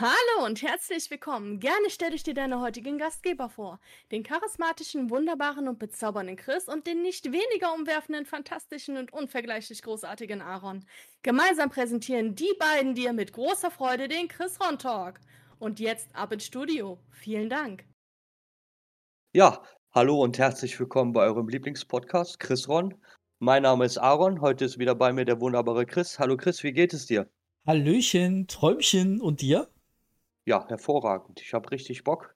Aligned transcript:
Hallo 0.00 0.44
und 0.44 0.60
herzlich 0.60 1.08
willkommen. 1.08 1.60
Gerne 1.60 1.88
stelle 1.88 2.16
ich 2.16 2.24
dir 2.24 2.34
deine 2.34 2.60
heutigen 2.60 2.98
Gastgeber 2.98 3.48
vor. 3.48 3.78
Den 4.10 4.24
charismatischen, 4.24 5.08
wunderbaren 5.08 5.68
und 5.68 5.78
bezaubernden 5.78 6.34
Chris 6.34 6.66
und 6.66 6.88
den 6.88 7.02
nicht 7.02 7.26
weniger 7.26 7.72
umwerfenden, 7.72 8.26
fantastischen 8.26 8.96
und 8.96 9.12
unvergleichlich 9.12 9.82
großartigen 9.82 10.42
Aaron. 10.42 10.84
Gemeinsam 11.22 11.70
präsentieren 11.70 12.34
die 12.34 12.52
beiden 12.58 12.96
dir 12.96 13.12
mit 13.12 13.32
großer 13.32 13.70
Freude 13.70 14.08
den 14.08 14.26
Chris 14.26 14.58
Ron 14.60 14.80
Talk. 14.80 15.20
Und 15.60 15.78
jetzt 15.78 16.08
ab 16.12 16.32
ins 16.32 16.46
Studio. 16.46 16.98
Vielen 17.12 17.48
Dank. 17.48 17.84
Ja, 19.32 19.62
hallo 19.92 20.20
und 20.20 20.38
herzlich 20.38 20.80
willkommen 20.80 21.12
bei 21.12 21.22
eurem 21.22 21.46
Lieblingspodcast 21.46 22.40
Chris 22.40 22.68
Ron. 22.68 23.00
Mein 23.38 23.62
Name 23.62 23.84
ist 23.84 23.98
Aaron. 23.98 24.40
Heute 24.40 24.64
ist 24.64 24.80
wieder 24.80 24.96
bei 24.96 25.12
mir 25.12 25.24
der 25.24 25.40
wunderbare 25.40 25.86
Chris. 25.86 26.18
Hallo 26.18 26.36
Chris, 26.36 26.64
wie 26.64 26.72
geht 26.72 26.92
es 26.92 27.06
dir? 27.06 27.30
Hallöchen, 27.64 28.48
Träumchen 28.48 29.20
und 29.20 29.40
dir? 29.40 29.70
Ja, 30.46 30.66
hervorragend. 30.68 31.40
Ich 31.40 31.54
habe 31.54 31.70
richtig 31.70 32.04
Bock 32.04 32.34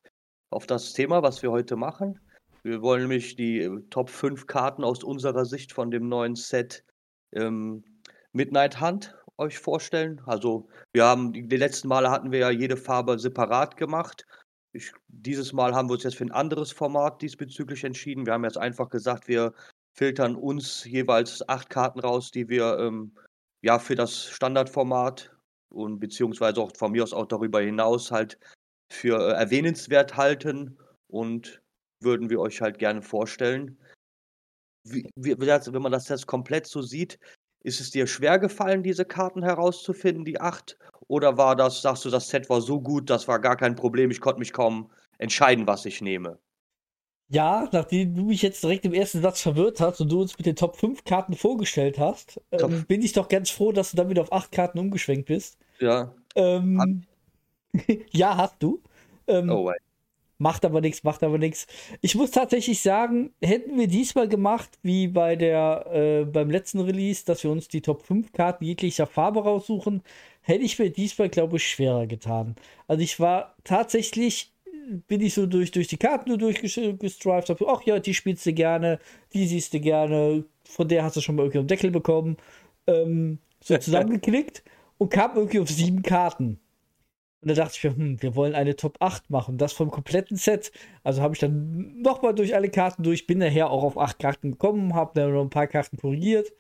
auf 0.51 0.67
das 0.67 0.95
Thema, 0.95 1.23
was 1.23 1.43
wir 1.43 1.51
heute 1.51 1.77
machen. 1.77 2.19
Wir 2.63 2.81
wollen 2.81 3.03
nämlich 3.03 3.37
die 3.37 3.61
äh, 3.61 3.83
Top 3.91 4.09
5 4.09 4.47
Karten 4.47 4.83
aus 4.83 5.05
unserer 5.05 5.45
Sicht 5.45 5.73
von 5.73 5.91
dem 5.91 6.09
neuen 6.09 6.35
Set 6.35 6.85
ähm, 7.33 7.85
Midnight 8.33 8.81
Hunt 8.81 9.15
euch 9.37 9.59
vorstellen. 9.59 10.21
Also 10.25 10.69
wir 10.93 11.05
haben, 11.05 11.33
die, 11.33 11.57
letzten 11.57 11.89
Male 11.89 12.11
hatten 12.11 12.33
wir 12.33 12.41
ja 12.41 12.51
jede 12.51 12.77
Farbe 12.77 13.19
separat 13.19 13.77
gemacht. 13.77 14.27
Ich, 14.73 14.93
dieses 15.09 15.53
Mal 15.53 15.75
haben 15.75 15.89
wir 15.89 15.95
uns 15.95 16.03
jetzt 16.03 16.17
für 16.17 16.25
ein 16.25 16.33
anderes 16.33 16.73
Format 16.73 17.21
diesbezüglich 17.21 17.85
entschieden. 17.85 18.27
Wir 18.27 18.33
haben 18.33 18.45
jetzt 18.45 18.59
einfach 18.59 18.89
gesagt, 18.89 19.29
wir 19.29 19.53
filtern 19.93 20.35
uns 20.35 20.85
jeweils 20.85 21.47
acht 21.49 21.69
Karten 21.69 22.01
raus, 22.01 22.31
die 22.31 22.49
wir 22.49 22.79
ähm, 22.79 23.15
ja 23.63 23.79
für 23.79 23.95
das 23.95 24.25
Standardformat 24.25 25.38
und 25.71 26.01
beziehungsweise 26.01 26.61
auch 26.61 26.75
von 26.77 26.93
mir 26.93 27.03
aus 27.03 27.13
auch 27.13 27.27
darüber 27.27 27.61
hinaus 27.61 28.11
halt 28.11 28.39
für 28.93 29.19
äh, 29.19 29.33
erwähnenswert 29.33 30.17
halten 30.17 30.79
und 31.09 31.61
würden 32.01 32.31
wir 32.31 32.41
euch 32.41 32.61
halt 32.61 32.79
gerne 32.79 33.03
vorstellen. 33.03 33.79
Wie, 34.85 35.09
wie, 35.17 35.39
wenn 35.39 35.83
man 35.83 35.93
das 35.93 36.09
jetzt 36.09 36.27
komplett 36.27 36.67
so 36.67 36.81
sieht, 36.81 37.19
ist 37.65 37.81
es 37.81 37.91
dir 37.91 38.07
schwer 38.07 38.39
gefallen, 38.39 38.83
diese 38.83 39.05
Karten 39.05 39.43
herauszufinden, 39.43 40.25
die 40.25 40.41
acht? 40.41 40.79
Oder 41.09 41.37
war 41.37 41.57
das, 41.57 41.83
sagst 41.83 42.05
du, 42.05 42.11
das 42.11 42.29
Set 42.29 42.49
war 42.49 42.61
so 42.61 42.81
gut, 42.81 43.11
das 43.11 43.29
war 43.29 43.41
gar 43.41 43.57
kein 43.57 43.75
Problem, 43.75 44.11
ich 44.11 44.21
konnte 44.21 44.39
mich 44.39 44.53
kaum 44.53 44.91
entscheiden, 45.19 45.67
was 45.67 45.85
ich 45.85 46.01
nehme? 46.01 46.39
Ja, 47.31 47.69
nachdem 47.73 48.15
du 48.15 48.25
mich 48.25 48.41
jetzt 48.41 48.63
direkt 48.63 48.87
im 48.87 48.95
ersten 48.95 49.21
Satz 49.21 49.43
verwirrt 49.43 49.81
hast 49.81 50.01
und 50.01 50.11
du 50.11 50.23
uns 50.23 50.37
mit 50.39 50.47
den 50.47 50.57
Top 50.57 50.77
5 50.77 51.05
Karten 51.05 51.35
vorgestellt 51.35 51.99
hast, 51.99 52.41
ähm, 52.53 52.87
bin 52.87 53.03
ich 53.03 53.13
doch 53.13 53.29
ganz 53.29 53.51
froh, 53.51 53.71
dass 53.71 53.91
du 53.91 53.99
dann 53.99 54.09
wieder 54.09 54.23
auf 54.23 54.33
8 54.33 54.51
Karten 54.51 54.79
umgeschwenkt 54.79 55.27
bist. 55.27 55.59
Ja. 55.79 56.15
Ähm, 56.35 57.03
ja, 58.11 58.37
hast 58.37 58.57
du. 58.61 58.83
Ähm, 59.27 59.51
oh, 59.51 59.67
wait. 59.67 59.81
Macht 60.41 60.65
aber 60.65 60.81
nichts, 60.81 61.03
macht 61.03 61.25
aber 61.25 61.37
nichts. 61.37 61.67
Ich 62.01 62.15
muss 62.15 62.31
tatsächlich 62.31 62.81
sagen, 62.81 63.35
hätten 63.43 63.77
wir 63.77 63.89
diesmal 63.89 64.29
gemacht, 64.29 64.71
wie 64.83 65.09
bei 65.09 65.35
der, 65.35 65.87
äh, 65.93 66.25
beim 66.25 66.49
letzten 66.49 66.79
Release, 66.81 67.25
dass 67.25 67.43
wir 67.43 67.51
uns 67.51 67.67
die 67.67 67.83
Top 67.83 68.07
5 68.07 68.33
Karten 68.33 68.65
jeglicher 68.65 69.09
Farbe 69.09 69.43
raussuchen, 69.43 70.03
hätte 70.41 70.65
ich 70.65 70.79
mir 70.79 70.91
diesmal, 70.91 71.29
glaube 71.29 71.57
ich, 71.57 71.69
schwerer 71.69 72.07
getan. 72.07 72.55
Also 72.87 73.03
ich 73.03 73.19
war 73.19 73.57
tatsächlich 73.65 74.53
bin 75.07 75.21
ich 75.21 75.35
so 75.35 75.47
durch, 75.47 75.71
durch 75.71 75.89
die 75.89 75.97
Karten 75.97 76.31
nur 76.31 76.39
durchgestrived, 76.39 77.49
habe, 77.49 77.67
ach 77.69 77.83
ja, 77.83 77.99
die 77.99 78.15
spielst 78.15 78.47
du 78.47 78.53
gerne, 78.53 78.99
die 79.33 79.47
siehst 79.47 79.75
du 79.75 79.81
gerne, 79.81 80.45
von 80.65 80.89
der 80.89 81.05
hast 81.05 81.17
du 81.17 81.21
schon 81.21 81.37
mal 81.37 81.43
irgendwie 81.43 81.59
einen 81.59 81.69
Deckel 81.69 81.91
bekommen. 81.91 82.37
Ähm, 82.87 83.39
so 83.63 83.77
zusammengeklickt 83.77 84.63
und 84.99 85.11
kam 85.11 85.37
irgendwie 85.37 85.61
auf 85.61 85.69
sieben 85.69 86.03
Karten. 86.03 86.61
Und 87.41 87.51
da 87.51 87.55
dachte 87.55 87.75
ich 87.77 87.85
mir, 87.85 87.97
hm, 87.97 88.23
wir 88.23 88.35
wollen 88.35 88.55
eine 88.55 88.75
Top 88.75 88.97
8 89.01 89.31
machen, 89.31 89.59
das 89.59 89.73
vom 89.73 89.91
kompletten 89.91 90.37
Set. 90.37 90.73
Also 91.05 91.23
habe 91.23 91.35
ich 91.35 91.41
dann 91.41 92.01
nochmal 92.01 92.35
durch 92.35 92.55
alle 92.55 92.69
Karten 92.69 93.03
durch, 93.05 93.27
bin 93.27 93.39
nachher 93.39 93.71
auch 93.71 93.85
auf 93.85 93.99
acht 93.99 94.19
Karten 94.19 94.53
gekommen, 94.53 94.95
habe 94.95 95.13
dann 95.15 95.33
noch 95.33 95.43
ein 95.43 95.51
paar 95.51 95.69
Karten 95.69 95.99
korrigiert. 95.99 96.53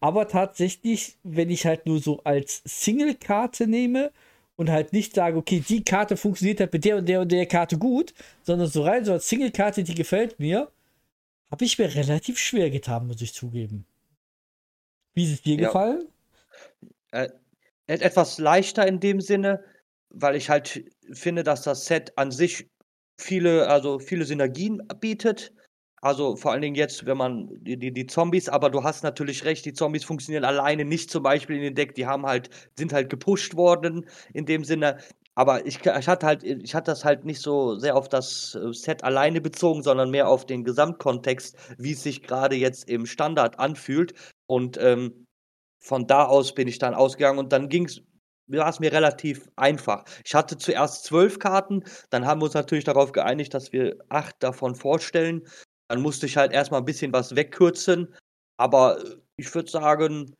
Aber 0.00 0.28
tatsächlich, 0.28 1.18
wenn 1.22 1.50
ich 1.50 1.66
halt 1.66 1.86
nur 1.86 1.98
so 1.98 2.20
als 2.24 2.62
Single-Karte 2.64 3.66
nehme 3.66 4.12
und 4.58 4.70
halt 4.70 4.92
nicht 4.92 5.14
sage, 5.14 5.36
okay, 5.36 5.62
die 5.66 5.84
Karte 5.84 6.16
funktioniert 6.16 6.58
halt 6.58 6.72
mit 6.72 6.84
der 6.84 6.96
und 6.96 7.08
der 7.08 7.20
und 7.20 7.30
der 7.30 7.46
Karte 7.46 7.78
gut, 7.78 8.12
sondern 8.42 8.66
so 8.66 8.82
rein 8.82 9.04
so 9.04 9.12
als 9.12 9.28
Single-Karte, 9.28 9.84
die 9.84 9.94
gefällt 9.94 10.40
mir, 10.40 10.72
habe 11.48 11.64
ich 11.64 11.78
mir 11.78 11.94
relativ 11.94 12.38
schwer 12.38 12.68
getan, 12.68 13.06
muss 13.06 13.22
ich 13.22 13.32
zugeben. 13.32 13.86
Wie 15.14 15.24
ist 15.24 15.32
es 15.32 15.42
dir 15.42 15.54
ja. 15.54 15.68
gefallen? 15.68 16.08
Äh, 17.12 17.28
etwas 17.86 18.38
leichter 18.38 18.84
in 18.84 18.98
dem 18.98 19.20
Sinne, 19.20 19.62
weil 20.10 20.34
ich 20.34 20.50
halt 20.50 20.84
finde, 21.12 21.44
dass 21.44 21.62
das 21.62 21.86
Set 21.86 22.12
an 22.16 22.32
sich 22.32 22.68
viele, 23.16 23.68
also 23.68 24.00
viele 24.00 24.24
Synergien 24.24 24.82
bietet. 25.00 25.52
Also 26.00 26.36
vor 26.36 26.52
allen 26.52 26.62
Dingen 26.62 26.76
jetzt, 26.76 27.06
wenn 27.06 27.16
man 27.16 27.48
die, 27.62 27.76
die, 27.76 27.92
die, 27.92 28.06
Zombies, 28.06 28.48
aber 28.48 28.70
du 28.70 28.84
hast 28.84 29.02
natürlich 29.02 29.44
recht, 29.44 29.64
die 29.64 29.72
Zombies 29.72 30.04
funktionieren 30.04 30.44
alleine 30.44 30.84
nicht 30.84 31.10
zum 31.10 31.22
Beispiel 31.22 31.56
in 31.56 31.62
den 31.62 31.74
Deck, 31.74 31.94
die 31.94 32.06
haben 32.06 32.24
halt, 32.26 32.50
sind 32.76 32.92
halt 32.92 33.10
gepusht 33.10 33.56
worden 33.56 34.06
in 34.32 34.46
dem 34.46 34.64
Sinne. 34.64 34.98
Aber 35.34 35.66
ich, 35.66 35.84
ich 35.84 36.08
hatte 36.08 36.26
halt, 36.26 36.42
ich 36.42 36.74
hatte 36.74 36.90
das 36.90 37.04
halt 37.04 37.24
nicht 37.24 37.40
so 37.40 37.76
sehr 37.76 37.96
auf 37.96 38.08
das 38.08 38.56
äh, 38.56 38.72
Set 38.72 39.04
alleine 39.04 39.40
bezogen, 39.40 39.82
sondern 39.82 40.10
mehr 40.10 40.28
auf 40.28 40.46
den 40.46 40.64
Gesamtkontext, 40.64 41.56
wie 41.78 41.92
es 41.92 42.02
sich 42.02 42.22
gerade 42.22 42.56
jetzt 42.56 42.88
im 42.88 43.06
Standard 43.06 43.58
anfühlt. 43.58 44.14
Und 44.46 44.78
ähm, 44.80 45.26
von 45.80 46.06
da 46.06 46.24
aus 46.24 46.54
bin 46.54 46.68
ich 46.68 46.78
dann 46.78 46.94
ausgegangen 46.94 47.38
und 47.38 47.52
dann 47.52 47.68
ging 47.68 47.86
es 47.86 48.02
war 48.48 48.68
es 48.68 48.80
mir 48.80 48.92
relativ 48.92 49.48
einfach. 49.56 50.04
Ich 50.24 50.34
hatte 50.34 50.56
zuerst 50.56 51.04
zwölf 51.04 51.38
Karten, 51.38 51.84
dann 52.10 52.26
haben 52.26 52.40
wir 52.40 52.46
uns 52.46 52.54
natürlich 52.54 52.84
darauf 52.84 53.12
geeinigt, 53.12 53.54
dass 53.54 53.72
wir 53.72 53.96
acht 54.08 54.36
davon 54.40 54.74
vorstellen. 54.74 55.42
Dann 55.88 56.02
musste 56.02 56.26
ich 56.26 56.36
halt 56.36 56.52
erstmal 56.52 56.80
ein 56.80 56.86
bisschen 56.86 57.12
was 57.12 57.34
wegkürzen. 57.34 58.14
Aber 58.58 59.00
äh, 59.00 59.16
ich 59.36 59.54
würde 59.54 59.70
sagen, 59.70 60.34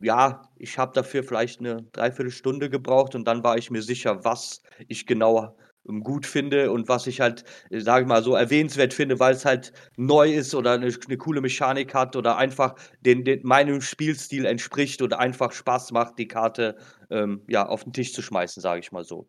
ja, 0.00 0.42
ich 0.56 0.78
habe 0.78 0.92
dafür 0.94 1.22
vielleicht 1.22 1.60
eine 1.60 1.82
Dreiviertelstunde 1.92 2.68
gebraucht 2.70 3.14
und 3.14 3.24
dann 3.24 3.44
war 3.44 3.56
ich 3.56 3.70
mir 3.70 3.82
sicher, 3.82 4.24
was 4.24 4.62
ich 4.88 5.06
genau 5.06 5.56
ähm, 5.88 6.02
gut 6.02 6.26
finde 6.26 6.72
und 6.72 6.88
was 6.88 7.06
ich 7.06 7.20
halt, 7.20 7.44
äh, 7.70 7.80
sage 7.80 8.02
ich 8.02 8.08
mal, 8.08 8.22
so 8.22 8.34
erwähnenswert 8.34 8.94
finde, 8.94 9.20
weil 9.20 9.34
es 9.34 9.44
halt 9.44 9.72
neu 9.96 10.32
ist 10.32 10.54
oder 10.54 10.72
eine, 10.72 10.86
eine 10.86 11.16
coole 11.18 11.40
Mechanik 11.40 11.94
hat 11.94 12.16
oder 12.16 12.36
einfach 12.36 12.74
den, 13.00 13.24
den, 13.24 13.40
meinem 13.44 13.80
Spielstil 13.80 14.44
entspricht 14.44 15.02
oder 15.02 15.18
einfach 15.20 15.52
Spaß 15.52 15.92
macht, 15.92 16.18
die 16.18 16.28
Karte 16.28 16.76
ähm, 17.10 17.42
ja, 17.48 17.66
auf 17.66 17.84
den 17.84 17.92
Tisch 17.92 18.12
zu 18.12 18.22
schmeißen, 18.22 18.60
sage 18.60 18.80
ich 18.80 18.92
mal 18.92 19.04
so. 19.04 19.28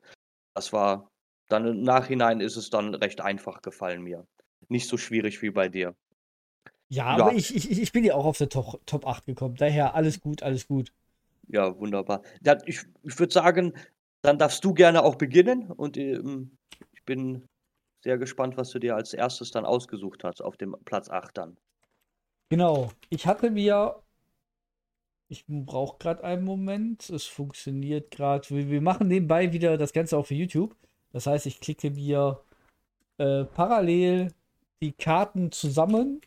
Das 0.55 0.73
war 0.73 1.09
dann 1.49 1.67
im 1.67 1.81
Nachhinein 1.83 2.39
ist 2.39 2.55
es 2.55 2.69
dann 2.69 2.95
recht 2.95 3.21
einfach 3.21 3.61
gefallen 3.61 4.01
mir 4.01 4.25
nicht 4.69 4.87
so 4.87 4.97
schwierig 4.97 5.41
wie 5.41 5.51
bei 5.51 5.69
dir. 5.69 5.95
Ja, 6.89 7.17
ja. 7.17 7.23
aber 7.23 7.33
ich, 7.33 7.55
ich, 7.55 7.71
ich 7.71 7.91
bin 7.91 8.03
ja 8.03 8.15
auch 8.15 8.25
auf 8.25 8.37
der 8.37 8.49
Top, 8.49 8.85
Top 8.85 9.07
8 9.07 9.25
gekommen. 9.25 9.55
Daher 9.55 9.95
alles 9.95 10.21
gut, 10.21 10.43
alles 10.43 10.67
gut. 10.67 10.91
Ja, 11.47 11.77
wunderbar. 11.77 12.21
Ja, 12.43 12.57
ich 12.65 12.81
ich 13.03 13.19
würde 13.19 13.33
sagen, 13.33 13.73
dann 14.21 14.37
darfst 14.37 14.63
du 14.63 14.73
gerne 14.73 15.03
auch 15.03 15.15
beginnen 15.15 15.71
und 15.71 15.97
ähm, 15.97 16.57
ich 16.93 17.03
bin 17.03 17.47
sehr 18.03 18.17
gespannt, 18.17 18.57
was 18.57 18.69
du 18.69 18.79
dir 18.79 18.95
als 18.95 19.13
erstes 19.13 19.51
dann 19.51 19.65
ausgesucht 19.65 20.23
hast 20.23 20.41
auf 20.41 20.57
dem 20.57 20.75
Platz 20.85 21.09
8 21.09 21.37
dann. 21.37 21.57
Genau. 22.49 22.91
Ich 23.09 23.25
hatte 23.25 23.49
mir. 23.49 23.99
Ich 25.29 25.45
brauche 25.47 25.97
gerade 25.97 26.23
einen 26.23 26.43
Moment. 26.43 27.09
Es 27.09 27.25
funktioniert 27.25 28.11
gerade. 28.11 28.47
Wir, 28.49 28.69
wir 28.69 28.81
machen 28.81 29.07
nebenbei 29.07 29.51
wieder 29.51 29.77
das 29.77 29.93
Ganze 29.93 30.17
auch 30.17 30.27
für 30.27 30.35
YouTube. 30.35 30.75
Das 31.11 31.25
heißt, 31.25 31.45
ich 31.47 31.59
klicke 31.59 31.89
mir 31.89 32.43
äh, 33.17 33.45
parallel 33.45 34.33
die 34.83 34.91
Karten 34.91 35.51
zusammen, 35.51 36.21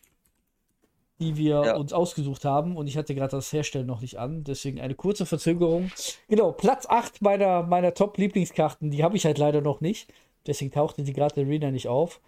die 1.20 1.36
wir 1.36 1.62
ja. 1.64 1.76
uns 1.76 1.92
ausgesucht 1.92 2.44
haben. 2.44 2.76
Und 2.76 2.86
ich 2.86 2.96
hatte 2.96 3.14
gerade 3.14 3.36
das 3.36 3.52
Herstellen 3.52 3.86
noch 3.86 4.00
nicht 4.00 4.18
an. 4.18 4.44
Deswegen 4.44 4.80
eine 4.80 4.94
kurze 4.94 5.26
Verzögerung. 5.26 5.90
Genau, 6.28 6.52
Platz 6.52 6.86
8 6.86 7.22
meiner, 7.22 7.62
meiner 7.62 7.94
Top-Lieblingskarten, 7.94 8.90
die 8.90 9.04
habe 9.04 9.16
ich 9.16 9.26
halt 9.26 9.38
leider 9.38 9.60
noch 9.60 9.80
nicht. 9.80 10.12
Deswegen 10.46 10.70
tauchte 10.70 11.02
die 11.02 11.12
gerade 11.12 11.40
in 11.40 11.46
Arena 11.46 11.70
nicht 11.70 11.88
auf. 11.88 12.20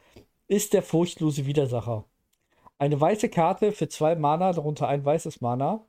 Ist 0.49 0.73
der 0.73 0.82
furchtlose 0.82 1.47
Widersacher. 1.47 2.05
Eine 2.79 3.00
weiße 3.00 3.29
Karte 3.29 3.73
für 3.73 3.88
zwei 3.88 4.14
Mana, 4.14 4.52
darunter 4.52 4.88
ein 4.88 5.05
weißes 5.05 5.41
Mana. 5.41 5.85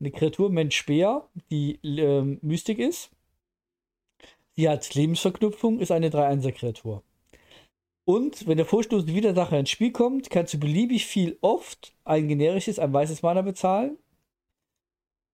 Eine 0.00 0.10
Kreatur 0.10 0.50
Mensch 0.50 0.76
Speer, 0.76 1.28
die 1.50 1.74
äh, 1.84 2.22
Mystik 2.40 2.78
ist. 2.78 3.10
Die 4.56 4.68
hat 4.68 4.94
Lebensverknüpfung, 4.94 5.78
ist 5.78 5.92
eine 5.92 6.10
3-1er-Kreatur. 6.10 7.02
Und 8.04 8.46
wenn 8.46 8.56
der 8.56 8.66
vorstoßende 8.66 9.14
Widersacher 9.14 9.58
ins 9.58 9.70
Spiel 9.70 9.92
kommt, 9.92 10.28
kannst 10.28 10.54
du 10.54 10.58
beliebig 10.58 11.06
viel 11.06 11.38
oft 11.40 11.94
ein 12.04 12.28
generisches, 12.28 12.78
ein 12.78 12.92
weißes 12.92 13.22
Mana 13.22 13.42
bezahlen. 13.42 13.96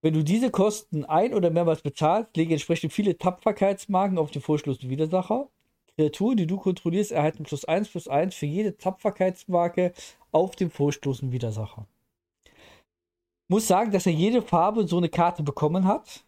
Wenn 0.03 0.15
du 0.15 0.23
diese 0.23 0.51
Kosten 0.51 1.05
ein- 1.05 1.35
oder 1.35 1.51
mehrmals 1.51 1.83
bezahlst, 1.83 2.37
lege 2.37 2.55
entsprechend 2.55 2.93
viele 2.93 3.17
Tapferkeitsmarken 3.19 4.19
auf 4.19 4.31
den 4.31 4.43
vorstoßenden 4.43 4.91
Widersacher. 4.91 5.49
Kreaturen, 5.97 6.37
die 6.37 6.47
du 6.47 6.59
kontrollierst, 6.59 7.11
erhalten 7.11 7.43
plus 7.43 7.65
1 7.65 7.89
plus 7.89 8.07
1 8.07 8.35
für 8.35 8.47
jede 8.47 8.77
Tapferkeitsmarke 8.77 9.93
auf 10.31 10.55
dem 10.55 10.71
vorstoßenden 10.71 11.33
Widersacher. 11.33 11.89
Muss 13.49 13.67
sagen, 13.67 13.91
dass 13.91 14.07
er 14.07 14.13
jede 14.13 14.43
Farbe 14.43 14.87
so 14.87 14.99
eine 14.99 15.09
Karte 15.09 15.43
bekommen 15.43 15.87
hat. 15.87 16.25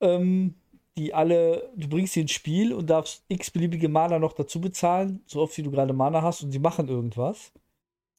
Ähm, 0.00 0.54
die 0.98 1.14
alle, 1.14 1.70
du 1.76 1.88
bringst 1.88 2.14
sie 2.14 2.22
ins 2.22 2.32
Spiel 2.32 2.74
und 2.74 2.90
darfst 2.90 3.24
x 3.28 3.50
beliebige 3.50 3.88
Mana 3.88 4.18
noch 4.18 4.32
dazu 4.32 4.60
bezahlen, 4.60 5.22
so 5.26 5.40
oft 5.40 5.56
wie 5.56 5.62
du 5.62 5.70
gerade 5.70 5.92
Mana 5.92 6.22
hast 6.22 6.42
und 6.42 6.52
sie 6.52 6.58
machen 6.58 6.88
irgendwas. 6.88 7.52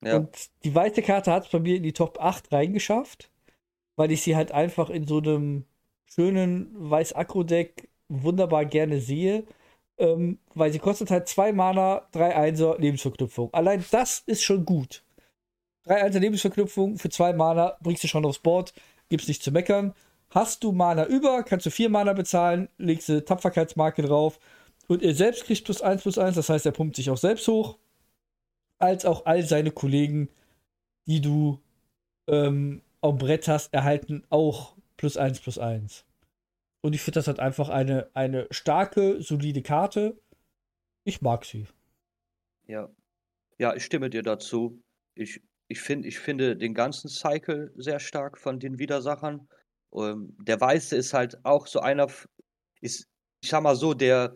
Ja. 0.04 0.18
Und 0.18 0.50
die 0.64 0.74
weiße 0.74 1.02
Karte 1.02 1.32
hat 1.32 1.46
es 1.46 1.52
bei 1.52 1.60
mir 1.60 1.76
in 1.76 1.84
die 1.84 1.94
Top 1.94 2.20
8 2.22 2.52
reingeschafft, 2.52 3.30
weil 3.98 4.12
ich 4.12 4.22
sie 4.22 4.36
halt 4.36 4.54
einfach 4.54 4.90
in 4.90 5.06
so 5.06 5.18
einem 5.18 5.66
schönen 6.06 6.70
Weiß-Akro-Deck 6.74 7.90
wunderbar 8.08 8.66
gerne 8.66 9.00
sehe. 9.00 9.44
Ähm, 9.98 10.40
weil 10.56 10.72
sie 10.72 10.80
kostet 10.80 11.12
halt 11.12 11.28
zwei 11.28 11.52
Mana, 11.52 12.08
drei 12.14 12.34
Einser 12.34 12.78
Lebensverknüpfung. 12.80 13.54
Allein 13.54 13.84
das 13.92 14.24
ist 14.26 14.44
schon 14.44 14.64
gut. 14.64 15.04
Drei 15.84 16.02
Einser 16.02 16.22
Lebensverknüpfung 16.22 16.98
für 16.98 17.10
zwei 17.10 17.34
Mana 17.34 17.78
bringst 17.82 18.06
du 18.06 18.08
schon 18.08 18.26
aufs 18.26 18.40
Board, 18.40 18.74
gibt's 19.10 19.28
nicht 19.28 19.44
zu 19.44 19.52
meckern. 19.52 19.94
Hast 20.32 20.64
du 20.64 20.72
Mana 20.72 21.06
über, 21.08 21.44
kannst 21.44 21.66
du 21.66 21.72
vier 21.72 21.90
Mana 21.90 22.14
bezahlen, 22.14 22.70
legst 22.78 23.10
du 23.10 23.24
Tapferkeitsmarke 23.24 24.04
drauf 24.04 24.40
und 24.88 25.02
er 25.02 25.16
selbst 25.16 25.46
kriegt 25.46 25.66
plus 25.66 25.82
eins 25.82 26.04
plus 26.04 26.18
eins, 26.18 26.36
das 26.36 26.50
heißt, 26.50 26.66
er 26.66 26.72
pumpt 26.72 26.96
sich 26.96 27.10
auch 27.10 27.18
selbst 27.18 27.48
hoch, 27.48 27.78
als 28.78 29.06
auch 29.06 29.26
all 29.26 29.44
seine 29.44 29.72
Kollegen, 29.72 30.30
die 31.08 31.22
du 31.22 31.60
ähm, 32.28 32.82
am 33.02 33.18
Brett 33.18 33.48
hast, 33.48 33.74
erhalten 33.74 34.24
auch 34.30 34.76
plus 34.98 35.18
eins 35.18 35.40
plus 35.40 35.58
eins. 35.58 36.06
Und 36.82 36.94
ich 36.94 37.02
finde, 37.02 37.20
das 37.20 37.28
hat 37.28 37.40
einfach 37.40 37.70
eine, 37.70 38.10
eine 38.14 38.48
starke, 38.52 39.22
solide 39.22 39.62
Karte. 39.62 40.18
Ich 41.04 41.22
mag 41.22 41.46
sie. 41.46 41.68
Ja. 42.68 42.90
Ja, 43.58 43.76
ich 43.76 43.84
stimme 43.84 44.10
dir 44.10 44.24
dazu. 44.24 44.82
Ich, 45.16 45.42
ich, 45.68 45.82
find, 45.82 46.06
ich 46.06 46.20
finde 46.20 46.56
den 46.56 46.74
ganzen 46.74 47.10
Cycle 47.10 47.74
sehr 47.76 48.00
stark 48.00 48.38
von 48.38 48.60
den 48.60 48.80
Widersachern. 48.80 49.48
Ähm, 49.96 50.36
der 50.42 50.60
Weiße 50.60 50.96
ist 50.96 51.14
halt 51.14 51.44
auch 51.46 51.68
so 51.68 51.80
einer, 51.80 52.08
ist, 52.82 53.06
ich 53.42 53.50
sag 53.50 53.64
mal 53.64 53.76
so, 53.76 53.94
der, 53.94 54.36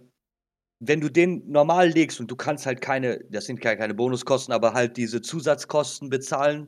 wenn 0.80 1.02
du 1.02 1.10
den 1.10 1.50
normal 1.50 1.90
legst 1.90 2.20
und 2.20 2.30
du 2.30 2.36
kannst 2.36 2.66
halt 2.66 2.82
keine, 2.82 3.20
das 3.30 3.46
sind 3.46 3.62
keine 3.62 3.94
Bonuskosten, 3.94 4.54
aber 4.54 4.74
halt 4.74 4.98
diese 4.98 5.22
Zusatzkosten 5.22 6.10
bezahlen, 6.10 6.68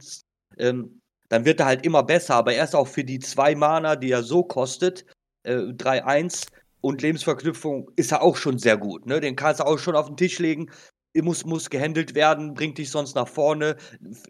ähm, 0.57 1.01
dann 1.29 1.45
wird 1.45 1.59
er 1.59 1.65
halt 1.65 1.85
immer 1.85 2.03
besser. 2.03 2.35
Aber 2.35 2.53
erst 2.53 2.75
auch 2.75 2.87
für 2.87 3.03
die 3.03 3.19
zwei 3.19 3.55
Mana, 3.55 3.95
die 3.95 4.11
er 4.11 4.23
so 4.23 4.43
kostet, 4.43 5.05
äh, 5.43 5.73
3-1 5.73 6.47
und 6.81 7.01
Lebensverknüpfung 7.01 7.89
ist 7.95 8.11
er 8.11 8.21
auch 8.21 8.35
schon 8.35 8.59
sehr 8.59 8.77
gut. 8.77 9.05
Ne? 9.05 9.19
Den 9.19 9.35
kannst 9.35 9.59
du 9.59 9.65
auch 9.65 9.79
schon 9.79 9.95
auf 9.95 10.07
den 10.07 10.17
Tisch 10.17 10.39
legen. 10.39 10.69
Muss, 11.17 11.45
muss 11.45 11.69
gehandelt 11.69 12.13
werden, 12.13 12.53
bringt 12.53 12.77
dich 12.77 12.91
sonst 12.91 13.15
nach 13.15 13.29
vorne, 13.29 13.77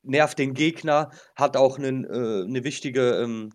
nervt 0.04 0.38
den 0.38 0.54
Gegner, 0.54 1.10
hat 1.36 1.58
auch 1.58 1.80
einen, 1.80 2.06
äh, 2.06 2.44
eine 2.48 2.63
wichtige, 2.63 3.24
ähm, 3.24 3.51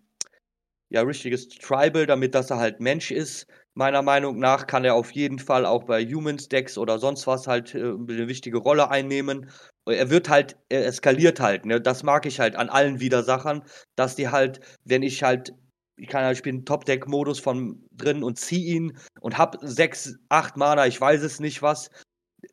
ja, 0.91 1.01
richtiges 1.01 1.47
Tribal, 1.47 2.05
damit 2.05 2.35
dass 2.35 2.49
er 2.49 2.57
halt 2.57 2.79
Mensch 2.81 3.11
ist. 3.11 3.47
Meiner 3.73 4.01
Meinung 4.01 4.37
nach 4.39 4.67
kann 4.67 4.83
er 4.83 4.95
auf 4.95 5.11
jeden 5.11 5.39
Fall 5.39 5.65
auch 5.65 5.85
bei 5.85 6.03
Humans 6.03 6.49
Decks 6.49 6.77
oder 6.77 6.99
sonst 6.99 7.25
was 7.27 7.47
halt 7.47 7.73
äh, 7.73 7.79
eine 7.79 8.27
wichtige 8.27 8.57
Rolle 8.57 8.91
einnehmen. 8.91 9.49
Er 9.85 10.09
wird 10.09 10.27
halt, 10.27 10.57
er 10.67 10.85
eskaliert 10.85 11.39
halt, 11.39 11.65
ne? 11.65 11.79
Das 11.79 12.03
mag 12.03 12.25
ich 12.25 12.39
halt 12.39 12.57
an 12.57 12.69
allen 12.69 12.99
Widersachern, 12.99 13.63
dass 13.95 14.15
die 14.17 14.27
halt, 14.27 14.59
wenn 14.83 15.01
ich 15.01 15.23
halt 15.23 15.53
ich 15.97 16.07
kann 16.07 16.23
halt 16.23 16.37
spielen 16.37 16.65
Top-Deck-Modus 16.65 17.39
von 17.39 17.85
drin 17.91 18.23
und 18.23 18.39
zieh 18.39 18.65
ihn 18.65 18.97
und 19.19 19.37
hab 19.37 19.57
sechs, 19.61 20.15
acht 20.29 20.57
Mana, 20.57 20.87
ich 20.87 20.99
weiß 20.99 21.21
es 21.21 21.39
nicht 21.39 21.61
was, 21.61 21.91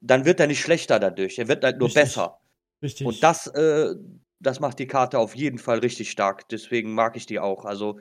dann 0.02 0.26
wird 0.26 0.38
er 0.38 0.48
nicht 0.48 0.60
schlechter 0.60 1.00
dadurch. 1.00 1.38
Er 1.38 1.48
wird 1.48 1.64
halt 1.64 1.78
nur 1.78 1.86
richtig. 1.86 2.02
besser. 2.02 2.38
Richtig. 2.82 3.06
Und 3.06 3.22
das, 3.22 3.46
äh, 3.46 3.94
das 4.38 4.60
macht 4.60 4.78
die 4.78 4.86
Karte 4.86 5.18
auf 5.18 5.34
jeden 5.34 5.58
Fall 5.58 5.78
richtig 5.78 6.10
stark. 6.10 6.48
Deswegen 6.50 6.94
mag 6.94 7.16
ich 7.16 7.24
die 7.24 7.40
auch. 7.40 7.64
Also 7.64 7.98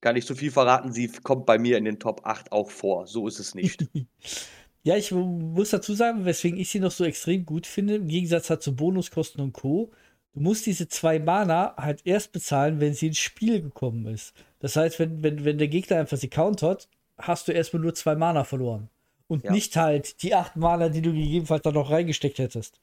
kann 0.00 0.16
ich 0.16 0.26
so 0.26 0.34
viel 0.34 0.50
verraten, 0.50 0.92
sie 0.92 1.08
kommt 1.08 1.46
bei 1.46 1.58
mir 1.58 1.76
in 1.78 1.84
den 1.84 1.98
Top 1.98 2.20
8 2.24 2.52
auch 2.52 2.70
vor. 2.70 3.06
So 3.06 3.26
ist 3.26 3.38
es 3.38 3.54
nicht. 3.54 3.86
ja, 4.82 4.96
ich 4.96 5.10
muss 5.12 5.70
dazu 5.70 5.94
sagen, 5.94 6.24
weswegen 6.24 6.58
ich 6.58 6.70
sie 6.70 6.80
noch 6.80 6.92
so 6.92 7.04
extrem 7.04 7.44
gut 7.44 7.66
finde, 7.66 7.96
im 7.96 8.08
Gegensatz 8.08 8.50
halt 8.50 8.62
zu 8.62 8.74
Bonuskosten 8.74 9.42
und 9.42 9.52
Co. 9.52 9.90
Du 10.34 10.40
musst 10.40 10.66
diese 10.66 10.88
zwei 10.88 11.18
Mana 11.18 11.74
halt 11.76 12.02
erst 12.04 12.32
bezahlen, 12.32 12.80
wenn 12.80 12.94
sie 12.94 13.08
ins 13.08 13.18
Spiel 13.18 13.60
gekommen 13.60 14.06
ist. 14.06 14.34
Das 14.60 14.76
heißt, 14.76 14.98
wenn, 14.98 15.22
wenn, 15.22 15.44
wenn 15.44 15.58
der 15.58 15.68
Gegner 15.68 15.96
einfach 15.96 16.16
sie 16.16 16.28
countert, 16.28 16.88
hast 17.16 17.48
du 17.48 17.52
erstmal 17.52 17.82
nur 17.82 17.94
zwei 17.94 18.14
Mana 18.14 18.44
verloren. 18.44 18.88
Und 19.26 19.44
ja. 19.44 19.52
nicht 19.52 19.76
halt 19.76 20.22
die 20.22 20.34
acht 20.34 20.56
Mana, 20.56 20.88
die 20.88 21.02
du 21.02 21.12
gegebenenfalls 21.12 21.62
da 21.62 21.72
noch 21.72 21.90
reingesteckt 21.90 22.38
hättest. 22.38 22.80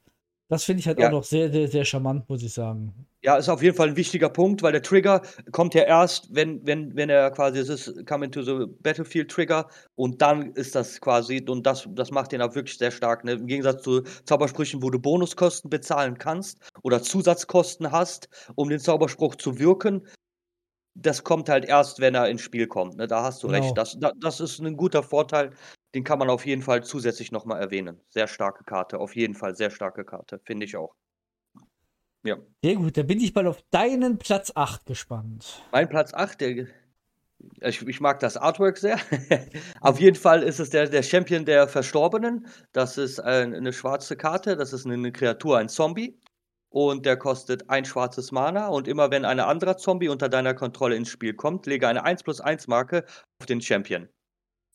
Das 0.47 0.63
finde 0.63 0.81
ich 0.81 0.87
halt 0.87 0.99
ja. 0.99 1.07
auch 1.07 1.11
noch 1.11 1.23
sehr, 1.23 1.51
sehr, 1.51 1.67
sehr 1.67 1.85
charmant, 1.85 2.29
muss 2.29 2.43
ich 2.43 2.53
sagen. 2.53 2.93
Ja, 3.23 3.37
ist 3.37 3.49
auf 3.49 3.63
jeden 3.63 3.75
Fall 3.75 3.89
ein 3.89 3.95
wichtiger 3.95 4.29
Punkt, 4.29 4.61
weil 4.61 4.73
der 4.73 4.83
Trigger 4.83 5.23
kommt 5.51 5.73
ja 5.73 5.81
erst, 5.81 6.33
wenn, 6.35 6.63
wenn, 6.67 6.95
wenn 6.95 7.09
er 7.09 7.31
quasi, 7.31 7.57
es 7.57 7.69
ist 7.69 8.05
Come 8.05 8.25
into 8.25 8.43
the 8.43 8.67
Battlefield 8.81 9.31
Trigger 9.31 9.67
und 9.95 10.21
dann 10.21 10.51
ist 10.53 10.75
das 10.75 11.01
quasi, 11.01 11.43
und 11.49 11.65
das, 11.65 11.87
das 11.95 12.11
macht 12.11 12.31
den 12.31 12.43
auch 12.43 12.53
wirklich 12.53 12.77
sehr 12.77 12.91
stark. 12.91 13.23
Ne? 13.23 13.33
Im 13.33 13.47
Gegensatz 13.47 13.81
zu 13.81 14.03
Zaubersprüchen, 14.25 14.83
wo 14.83 14.91
du 14.91 14.99
Bonuskosten 14.99 15.71
bezahlen 15.71 16.19
kannst 16.19 16.59
oder 16.83 17.01
Zusatzkosten 17.01 17.91
hast, 17.91 18.29
um 18.53 18.69
den 18.69 18.79
Zauberspruch 18.79 19.33
zu 19.35 19.57
wirken, 19.57 20.03
das 20.93 21.23
kommt 21.23 21.49
halt 21.49 21.65
erst, 21.65 21.99
wenn 21.99 22.13
er 22.13 22.29
ins 22.29 22.41
Spiel 22.41 22.67
kommt. 22.67 22.97
Ne? 22.97 23.07
Da 23.07 23.23
hast 23.23 23.41
du 23.41 23.47
genau. 23.47 23.61
recht. 23.61 23.77
Das, 23.77 23.97
das 24.17 24.39
ist 24.39 24.59
ein 24.59 24.77
guter 24.77 25.01
Vorteil. 25.01 25.51
Den 25.95 26.03
kann 26.03 26.19
man 26.19 26.29
auf 26.29 26.45
jeden 26.45 26.61
Fall 26.61 26.83
zusätzlich 26.83 27.31
nochmal 27.31 27.61
erwähnen. 27.61 28.01
Sehr 28.09 28.27
starke 28.27 28.65
Karte, 28.65 28.99
auf 28.99 29.15
jeden 29.15 29.33
Fall 29.33 29.55
sehr 29.55 29.71
starke 29.71 30.03
Karte, 30.03 30.39
finde 30.43 30.65
ich 30.65 30.75
auch. 30.75 30.93
Ja. 32.23 32.37
Sehr 32.61 32.75
gut, 32.75 32.97
da 32.97 33.03
bin 33.03 33.21
ich 33.21 33.33
mal 33.33 33.47
auf 33.47 33.63
deinen 33.71 34.17
Platz 34.17 34.51
8 34.53 34.85
gespannt. 34.85 35.63
Mein 35.71 35.87
Platz 35.87 36.13
8, 36.13 36.41
der, 36.41 36.67
ich, 37.61 37.87
ich, 37.87 38.01
mag 38.01 38.19
das 38.19 38.35
Artwork 38.35 38.77
sehr. 38.77 38.99
Auf 39.81 39.99
jeden 39.99 40.15
Fall 40.15 40.43
ist 40.43 40.59
es 40.59 40.69
der, 40.69 40.89
der 40.89 41.03
Champion 41.03 41.45
der 41.45 41.67
Verstorbenen. 41.67 42.47
Das 42.73 42.97
ist 42.97 43.19
eine, 43.19 43.55
eine 43.55 43.71
schwarze 43.71 44.17
Karte, 44.17 44.57
das 44.57 44.73
ist 44.73 44.85
eine 44.85 45.11
Kreatur, 45.11 45.59
ein 45.59 45.69
Zombie 45.69 46.19
und 46.69 47.05
der 47.05 47.15
kostet 47.15 47.69
ein 47.69 47.85
schwarzes 47.85 48.33
Mana. 48.33 48.67
Und 48.67 48.89
immer 48.89 49.11
wenn 49.11 49.23
ein 49.23 49.39
anderer 49.39 49.77
Zombie 49.77 50.09
unter 50.09 50.27
deiner 50.27 50.55
Kontrolle 50.55 50.97
ins 50.97 51.09
Spiel 51.09 51.35
kommt, 51.35 51.67
lege 51.67 51.87
eine 51.87 52.03
1 52.03 52.23
plus 52.23 52.41
1 52.41 52.67
Marke 52.67 53.05
auf 53.39 53.45
den 53.45 53.61
Champion. 53.61 54.09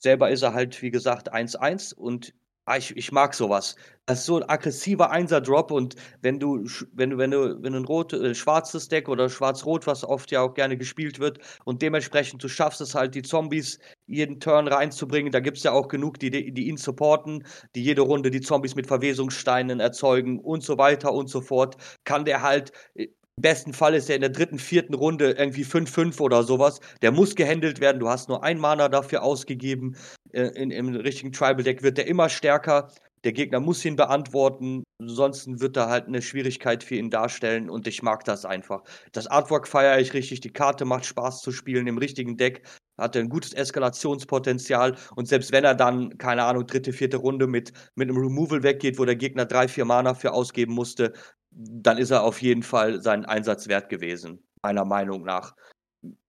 Selber 0.01 0.31
ist 0.31 0.43
er 0.43 0.55
halt, 0.55 0.83
wie 0.83 0.91
gesagt, 0.91 1.33
1-1 1.33 1.93
und 1.93 2.35
Ah, 2.67 2.77
ich, 2.77 2.97
ich 2.97 3.11
mag 3.11 3.35
sowas. 3.35 3.75
Das 4.07 4.21
ist 4.21 4.27
so 4.27 4.37
ein 4.37 4.49
aggressiver 4.49 5.11
Einser-Drop 5.11 5.73
und 5.73 5.97
wenn 6.21 6.39
du, 6.39 6.65
wenn 6.93 7.11
du, 7.11 7.19
wenn 7.19 7.31
du, 7.33 7.61
wenn 7.63 7.73
du 7.73 7.81
ein 7.81 7.85
rot, 7.85 8.13
äh, 8.13 8.33
schwarzes 8.33 8.87
Deck 8.87 9.09
oder 9.09 9.29
schwarz-rot, 9.29 9.89
was 9.89 10.05
oft 10.05 10.31
ja 10.31 10.43
auch 10.43 10.55
gerne 10.55 10.77
gespielt 10.77 11.19
wird, 11.19 11.41
und 11.65 11.83
dementsprechend 11.83 12.45
du 12.45 12.49
schaffst 12.49 12.81
es 12.81 12.95
halt, 12.95 13.17
die 13.17 13.23
Zombies 13.23 13.81
jeden 14.07 14.39
Turn 14.39 14.69
reinzubringen, 14.69 15.33
da 15.33 15.41
gibt 15.41 15.57
es 15.57 15.65
ja 15.65 15.73
auch 15.73 15.89
genug, 15.89 16.21
die, 16.21 16.31
die 16.31 16.69
ihn 16.69 16.77
supporten, 16.77 17.45
die 17.75 17.83
jede 17.83 18.03
Runde 18.03 18.31
die 18.31 18.41
Zombies 18.41 18.77
mit 18.77 18.87
Verwesungssteinen 18.87 19.81
erzeugen 19.81 20.39
und 20.39 20.63
so 20.63 20.79
weiter 20.79 21.13
und 21.13 21.29
so 21.29 21.41
fort, 21.41 21.77
kann 22.05 22.25
der 22.25 22.43
halt 22.43 22.71
äh, 22.95 23.09
im 23.37 23.43
besten 23.43 23.73
Fall 23.73 23.95
ist 23.95 24.11
er 24.11 24.17
in 24.17 24.21
der 24.21 24.31
dritten, 24.31 24.59
vierten 24.59 24.95
Runde 24.95 25.33
irgendwie 25.33 25.65
5-5 25.65 26.21
oder 26.21 26.43
sowas. 26.43 26.81
Der 27.01 27.11
muss 27.11 27.35
gehandelt 27.35 27.81
werden. 27.81 27.99
Du 27.99 28.09
hast 28.09 28.29
nur 28.29 28.45
ein 28.45 28.59
Mana 28.59 28.89
dafür 28.89 29.23
ausgegeben. 29.23 29.97
Äh, 30.33 30.49
in, 30.49 30.71
Im 30.71 30.95
richtigen 30.95 31.33
Tribal-Deck 31.33 31.83
wird 31.83 31.97
der 31.97 32.07
immer 32.07 32.29
stärker. 32.29 32.89
Der 33.25 33.33
Gegner 33.33 33.61
muss 33.61 33.85
ihn 33.85 33.97
beantworten. 33.97 34.83
Ansonsten 35.01 35.61
wird 35.61 35.77
er 35.77 35.89
halt 35.89 36.07
eine 36.07 36.23
Schwierigkeit 36.23 36.85
für 36.85 36.97
ihn 36.97 37.11
darstellen. 37.11 37.71
Und 37.71 37.87
ich 37.87 38.03
mag 38.03 38.25
das 38.25 38.45
einfach. 38.45 38.83
Das 39.13 39.27
Artwork 39.27 39.69
feiere 39.69 40.01
ich 40.01 40.13
richtig. 40.13 40.41
Die 40.41 40.53
Karte 40.53 40.85
macht 40.85 41.07
Spaß 41.07 41.41
zu 41.41 41.53
spielen 41.53 41.87
im 41.87 41.99
richtigen 41.99 42.37
Deck. 42.37 42.63
Hat 42.99 43.17
ein 43.17 43.31
gutes 43.31 43.55
Eskalationspotenzial. 43.55 44.97
Und 45.17 45.29
selbst 45.29 45.53
wenn 45.53 45.65
er 45.65 45.75
dann, 45.75 46.19
keine 46.19 46.45
Ahnung, 46.45 46.67
dritte, 46.67 46.93
vierte 46.93 47.17
Runde 47.17 47.47
mit, 47.47 47.73
mit 47.95 48.09
einem 48.09 48.19
Removal 48.19 48.63
weggeht, 48.63 48.99
wo 48.99 49.07
der 49.07 49.17
Gegner 49.17 49.47
drei, 49.47 49.69
vier 49.69 49.87
Mana 49.87 50.13
für 50.13 50.33
ausgeben 50.33 50.75
musste, 50.75 51.15
dann 51.51 51.99
ist 51.99 52.11
er 52.11 52.23
auf 52.23 52.41
jeden 52.43 52.63
Fall 52.63 53.03
seinen 53.03 53.25
Einsatz 53.25 53.69
wert 53.69 53.89
gewesen, 53.89 54.43
meiner 54.63 54.85
Meinung 54.85 55.25
nach. 55.25 55.55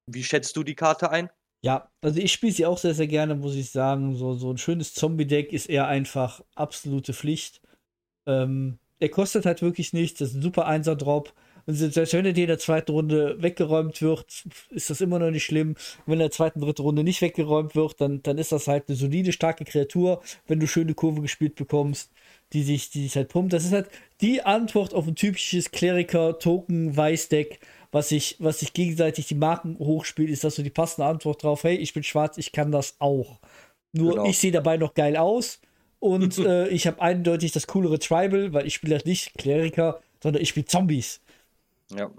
Wie 0.07 0.23
schätzt 0.23 0.55
du 0.57 0.63
die 0.63 0.75
Karte 0.75 1.11
ein? 1.11 1.29
Ja, 1.63 1.89
also 2.01 2.19
ich 2.19 2.33
spiele 2.33 2.51
sie 2.51 2.65
auch 2.65 2.79
sehr, 2.79 2.95
sehr 2.95 3.07
gerne, 3.07 3.35
muss 3.35 3.55
ich 3.55 3.69
sagen. 3.69 4.15
So, 4.15 4.33
so 4.33 4.51
ein 4.51 4.57
schönes 4.57 4.93
Zombie-Deck 4.95 5.53
ist 5.53 5.69
eher 5.69 5.87
einfach 5.87 6.43
absolute 6.55 7.13
Pflicht. 7.13 7.61
Ähm, 8.25 8.79
er 8.99 9.09
kostet 9.09 9.45
halt 9.45 9.61
wirklich 9.61 9.93
nichts, 9.93 10.19
das 10.19 10.29
ist 10.29 10.35
ein 10.35 10.41
super 10.41 10.65
Einser-Drop. 10.65 11.33
Und 11.67 11.75
selbst 11.75 12.13
wenn 12.13 12.25
er 12.25 12.35
in 12.35 12.47
der 12.47 12.57
zweiten 12.57 12.91
Runde 12.91 13.39
weggeräumt 13.39 14.01
wird, 14.01 14.45
ist 14.71 14.89
das 14.89 15.01
immer 15.01 15.19
noch 15.19 15.29
nicht 15.29 15.45
schlimm. 15.45 15.75
Wenn 16.07 16.13
er 16.13 16.25
in 16.25 16.29
der 16.29 16.31
zweiten, 16.31 16.59
dritten 16.59 16.81
Runde 16.81 17.03
nicht 17.03 17.21
weggeräumt 17.21 17.75
wird, 17.75 18.01
dann, 18.01 18.23
dann 18.23 18.39
ist 18.39 18.51
das 18.51 18.67
halt 18.67 18.85
eine 18.87 18.97
solide, 18.97 19.31
starke 19.31 19.63
Kreatur, 19.63 20.23
wenn 20.47 20.59
du 20.59 20.67
schöne 20.67 20.95
Kurve 20.95 21.21
gespielt 21.21 21.55
bekommst 21.55 22.11
die 22.53 22.63
sich, 22.63 22.89
die 22.89 23.03
sich 23.03 23.15
halt 23.15 23.29
pumpt. 23.29 23.53
Das 23.53 23.65
ist 23.65 23.72
halt 23.72 23.89
die 24.22 24.43
Antwort 24.43 24.93
auf 24.93 25.08
ein 25.08 25.15
typisches 25.15 25.72
Kleriker-Token-Weiß-Deck, 25.72 27.60
was 27.91 28.10
sich, 28.10 28.38
was 28.39 28.60
sich 28.60 28.74
gegenseitig 28.74 29.27
die 29.27 29.36
Marken 29.36 29.77
hochspielt, 29.79 30.29
ist 30.29 30.43
das 30.43 30.55
so 30.55 30.63
die 30.63 30.70
passende 30.70 31.08
Antwort 31.08 31.43
drauf, 31.43 31.63
hey, 31.63 31.75
ich 31.75 31.93
bin 31.93 32.03
schwarz, 32.03 32.38
ich 32.38 32.51
kann 32.51 32.72
das 32.72 32.96
auch. 33.00 33.39
Nur 33.91 34.13
genau. 34.13 34.25
ich 34.25 34.39
sehe 34.39 34.51
dabei 34.51 34.77
noch 34.77 34.93
geil 34.93 35.17
aus 35.17 35.60
und 36.00 36.38
äh, 36.46 36.67
ich 36.70 36.88
habe 36.88 37.01
eindeutig 37.01 37.51
das 37.51 37.67
coolere 37.67 38.00
Tribal, 38.00 38.53
weil 38.53 38.65
ich 38.65 38.75
spiele 38.75 38.96
halt 38.96 39.05
nicht 39.05 39.38
Kleriker, 39.38 40.00
sondern 40.22 40.41
ich 40.41 40.50
spiele 40.50 40.65
Zombies. 40.65 41.20
Ja. 41.93 42.10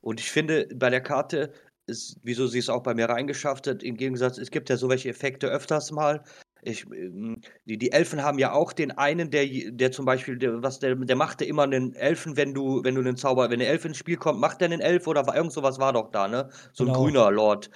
Und 0.00 0.20
ich 0.20 0.30
finde, 0.30 0.68
bei 0.74 0.90
der 0.90 1.00
Karte 1.00 1.52
ist, 1.86 2.16
wieso 2.22 2.46
sie 2.46 2.58
es 2.58 2.68
auch 2.68 2.82
bei 2.82 2.94
mir 2.94 3.08
reingeschafft 3.08 3.66
hat. 3.66 3.82
Im 3.82 3.96
Gegensatz, 3.96 4.38
es 4.38 4.50
gibt 4.50 4.70
ja 4.70 4.76
so 4.76 4.88
welche 4.88 5.08
Effekte 5.08 5.48
öfters 5.48 5.90
mal. 5.90 6.22
Ich, 6.64 6.86
ähm, 6.92 7.40
die, 7.64 7.76
die 7.76 7.90
Elfen 7.90 8.22
haben 8.22 8.38
ja 8.38 8.52
auch 8.52 8.72
den 8.72 8.92
einen, 8.92 9.30
der, 9.30 9.46
der 9.46 9.90
zum 9.90 10.04
Beispiel, 10.04 10.38
der, 10.38 10.62
was 10.62 10.78
der, 10.78 10.94
der 10.94 11.16
machte 11.16 11.44
immer 11.44 11.64
einen 11.64 11.94
Elfen, 11.94 12.36
wenn 12.36 12.54
du, 12.54 12.84
wenn 12.84 12.94
du 12.94 13.00
einen 13.00 13.16
Zauber, 13.16 13.50
wenn 13.50 13.60
eine 13.60 13.66
Elf 13.66 13.84
ins 13.84 13.96
Spiel 13.96 14.16
kommt, 14.16 14.38
macht 14.40 14.60
der 14.60 14.66
einen 14.66 14.80
Elf 14.80 15.06
oder 15.08 15.24
irgend 15.34 15.52
sowas 15.52 15.78
war 15.80 15.92
doch 15.92 16.10
da, 16.12 16.28
ne? 16.28 16.50
So 16.72 16.84
ein 16.84 16.88
Genau. 16.88 17.02
grüner 17.02 17.30
Lord. 17.32 17.70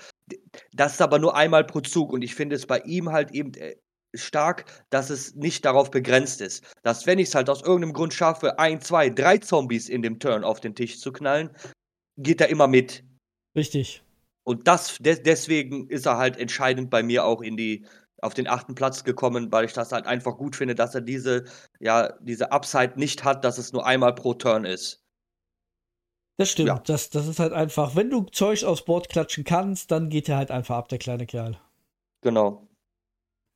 Das 0.73 0.93
ist 0.93 1.02
aber 1.02 1.19
nur 1.19 1.37
einmal 1.37 1.64
pro 1.64 1.81
Zug 1.81 2.12
und 2.12 2.23
ich 2.23 2.35
finde 2.35 2.55
es 2.57 2.66
bei 2.66 2.78
ihm 2.81 3.11
halt 3.11 3.33
eben 3.33 3.55
äh, 3.55 3.76
stark, 4.14 4.85
dass 4.90 5.11
es 5.11 5.35
nicht 5.35 5.64
darauf 5.64 5.90
begrenzt 5.90 6.40
ist. 6.40 6.64
Dass 6.83 7.07
wenn 7.07 7.19
ich 7.19 7.28
es 7.28 7.35
halt 7.35 7.50
aus 7.50 7.62
irgendeinem 7.62 7.93
Grund 7.93 8.14
schaffe, 8.14 8.59
ein, 8.59 8.81
zwei, 8.81 9.11
drei 9.11 9.38
Zombies 9.38 9.88
in 9.88 10.02
dem 10.02 10.21
Turn 10.21 10.45
auf 10.45 10.61
den 10.61 10.75
Tisch 10.75 11.00
zu 11.00 11.12
knallen, 11.12 11.50
geht 12.16 12.40
er 12.40 12.49
immer 12.49 12.69
mit. 12.69 13.05
Richtig. 13.57 14.02
Und 14.45 14.69
das, 14.69 14.97
de 15.00 15.21
deswegen 15.21 15.88
ist 15.88 16.07
er 16.07 16.19
halt 16.19 16.37
entscheidend 16.37 16.88
bei 16.88 17.02
mir 17.02 17.25
auch 17.25 17.43
in 17.43 17.57
die, 17.57 17.85
auf 18.26 18.35
den 18.35 18.49
achten 18.49 18.75
Platz 18.75 19.04
gekommen, 19.04 19.50
weil 19.52 19.64
ich 19.64 19.73
das 19.73 19.92
halt 19.92 20.06
einfach 20.06 20.37
gut 20.37 20.56
finde, 20.56 20.75
dass 20.75 20.95
er 20.95 21.00
diese, 21.00 21.45
ja, 21.80 22.12
diese 22.21 22.52
Upside 22.52 22.95
nicht 22.97 23.25
hat, 23.25 23.45
dass 23.45 23.59
es 23.59 23.73
nur 23.73 23.87
einmal 23.87 24.14
pro 24.14 24.35
Turn 24.35 24.64
ist. 24.64 25.02
Das 26.38 26.50
stimmt. 26.50 26.68
Ja. 26.68 26.78
Das, 26.85 27.09
das 27.11 27.26
ist 27.26 27.38
halt 27.38 27.52
einfach, 27.52 27.97
wenn 27.97 28.11
du 28.11 28.25
Zeug 28.25 28.64
aufs 28.64 28.85
Board 28.85 29.09
klatschen 29.09 29.45
kannst, 29.45 29.90
dann 29.90 30.11
geht 30.11 30.28
er 30.28 30.37
halt 30.37 30.50
einfach 30.50 30.76
ab, 30.76 30.88
der 30.88 30.99
kleine 30.99 31.26
Kerl. 31.26 31.59
Genau. 32.21 32.66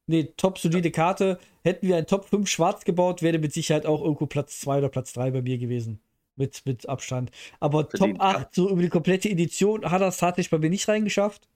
Nee, 0.07 0.33
top 0.37 0.59
solide 0.59 0.91
Karte. 0.91 1.39
Hätten 1.63 1.87
wir 1.87 1.97
ein 1.97 2.07
Top 2.07 2.25
5 2.25 2.49
schwarz 2.49 2.85
gebaut, 2.85 3.23
wäre 3.23 3.39
mit 3.39 3.53
Sicherheit 3.53 3.87
auch 3.87 4.01
irgendwo 4.03 4.27
Platz 4.27 4.59
2 4.61 4.79
oder 4.79 4.89
Platz 4.89 5.13
3 5.13 5.31
bei 5.31 5.43
mir 5.43 5.59
gewesen. 5.59 6.01
Mit, 6.37 6.65
mit 6.65 6.89
Abstand. 6.89 7.31
Aber 7.61 7.87
Verdient, 7.87 8.19
Top 8.19 8.27
8, 8.27 8.55
so 8.55 8.71
über 8.71 8.81
die 8.81 8.89
komplette 8.89 9.29
Edition, 9.29 9.91
hat 9.91 10.01
das 10.01 10.17
tatsächlich 10.17 10.51
bei 10.51 10.59
mir 10.59 10.71
nicht 10.71 10.89
reingeschafft. 10.89 11.49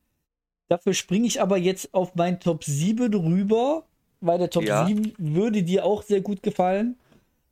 Dafür 0.68 0.94
springe 0.94 1.26
ich 1.26 1.40
aber 1.40 1.56
jetzt 1.56 1.92
auf 1.92 2.14
mein 2.14 2.40
Top 2.40 2.64
7 2.64 3.12
rüber, 3.14 3.84
weil 4.20 4.38
der 4.38 4.50
Top 4.50 4.64
Ja. 4.64 4.86
7 4.86 5.12
würde 5.18 5.62
dir 5.62 5.84
auch 5.84 6.02
sehr 6.02 6.20
gut 6.20 6.42
gefallen. 6.42 6.96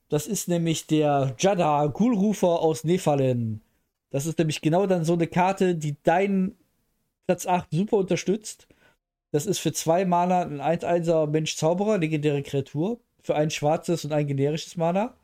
Das 0.08 0.26
ist 0.26 0.48
nämlich 0.48 0.86
der 0.86 1.34
Jada 1.38 1.86
Gulrufer 1.86 2.60
aus 2.60 2.84
Nephalem. 2.84 3.60
Das 4.10 4.26
ist 4.26 4.38
nämlich 4.38 4.60
genau 4.60 4.86
dann 4.86 5.04
so 5.04 5.14
eine 5.14 5.26
Karte, 5.26 5.74
die 5.74 5.96
deinen 6.02 6.56
Platz 7.26 7.46
8 7.46 7.68
super 7.70 7.96
unterstützt. 7.96 8.66
Das 9.30 9.46
ist 9.46 9.58
für 9.58 9.72
zwei 9.72 10.04
Mana 10.04 10.42
ein 10.42 10.60
1-1er 10.60 11.26
Mensch-Zauberer, 11.26 11.98
legendäre 11.98 12.42
Kreatur. 12.42 13.00
Für 13.22 13.36
ein 13.36 13.50
schwarzes 13.50 14.04
und 14.04 14.12
ein 14.12 14.26
generisches 14.26 14.76
Mana. 14.76 15.14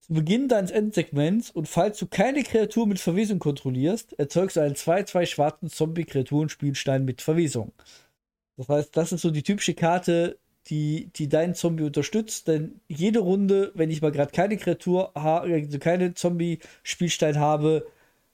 Zu 0.00 0.14
Beginn 0.14 0.48
deines 0.48 0.70
Endsegments 0.70 1.50
und 1.50 1.68
falls 1.68 1.98
du 1.98 2.06
keine 2.06 2.42
Kreatur 2.42 2.86
mit 2.86 2.98
Verwesung 2.98 3.38
kontrollierst, 3.38 4.18
erzeugst 4.18 4.56
du 4.56 4.60
einen 4.60 4.74
2-2 4.74 5.26
schwarzen 5.26 5.68
Zombie-Kreaturenspielstein 5.68 7.04
mit 7.04 7.22
Verwesung. 7.22 7.72
Das 8.56 8.68
heißt, 8.68 8.96
das 8.96 9.12
ist 9.12 9.22
so 9.22 9.30
die 9.30 9.42
typische 9.42 9.74
Karte, 9.74 10.38
die, 10.66 11.10
die 11.16 11.28
deinen 11.28 11.54
Zombie 11.54 11.84
unterstützt, 11.84 12.48
denn 12.48 12.80
jede 12.88 13.20
Runde, 13.20 13.72
wenn 13.74 13.90
ich 13.90 14.02
mal 14.02 14.12
gerade 14.12 14.32
keine 14.32 14.56
Kreatur, 14.56 15.16
also 15.16 15.78
keine 15.78 16.14
Zombie-Spielstein 16.14 17.38
habe, 17.38 17.86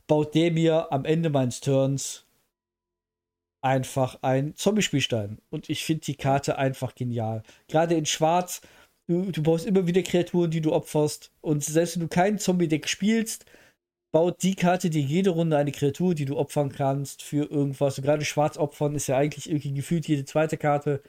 baut 0.06 0.34
der 0.34 0.52
mir 0.52 0.92
am 0.92 1.04
Ende 1.04 1.30
meines 1.30 1.60
Turns 1.60 2.26
einfach 3.62 4.18
ein 4.22 4.54
Zombie-Spielstein. 4.54 5.38
Und 5.50 5.68
ich 5.68 5.84
finde 5.84 6.02
die 6.02 6.14
Karte 6.14 6.58
einfach 6.58 6.94
genial. 6.94 7.42
Gerade 7.68 7.94
in 7.94 8.06
Schwarz, 8.06 8.60
du, 9.06 9.30
du 9.30 9.42
baust 9.42 9.66
immer 9.66 9.86
wieder 9.86 10.02
Kreaturen, 10.02 10.50
die 10.50 10.60
du 10.60 10.72
opferst. 10.72 11.30
Und 11.40 11.64
selbst 11.64 11.96
wenn 11.96 12.02
du 12.02 12.08
kein 12.08 12.38
Zombie-Deck 12.38 12.88
spielst, 12.88 13.46
baut 14.12 14.42
die 14.42 14.54
Karte 14.54 14.90
dir 14.90 15.02
jede 15.02 15.30
Runde 15.30 15.56
eine 15.56 15.72
Kreatur, 15.72 16.14
die 16.14 16.24
du 16.24 16.36
opfern 16.36 16.72
kannst 16.72 17.22
für 17.22 17.50
irgendwas. 17.50 17.98
Und 17.98 18.04
gerade 18.04 18.24
Schwarz 18.24 18.56
opfern 18.56 18.94
ist 18.94 19.06
ja 19.08 19.16
eigentlich 19.16 19.48
irgendwie 19.48 19.74
gefühlt 19.74 20.08
jede 20.08 20.24
zweite 20.24 20.56
Karte. 20.56 21.02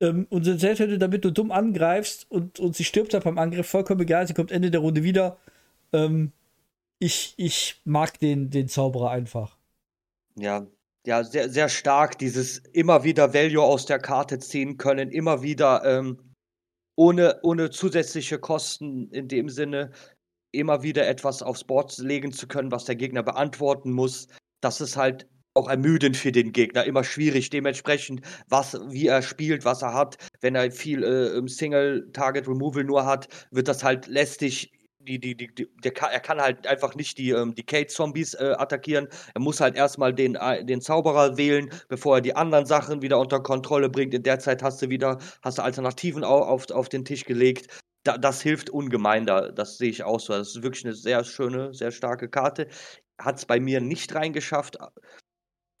Ähm, 0.00 0.26
und 0.30 0.44
selbst 0.44 0.80
wenn 0.80 0.90
du 0.90 0.98
damit 0.98 1.24
nur 1.24 1.32
dumm 1.32 1.50
angreifst 1.52 2.26
und, 2.30 2.60
und 2.60 2.76
sie 2.76 2.84
stirbt 2.84 3.14
dann 3.14 3.22
beim 3.22 3.38
Angriff, 3.38 3.68
vollkommen 3.68 4.00
egal, 4.00 4.26
sie 4.26 4.34
kommt 4.34 4.52
Ende 4.52 4.70
der 4.70 4.80
Runde 4.80 5.02
wieder. 5.02 5.38
Ähm, 5.92 6.32
ich, 6.98 7.34
ich 7.36 7.80
mag 7.84 8.18
den, 8.18 8.50
den 8.50 8.68
Zauberer 8.68 9.10
einfach. 9.10 9.56
Ja, 10.36 10.66
ja, 11.06 11.24
sehr, 11.24 11.48
sehr 11.48 11.68
stark, 11.68 12.18
dieses 12.18 12.58
immer 12.58 13.04
wieder 13.04 13.32
Value 13.34 13.62
aus 13.62 13.86
der 13.86 13.98
Karte 13.98 14.38
ziehen 14.40 14.76
können, 14.78 15.10
immer 15.10 15.42
wieder 15.42 15.84
ähm, 15.84 16.18
ohne, 16.98 17.38
ohne 17.44 17.70
zusätzliche 17.70 18.40
Kosten 18.40 19.08
in 19.12 19.28
dem 19.28 19.48
Sinne, 19.48 19.92
immer 20.50 20.82
wieder 20.82 21.06
etwas 21.06 21.42
aufs 21.42 21.62
Board 21.62 21.96
legen 21.98 22.32
zu 22.32 22.48
können, 22.48 22.72
was 22.72 22.86
der 22.86 22.96
Gegner 22.96 23.22
beantworten 23.22 23.92
muss. 23.92 24.26
Das 24.60 24.80
ist 24.80 24.96
halt 24.96 25.28
auch 25.54 25.68
ermüdend 25.68 26.16
für 26.16 26.32
den 26.32 26.52
Gegner, 26.52 26.84
immer 26.84 27.04
schwierig. 27.04 27.50
Dementsprechend, 27.50 28.22
was, 28.48 28.74
wie 28.88 29.06
er 29.06 29.22
spielt, 29.22 29.64
was 29.64 29.82
er 29.82 29.94
hat. 29.94 30.16
Wenn 30.40 30.56
er 30.56 30.72
viel 30.72 31.04
äh, 31.04 31.48
Single-Target-Removal 31.48 32.82
nur 32.82 33.06
hat, 33.06 33.28
wird 33.52 33.68
das 33.68 33.84
halt 33.84 34.08
lästig. 34.08 34.72
Die, 35.08 35.18
die, 35.18 35.34
die, 35.34 35.48
die, 35.54 35.66
der 35.82 35.92
kann, 35.92 36.10
er 36.12 36.20
kann 36.20 36.38
halt 36.38 36.66
einfach 36.66 36.94
nicht 36.94 37.16
die 37.16 37.30
ähm, 37.30 37.54
Decay-Zombies 37.54 38.34
äh, 38.34 38.54
attackieren. 38.58 39.08
Er 39.32 39.40
muss 39.40 39.58
halt 39.58 39.74
erstmal 39.74 40.12
den, 40.12 40.34
äh, 40.34 40.62
den 40.62 40.82
Zauberer 40.82 41.38
wählen, 41.38 41.70
bevor 41.88 42.16
er 42.16 42.20
die 42.20 42.36
anderen 42.36 42.66
Sachen 42.66 43.00
wieder 43.00 43.18
unter 43.18 43.40
Kontrolle 43.40 43.88
bringt. 43.88 44.12
In 44.12 44.22
der 44.22 44.38
Zeit 44.38 44.62
hast 44.62 44.82
du 44.82 44.90
wieder, 44.90 45.18
hast 45.40 45.56
du 45.56 45.62
Alternativen 45.62 46.24
auf, 46.24 46.46
auf, 46.46 46.70
auf 46.70 46.90
den 46.90 47.06
Tisch 47.06 47.24
gelegt. 47.24 47.68
Da, 48.04 48.18
das 48.18 48.42
hilft 48.42 48.68
ungemein 48.68 49.24
da. 49.24 49.50
Das 49.50 49.78
sehe 49.78 49.88
ich 49.88 50.04
auch 50.04 50.20
so. 50.20 50.34
Das 50.34 50.48
ist 50.48 50.62
wirklich 50.62 50.84
eine 50.84 50.94
sehr 50.94 51.24
schöne, 51.24 51.72
sehr 51.72 51.90
starke 51.90 52.28
Karte. 52.28 52.68
Hat 53.18 53.38
es 53.38 53.46
bei 53.46 53.58
mir 53.58 53.80
nicht 53.80 54.14
reingeschafft. 54.14 54.76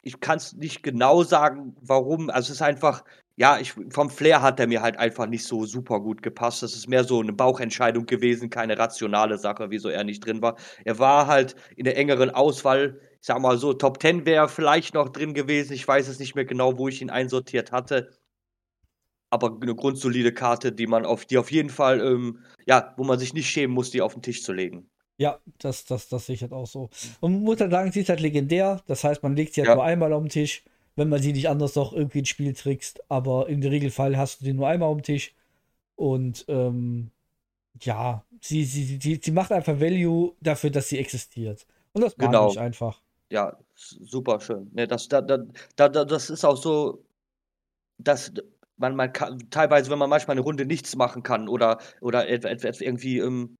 Ich 0.02 0.20
kann 0.20 0.38
es 0.38 0.54
nicht 0.54 0.82
genau 0.82 1.22
sagen, 1.22 1.76
warum. 1.82 2.30
Also 2.30 2.46
es 2.46 2.60
ist 2.60 2.62
einfach, 2.62 3.04
ja, 3.38 3.60
ich, 3.60 3.72
vom 3.90 4.10
Flair 4.10 4.42
hat 4.42 4.58
er 4.58 4.66
mir 4.66 4.82
halt 4.82 4.96
einfach 4.98 5.26
nicht 5.28 5.44
so 5.44 5.64
super 5.64 6.00
gut 6.00 6.24
gepasst. 6.24 6.64
Das 6.64 6.74
ist 6.74 6.88
mehr 6.88 7.04
so 7.04 7.20
eine 7.20 7.32
Bauchentscheidung 7.32 8.04
gewesen, 8.04 8.50
keine 8.50 8.76
rationale 8.76 9.38
Sache, 9.38 9.70
wieso 9.70 9.88
er 9.88 10.02
nicht 10.02 10.26
drin 10.26 10.42
war. 10.42 10.56
Er 10.84 10.98
war 10.98 11.28
halt 11.28 11.54
in 11.76 11.84
der 11.84 11.96
engeren 11.96 12.30
Auswahl, 12.30 13.00
ich 13.20 13.26
sag 13.28 13.40
mal 13.40 13.56
so, 13.56 13.74
Top 13.74 14.02
10 14.02 14.26
wäre 14.26 14.48
vielleicht 14.48 14.94
noch 14.94 15.10
drin 15.10 15.34
gewesen. 15.34 15.72
Ich 15.72 15.86
weiß 15.86 16.08
es 16.08 16.18
nicht 16.18 16.34
mehr 16.34 16.46
genau, 16.46 16.78
wo 16.78 16.88
ich 16.88 17.00
ihn 17.00 17.10
einsortiert 17.10 17.70
hatte. 17.70 18.10
Aber 19.30 19.56
eine 19.62 19.76
grundsolide 19.76 20.32
Karte, 20.32 20.72
die 20.72 20.88
man 20.88 21.06
auf, 21.06 21.24
die 21.24 21.38
auf 21.38 21.52
jeden 21.52 21.70
Fall, 21.70 22.00
ähm, 22.00 22.40
ja, 22.66 22.92
wo 22.96 23.04
man 23.04 23.20
sich 23.20 23.34
nicht 23.34 23.48
schämen 23.48 23.72
muss, 23.72 23.92
die 23.92 24.02
auf 24.02 24.14
den 24.14 24.22
Tisch 24.22 24.42
zu 24.42 24.52
legen. 24.52 24.90
Ja, 25.16 25.38
das, 25.58 25.84
das, 25.84 26.08
das 26.08 26.26
sehe 26.26 26.34
ich 26.34 26.42
halt 26.42 26.52
auch 26.52 26.66
so. 26.66 26.90
Und 27.20 27.34
man 27.34 27.42
muss 27.42 27.60
halt 27.60 27.70
sagen, 27.70 27.92
sie 27.92 28.00
ist 28.00 28.08
halt 28.08 28.20
legendär. 28.20 28.82
Das 28.88 29.04
heißt, 29.04 29.22
man 29.22 29.36
legt 29.36 29.54
sie 29.54 29.60
halt 29.60 29.68
Ja. 29.68 29.74
nur 29.76 29.84
einmal 29.84 30.12
auf 30.12 30.22
den 30.24 30.28
Tisch, 30.28 30.64
wenn 30.98 31.08
man 31.08 31.22
sie 31.22 31.32
nicht 31.32 31.48
anders 31.48 31.74
noch 31.76 31.92
irgendwie 31.92 32.18
ins 32.20 32.28
Spiel 32.28 32.52
trickst. 32.54 33.00
Aber 33.10 33.48
im 33.48 33.62
Regelfall 33.62 34.16
hast 34.16 34.40
du 34.40 34.44
sie 34.46 34.52
nur 34.52 34.68
einmal 34.68 34.92
dem 34.94 35.02
Tisch. 35.02 35.34
Und 35.96 36.44
ähm, 36.48 37.10
ja, 37.80 38.24
sie, 38.40 38.64
sie, 38.64 38.98
sie, 39.00 39.20
sie 39.22 39.30
macht 39.30 39.52
einfach 39.52 39.80
Value 39.80 40.32
dafür, 40.40 40.70
dass 40.70 40.88
sie 40.88 40.98
existiert. 40.98 41.66
Und 41.92 42.02
das 42.02 42.16
mag 42.18 42.26
Genau. 42.26 42.50
ich 42.50 42.58
einfach. 42.58 43.00
Ja, 43.30 43.56
super 43.74 44.40
schön. 44.40 44.70
Ne, 44.74 44.86
das, 44.86 45.08
da, 45.08 45.20
da, 45.20 45.38
da, 45.76 45.88
da- 45.88 46.04
das 46.04 46.30
ist 46.30 46.44
auch 46.44 46.56
so, 46.56 47.04
dass 47.98 48.32
man, 48.76 48.96
man 48.96 49.12
kann, 49.12 49.38
teilweise, 49.50 49.90
wenn 49.90 49.98
man 49.98 50.10
manchmal 50.10 50.34
eine 50.34 50.42
Runde 50.42 50.64
nichts 50.66 50.96
machen 50.96 51.22
kann 51.22 51.48
oder, 51.48 51.78
oder 52.00 52.28
irgendwie 52.28 53.18
ähm, 53.18 53.56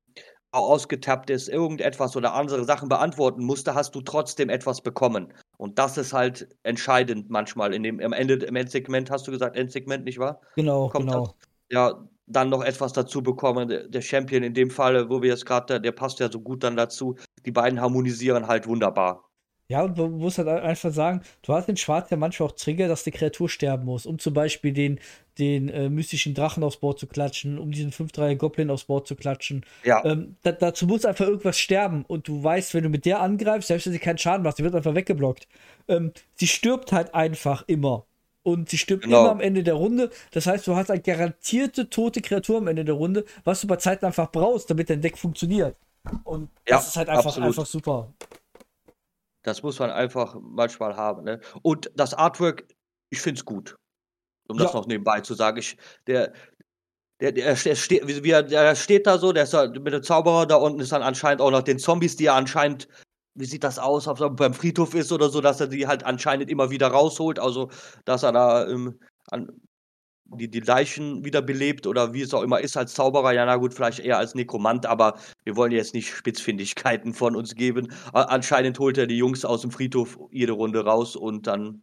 ausgetappt 0.53 1.31
ist, 1.31 1.49
irgendetwas 1.49 2.17
oder 2.17 2.35
andere 2.35 2.65
Sachen 2.65 2.89
beantworten 2.89 3.45
musste, 3.45 3.75
hast 3.75 3.95
du 3.95 4.01
trotzdem 4.01 4.49
etwas 4.49 4.81
bekommen. 4.81 5.33
Und 5.57 5.79
das 5.79 5.99
ist 5.99 6.13
halt 6.13 6.49
entscheidend 6.63 7.31
manchmal. 7.31 7.75
In 7.75 7.83
dem, 7.83 8.01
am 8.01 8.13
Ende, 8.13 8.35
im 8.35 8.57
Endsegment 8.57 9.11
hast 9.11 9.27
du 9.27 9.31
gesagt, 9.31 9.57
Endsegment, 9.57 10.05
nicht 10.05 10.19
wahr? 10.19 10.41
Genau, 10.57 10.89
Kommt 10.89 11.07
genau. 11.07 11.27
das? 11.27 11.35
Ja, 11.71 12.09
dann 12.27 12.49
noch 12.49 12.63
etwas 12.63 12.93
dazu 12.93 13.23
bekommen. 13.23 13.69
Der, 13.69 13.89
der 13.89 14.01
Champion 14.01 14.43
in 14.43 14.55
dem 14.55 14.71
Fall, 14.71 15.09
wo 15.11 15.23
wir 15.23 15.31
jetzt 15.31 15.47
gerade, 15.47 15.81
der 15.81 15.93
passt 15.93 16.21
ja 16.21 16.31
so 16.31 16.41
gut 16.41 16.63
dann 16.63 16.77
dazu. 16.77 17.17
Die 17.45 17.53
beiden 17.53 17.81
harmonisieren 17.81 18.47
halt 18.47 18.67
wunderbar. 18.67 19.28
Ja, 19.71 19.83
und 19.83 19.99
man 19.99 20.13
muss 20.13 20.39
halt 20.39 20.49
einfach 20.49 20.91
sagen, 20.93 21.21
du 21.43 21.53
hast 21.53 21.69
in 21.69 21.77
Schwarz 21.77 22.09
ja 22.11 22.17
manchmal 22.17 22.49
auch 22.49 22.53
Trigger, 22.53 22.89
dass 22.89 23.05
die 23.05 23.11
Kreatur 23.11 23.51
sterben 23.51 23.85
muss, 23.85 24.07
um 24.07 24.19
zum 24.19 24.33
Beispiel 24.33 24.73
den, 24.73 24.99
den 25.39 25.69
äh, 25.69 25.91
mystischen 25.91 26.33
Drachen 26.33 26.63
aufs 26.65 26.79
Board 26.79 26.99
zu 26.99 27.07
klatschen, 27.07 27.59
um 27.59 27.71
diesen 27.71 27.93
5-3 27.93 28.35
Goblin 28.35 28.71
aufs 28.71 28.85
Board 28.85 29.07
zu 29.07 29.15
klatschen. 29.15 29.67
Ja, 29.85 30.03
Ähm, 30.07 30.37
da, 30.43 30.53
dazu 30.53 30.87
muss 30.87 31.05
einfach 31.05 31.27
irgendwas 31.27 31.59
sterben 31.59 32.07
und 32.07 32.29
du 32.29 32.43
weißt, 32.43 32.73
wenn 32.73 32.85
du 32.85 32.89
mit 32.89 33.05
der 33.05 33.21
angreifst, 33.21 33.69
selbst 33.69 33.85
wenn 33.87 33.93
sie 33.93 33.99
keinen 33.99 34.17
Schaden 34.17 34.43
macht, 34.43 34.57
sie 34.57 34.65
wird 34.65 34.75
einfach 34.75 34.95
weggeblockt. 34.95 35.47
Ähm, 35.87 36.13
sie 36.37 36.47
stirbt 36.47 36.93
halt 36.93 37.15
einfach 37.15 37.65
immer. 37.67 38.07
Und 38.45 38.71
sie 38.71 38.79
stirbt 38.79 39.05
Genau. 39.05 39.21
immer 39.21 39.31
am 39.33 39.41
Ende 39.41 39.63
der 39.63 39.75
Runde. 39.75 40.09
Das 40.31 40.47
heißt, 40.47 40.67
du 40.67 40.77
hast 40.77 40.91
eine 40.91 41.03
garantierte 41.03 41.91
tote 41.91 42.23
Kreatur 42.23 42.57
am 42.59 42.69
Ende 42.69 42.87
der 42.87 42.95
Runde, 42.95 43.27
was 43.45 43.61
du 43.61 43.67
bei 43.67 43.77
Zeiten 43.77 44.07
einfach 44.07 44.31
brauchst, 44.33 44.71
damit 44.71 44.89
dein 44.89 45.03
Deck 45.03 45.19
funktioniert. 45.19 45.77
Und 46.25 46.49
Ja, 46.67 46.77
das 46.77 46.89
ist 46.89 46.97
halt 46.97 47.11
einfach, 47.11 47.27
absolut. 47.27 47.49
einfach 47.49 47.67
super. 47.67 48.15
Das 49.43 49.63
muss 49.63 49.79
man 49.79 49.91
einfach 49.91 50.37
manchmal 50.41 50.97
haben. 50.97 51.25
Ne? 51.25 51.41
Und 51.63 51.91
das 51.95 52.15
Artwork, 52.15 52.67
ich 53.11 53.21
finde 53.21 53.39
es 53.39 53.45
gut. 53.45 53.77
Um 54.49 54.59
das 54.59 54.73
Ja. 54.73 54.81
noch 54.81 54.87
nebenbei 54.87 55.21
zu 55.21 55.35
sagen. 55.35 55.59
Ich, 55.59 55.77
der, 56.07 56.33
der, 57.21 57.33
der, 57.33 57.55
der, 57.55 57.75
steht, 57.75 58.07
wie, 58.07 58.31
er, 58.31 58.43
der 58.43 58.75
steht 58.75 59.07
da 59.07 59.19
so, 59.19 59.33
der 59.33 59.45
ist 59.45 59.55
mit 59.55 59.93
dem 59.93 60.03
Zauberer, 60.03 60.47
da 60.47 60.57
unten 60.57 60.81
ist 60.81 60.93
dann 60.93 61.03
anscheinend 61.03 61.41
auch 61.41 61.51
noch 61.51 61.63
den 61.63 61.79
Zombies, 61.79 62.17
die 62.17 62.27
er 62.27 62.35
anscheinend 62.35 62.89
wie 63.39 63.45
sieht 63.45 63.65
das 63.65 63.79
aus, 63.79 64.09
ob 64.09 64.21
er 64.21 64.31
beim 64.31 64.53
Friedhof 64.53 64.95
ist 64.95 65.13
oder 65.13 65.29
so, 65.29 65.41
dass 65.41 65.61
er 65.61 65.69
die 65.69 65.87
halt 65.87 66.05
anscheinend 66.05 66.51
immer 66.51 66.71
wieder 66.71 66.89
rausholt, 66.89 67.39
also 67.39 67.71
dass 68.05 68.25
er 68.25 68.33
da 68.33 68.67
ähm, 68.67 68.99
an, 69.31 69.49
die, 70.29 70.49
die 70.49 70.61
Leichen 70.61 71.25
wiederbelebt 71.25 71.87
oder 71.87 72.13
wie 72.13 72.23
es 72.23 72.35
auch 72.35 72.43
immer 72.43 72.61
ist 72.61 72.77
als 72.77 72.95
Zauberer. 72.95 73.33
Ja, 73.33 73.47
na 73.47 73.57
gut, 73.57 73.75
vielleicht 73.75 74.01
eher 74.01 74.19
als 74.19 74.35
Nekromant, 74.35 74.87
aber 74.87 75.19
wir 75.45 75.57
wollen 75.57 75.73
jetzt 75.73 75.95
nicht 75.95 76.15
Spitzfindigkeiten 76.15 77.15
von 77.15 77.35
uns 77.35 77.55
geben. 77.55 77.93
anscheinend 78.13 78.79
holt 78.79 78.99
er 78.99 79.07
die 79.07 79.17
Jungs 79.17 79.45
aus 79.45 79.63
dem 79.63 79.71
Friedhof 79.71 80.19
jede 80.31 80.53
Runde 80.53 80.85
raus 80.85 81.17
und 81.17 81.47
dann. 81.47 81.83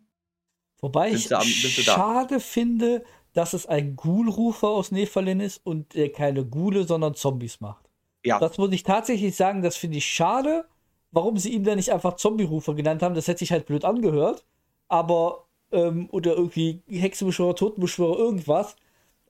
Wobei 0.82 1.12
ich 1.12 1.36
am, 1.36 1.44
schade 1.44 2.40
finde, 2.40 3.04
dass 3.34 3.54
es 3.54 3.66
ein 3.66 3.96
Ghoul-Rufer 3.96 4.68
aus 4.68 4.92
Nephalin 4.92 5.40
ist 5.40 5.66
und 5.66 5.96
der 5.96 6.12
keine 6.12 6.46
Ghule, 6.46 6.86
sondern 6.86 7.16
Zombies 7.16 7.60
macht. 7.62 7.90
Ja. 8.24 8.40
Das 8.40 8.58
muss 8.58 8.72
ich 8.72 8.84
tatsächlich 8.84 9.36
sagen, 9.36 9.62
das 9.62 9.75
finde 9.75 9.98
ich 9.98 10.06
schade. 10.06 10.66
Warum 11.12 11.38
sie 11.38 11.54
ihm 11.54 11.64
da 11.64 11.75
nicht 11.75 11.92
einfach 11.92 12.16
Zombie-Rufer 12.18 12.75
genannt 12.75 13.02
haben, 13.02 13.16
das 13.16 13.28
hätte 13.28 13.40
sich 13.40 13.52
halt 13.52 13.66
blöd 13.66 13.86
angehört. 13.86 14.46
Aber 14.88 15.45
ähm, 15.75 16.10
oder 16.12 16.36
irgendwie 16.36 16.82
Hexenbeschwörer, 16.88 17.55
Totenbeschwörer, 17.55 18.17
irgendwas. 18.17 18.75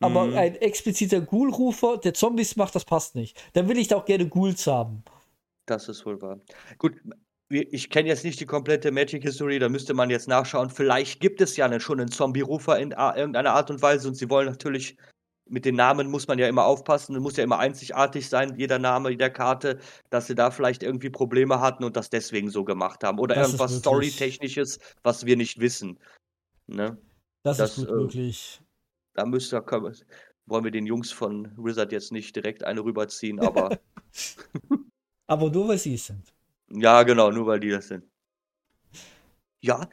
Aber 0.01 0.25
mhm. 0.25 0.37
ein 0.37 0.55
expliziter 0.55 1.21
Ghoul-Rufer, 1.21 1.97
der 1.97 2.13
Zombies 2.13 2.55
macht, 2.55 2.75
das 2.75 2.85
passt 2.85 3.15
nicht. 3.15 3.41
Dann 3.53 3.69
will 3.69 3.77
ich 3.77 3.87
da 3.87 3.95
auch 3.95 4.05
gerne 4.05 4.27
Ghouls 4.27 4.67
haben. 4.67 5.03
Das 5.65 5.87
ist 5.87 6.05
wohl 6.05 6.21
wahr. 6.21 6.39
Gut, 6.77 6.93
ich 7.49 7.89
kenne 7.89 8.09
jetzt 8.09 8.23
nicht 8.23 8.39
die 8.39 8.45
komplette 8.45 8.91
Magic 8.91 9.23
History, 9.23 9.57
da 9.57 9.69
müsste 9.69 9.93
man 9.93 10.09
jetzt 10.09 10.27
nachschauen. 10.27 10.69
Vielleicht 10.69 11.21
gibt 11.21 11.41
es 11.41 11.55
ja 11.57 11.79
schon 11.79 11.99
einen 11.99 12.11
Zombie-Rufer 12.11 12.77
in 12.77 12.91
irgendeiner 12.91 13.53
Art 13.53 13.71
und 13.71 13.81
Weise 13.81 14.07
und 14.07 14.15
sie 14.15 14.29
wollen 14.29 14.47
natürlich 14.47 14.97
mit 15.47 15.65
den 15.65 15.75
Namen 15.75 16.09
muss 16.09 16.27
man 16.27 16.39
ja 16.39 16.47
immer 16.47 16.65
aufpassen, 16.65 17.17
muss 17.19 17.37
ja 17.37 17.43
immer 17.43 17.59
einzigartig 17.59 18.27
sein, 18.27 18.55
jeder 18.57 18.79
Name 18.79 19.11
jeder 19.11 19.29
Karte, 19.29 19.79
dass 20.09 20.27
sie 20.27 20.35
da 20.35 20.49
vielleicht 20.49 20.81
irgendwie 20.81 21.09
Probleme 21.09 21.59
hatten 21.59 21.83
und 21.83 21.95
das 21.95 22.09
deswegen 22.09 22.49
so 22.49 22.63
gemacht 22.63 23.03
haben. 23.03 23.19
Oder 23.19 23.35
das 23.35 23.47
irgendwas 23.47 23.77
Storytechnisches, 23.77 24.79
was 25.03 25.25
wir 25.25 25.37
nicht 25.37 25.59
wissen. 25.59 25.99
Ne? 26.67 26.97
Das, 27.43 27.57
das 27.57 27.77
ist 27.77 27.87
gut 27.87 27.89
äh, 27.89 28.01
möglich. 28.01 28.61
Da 29.13 29.25
müsste, 29.25 29.61
können, 29.61 29.95
wollen 30.45 30.63
wir 30.63 30.71
den 30.71 30.85
Jungs 30.85 31.11
von 31.11 31.51
Wizard 31.57 31.91
jetzt 31.91 32.11
nicht 32.11 32.35
direkt 32.35 32.63
eine 32.63 32.83
rüberziehen, 32.83 33.39
aber. 33.39 33.79
aber 35.27 35.49
nur 35.49 35.67
weil 35.69 35.77
sie 35.77 35.95
es 35.95 36.07
sind. 36.07 36.33
Ja, 36.69 37.03
genau, 37.03 37.31
nur 37.31 37.45
weil 37.45 37.59
die 37.59 37.69
das 37.69 37.87
sind. 37.87 38.03
Ja, 39.61 39.87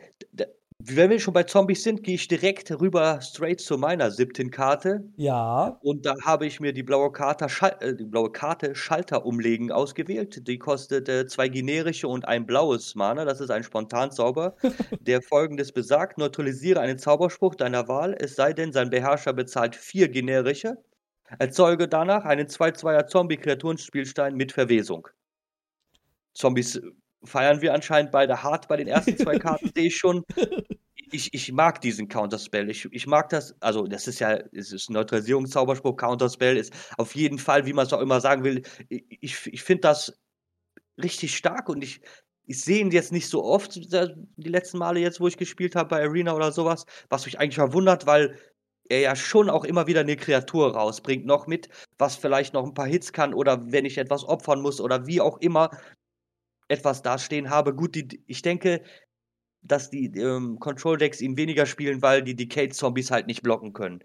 wenn 0.85 1.11
wir 1.11 1.21
schon 1.21 1.35
bei 1.35 1.45
Zombies 1.45 1.85
sind, 1.85 2.03
gehe 2.03 2.17
ich 2.17 2.27
direkt 2.29 2.71
rüber 2.81 3.21
straight 3.21 3.61
zu 3.61 3.79
meiner 3.79 4.11
siebten 4.11 4.51
Karte. 4.51 5.09
Ja. 5.17 5.79
Und 5.83 6.05
da 6.07 6.15
habe 6.25 6.47
ich 6.47 6.61
mir 6.61 6.73
die 6.73 6.83
blaue 6.83 7.13
Karte, 7.13 7.49
Schal 7.49 7.77
äh, 7.81 7.95
die 7.95 8.05
blaue 8.05 8.33
Karte 8.33 8.75
Schalter 8.75 9.25
umlegen 9.25 9.71
ausgewählt. 9.71 10.47
Die 10.49 10.59
kostet 10.59 11.09
äh, 11.09 11.27
zwei 11.27 11.49
generische 11.49 12.09
und 12.09 12.27
ein 12.27 12.47
blaues 12.47 12.95
Mana. 12.95 13.25
Das 13.25 13.41
ist 13.41 13.51
ein 13.51 13.63
Spontanzauber, 13.63 14.57
der 15.01 15.23
folgendes 15.23 15.73
besagt: 15.73 16.19
Neutralisiere 16.19 16.81
einen 16.81 16.99
Zauberspruch 16.99 17.55
deiner 17.55 17.87
Wahl, 17.87 18.17
es 18.19 18.35
sei 18.35 18.53
denn, 18.53 18.73
sein 18.73 18.91
Beherrscher 18.91 19.33
bezahlt 19.33 19.77
vier 19.77 20.09
generische. 20.09 20.79
Erzeuge 21.39 21.89
danach 21.89 22.25
einen 22.25 22.49
2-2er 22.49 23.07
Zombie-Kreaturenspielstein 23.07 24.35
mit 24.35 24.53
Verwesung. 24.53 25.09
Zombies 26.35 26.81
feiern 27.25 27.61
wir 27.61 27.75
anscheinend 27.75 28.11
beide 28.11 28.43
hart 28.43 28.69
bei 28.69 28.77
den 28.77 28.89
ersten 28.89 29.17
zwei 29.17 29.39
Karten, 29.39 29.71
sehe 29.75 29.87
ich 29.87 29.97
schon. 29.97 30.25
Ich, 31.11 31.35
ich 31.35 31.53
mag 31.53 31.81
diesen 31.83 32.09
Counterspell. 32.09 32.71
Ich, 32.71 32.87
ich 32.91 33.07
mag 33.07 33.29
das, 33.29 33.55
also 33.61 33.87
das 33.87 34.09
ist 34.09 34.19
ja, 34.19 34.39
es 34.53 34.73
ist 34.73 34.89
Neutralisierungszauberspruch, 34.91 35.97
Counterspell 35.97 36.57
ist 36.57 36.73
auf 36.97 37.15
jeden 37.15 37.39
Fall, 37.39 37.67
wie 37.67 37.75
man 37.75 37.87
es 37.87 37.93
auch 37.93 38.01
immer 38.01 38.21
sagen 38.21 38.45
will, 38.45 38.63
ich, 38.89 39.47
ich 39.47 39.63
finde 39.63 39.83
das 39.83 40.19
richtig 41.03 41.37
stark 41.37 41.69
und 41.69 41.85
ich, 41.85 42.01
ich 42.47 42.61
sehe 42.61 42.81
ihn 42.81 42.91
jetzt 42.91 43.13
nicht 43.13 43.29
so 43.29 43.45
oft, 43.45 43.77
die 43.77 44.49
letzten 44.49 44.79
Male 44.79 45.01
jetzt, 45.01 45.21
wo 45.21 45.29
ich 45.29 45.37
gespielt 45.37 45.77
habe 45.77 45.91
bei 45.91 46.03
Arena 46.03 46.35
oder 46.35 46.51
sowas, 46.51 46.87
was 47.09 47.27
mich 47.27 47.39
eigentlich 47.39 47.57
verwundert, 47.57 48.07
weil 48.07 48.37
er 48.89 49.01
ja 49.01 49.17
schon 49.17 49.49
auch 49.49 49.65
immer 49.65 49.87
wieder 49.87 50.01
eine 50.01 50.17
Kreatur 50.17 50.75
rausbringt, 50.75 51.25
noch 51.25 51.47
mit, 51.47 51.69
was 51.99 52.17
vielleicht 52.17 52.53
noch 52.53 52.65
ein 52.65 52.75
paar 52.75 52.87
Hits 52.87 53.13
kann 53.13 53.33
oder 53.33 53.73
wenn 53.73 53.85
ich 53.85 53.99
etwas 53.99 54.25
opfern 54.25 54.61
muss 54.61 54.81
oder 54.81 55.07
wie 55.07 55.21
auch 55.21 55.39
immer, 55.39 55.71
etwas 56.73 57.03
dastehen 57.03 57.51
habe. 57.51 57.75
Gut, 57.75 57.95
die, 57.95 58.23
ich 58.27 58.43
denke, 58.43 58.83
dass 59.63 59.91
die 59.91 60.07
ähm, 60.19 60.59
Control-Decks 60.59 61.21
ihn 61.21 61.37
weniger 61.37 61.67
spielen, 61.67 62.03
weil 62.03 62.23
die 62.23 62.35
Decade-Zombies 62.35 63.11
halt 63.11 63.27
nicht 63.27 63.43
blocken 63.43 63.73
können. 63.73 64.03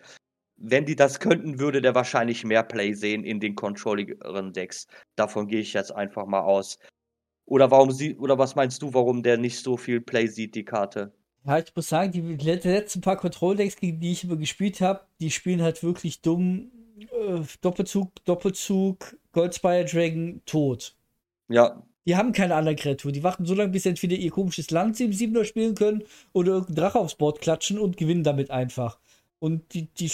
Wenn 0.58 0.86
die 0.86 0.95
das 0.95 1.19
könnten, 1.19 1.60
würde 1.60 1.82
der 1.82 1.95
wahrscheinlich 1.95 2.43
mehr 2.43 2.63
Play 2.63 2.93
sehen 2.93 3.23
in 3.23 3.39
den 3.39 3.56
controlligeren 3.56 4.53
Decks. 4.53 4.88
Davon 5.15 5.47
gehe 5.47 5.62
ich 5.62 5.73
jetzt 5.73 5.91
einfach 5.91 6.25
mal 6.25 6.41
aus. 6.41 6.77
Oder 7.45 7.71
warum 7.71 7.91
sie, 7.91 8.15
oder 8.17 8.38
was 8.38 8.56
meinst 8.56 8.82
du, 8.82 8.93
warum 8.93 9.23
der 9.23 9.38
nicht 9.38 9.60
so 9.60 9.77
viel 9.77 10.01
Play 10.01 10.27
sieht, 10.27 10.56
die 10.56 10.65
Karte? 10.65 11.13
Ja, 11.45 11.60
ich 11.60 11.73
muss 11.75 11.88
sagen, 11.88 12.12
die 12.12 12.45
letzten 12.45 13.01
paar 13.01 13.17
Control-Decks, 13.17 13.77
gegen 13.77 14.01
die 14.01 14.12
ich 14.12 14.23
immer 14.25 14.36
gespielt 14.36 14.82
habe, 14.82 15.06
die 15.19 15.32
spielen 15.32 15.62
halt 15.62 15.82
wirklich 15.82 16.21
dumm. 16.21 16.71
Äh, 16.99 17.41
Doppelzug, 17.62 18.12
Doppelzug, 18.25 19.15
Goldspire 19.32 19.86
Dragon, 19.86 20.41
tot. 20.45 20.95
Ja, 21.47 21.88
die 22.07 22.15
haben 22.15 22.31
keine 22.31 22.55
anderen 22.55 22.77
Kreaturen. 22.77 23.13
Die 23.13 23.23
warten 23.23 23.45
so 23.45 23.53
lange, 23.53 23.71
bis 23.71 23.83
sie 23.83 23.89
entweder 23.89 24.15
ihr 24.15 24.31
komisches 24.31 24.71
Land 24.71 24.95
7-7er 24.95 25.43
spielen 25.43 25.75
können 25.75 26.03
oder 26.31 26.53
irgendeinen 26.53 26.77
Drache 26.77 26.99
aufs 26.99 27.15
Board 27.15 27.41
klatschen 27.41 27.77
und 27.77 27.97
gewinnen 27.97 28.23
damit 28.23 28.49
einfach. 28.49 28.97
Und 29.39 29.73
die, 29.73 29.87
die 29.87 30.09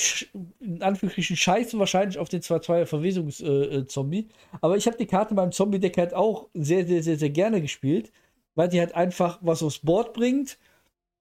in 0.60 0.82
Anführungsstrichen 0.82 1.36
scheißen 1.36 1.80
wahrscheinlich 1.80 2.18
auf 2.18 2.30
den 2.30 2.42
2-2er 2.42 2.88
Verwesungszombie. 2.88 4.20
Äh, 4.20 4.24
äh 4.24 4.58
Aber 4.60 4.76
ich 4.76 4.88
habe 4.88 4.98
die 4.98 5.06
Karte 5.06 5.36
beim 5.36 5.52
Zombie-Deck 5.52 5.96
halt 5.98 6.14
auch 6.16 6.50
sehr, 6.56 6.86
sehr, 6.88 7.04
sehr, 7.04 7.18
sehr 7.18 7.30
gerne 7.30 7.62
gespielt, 7.62 8.12
weil 8.56 8.70
die 8.70 8.80
halt 8.80 8.96
einfach 8.96 9.38
was 9.42 9.62
aufs 9.62 9.80
Board 9.80 10.14
bringt, 10.14 10.58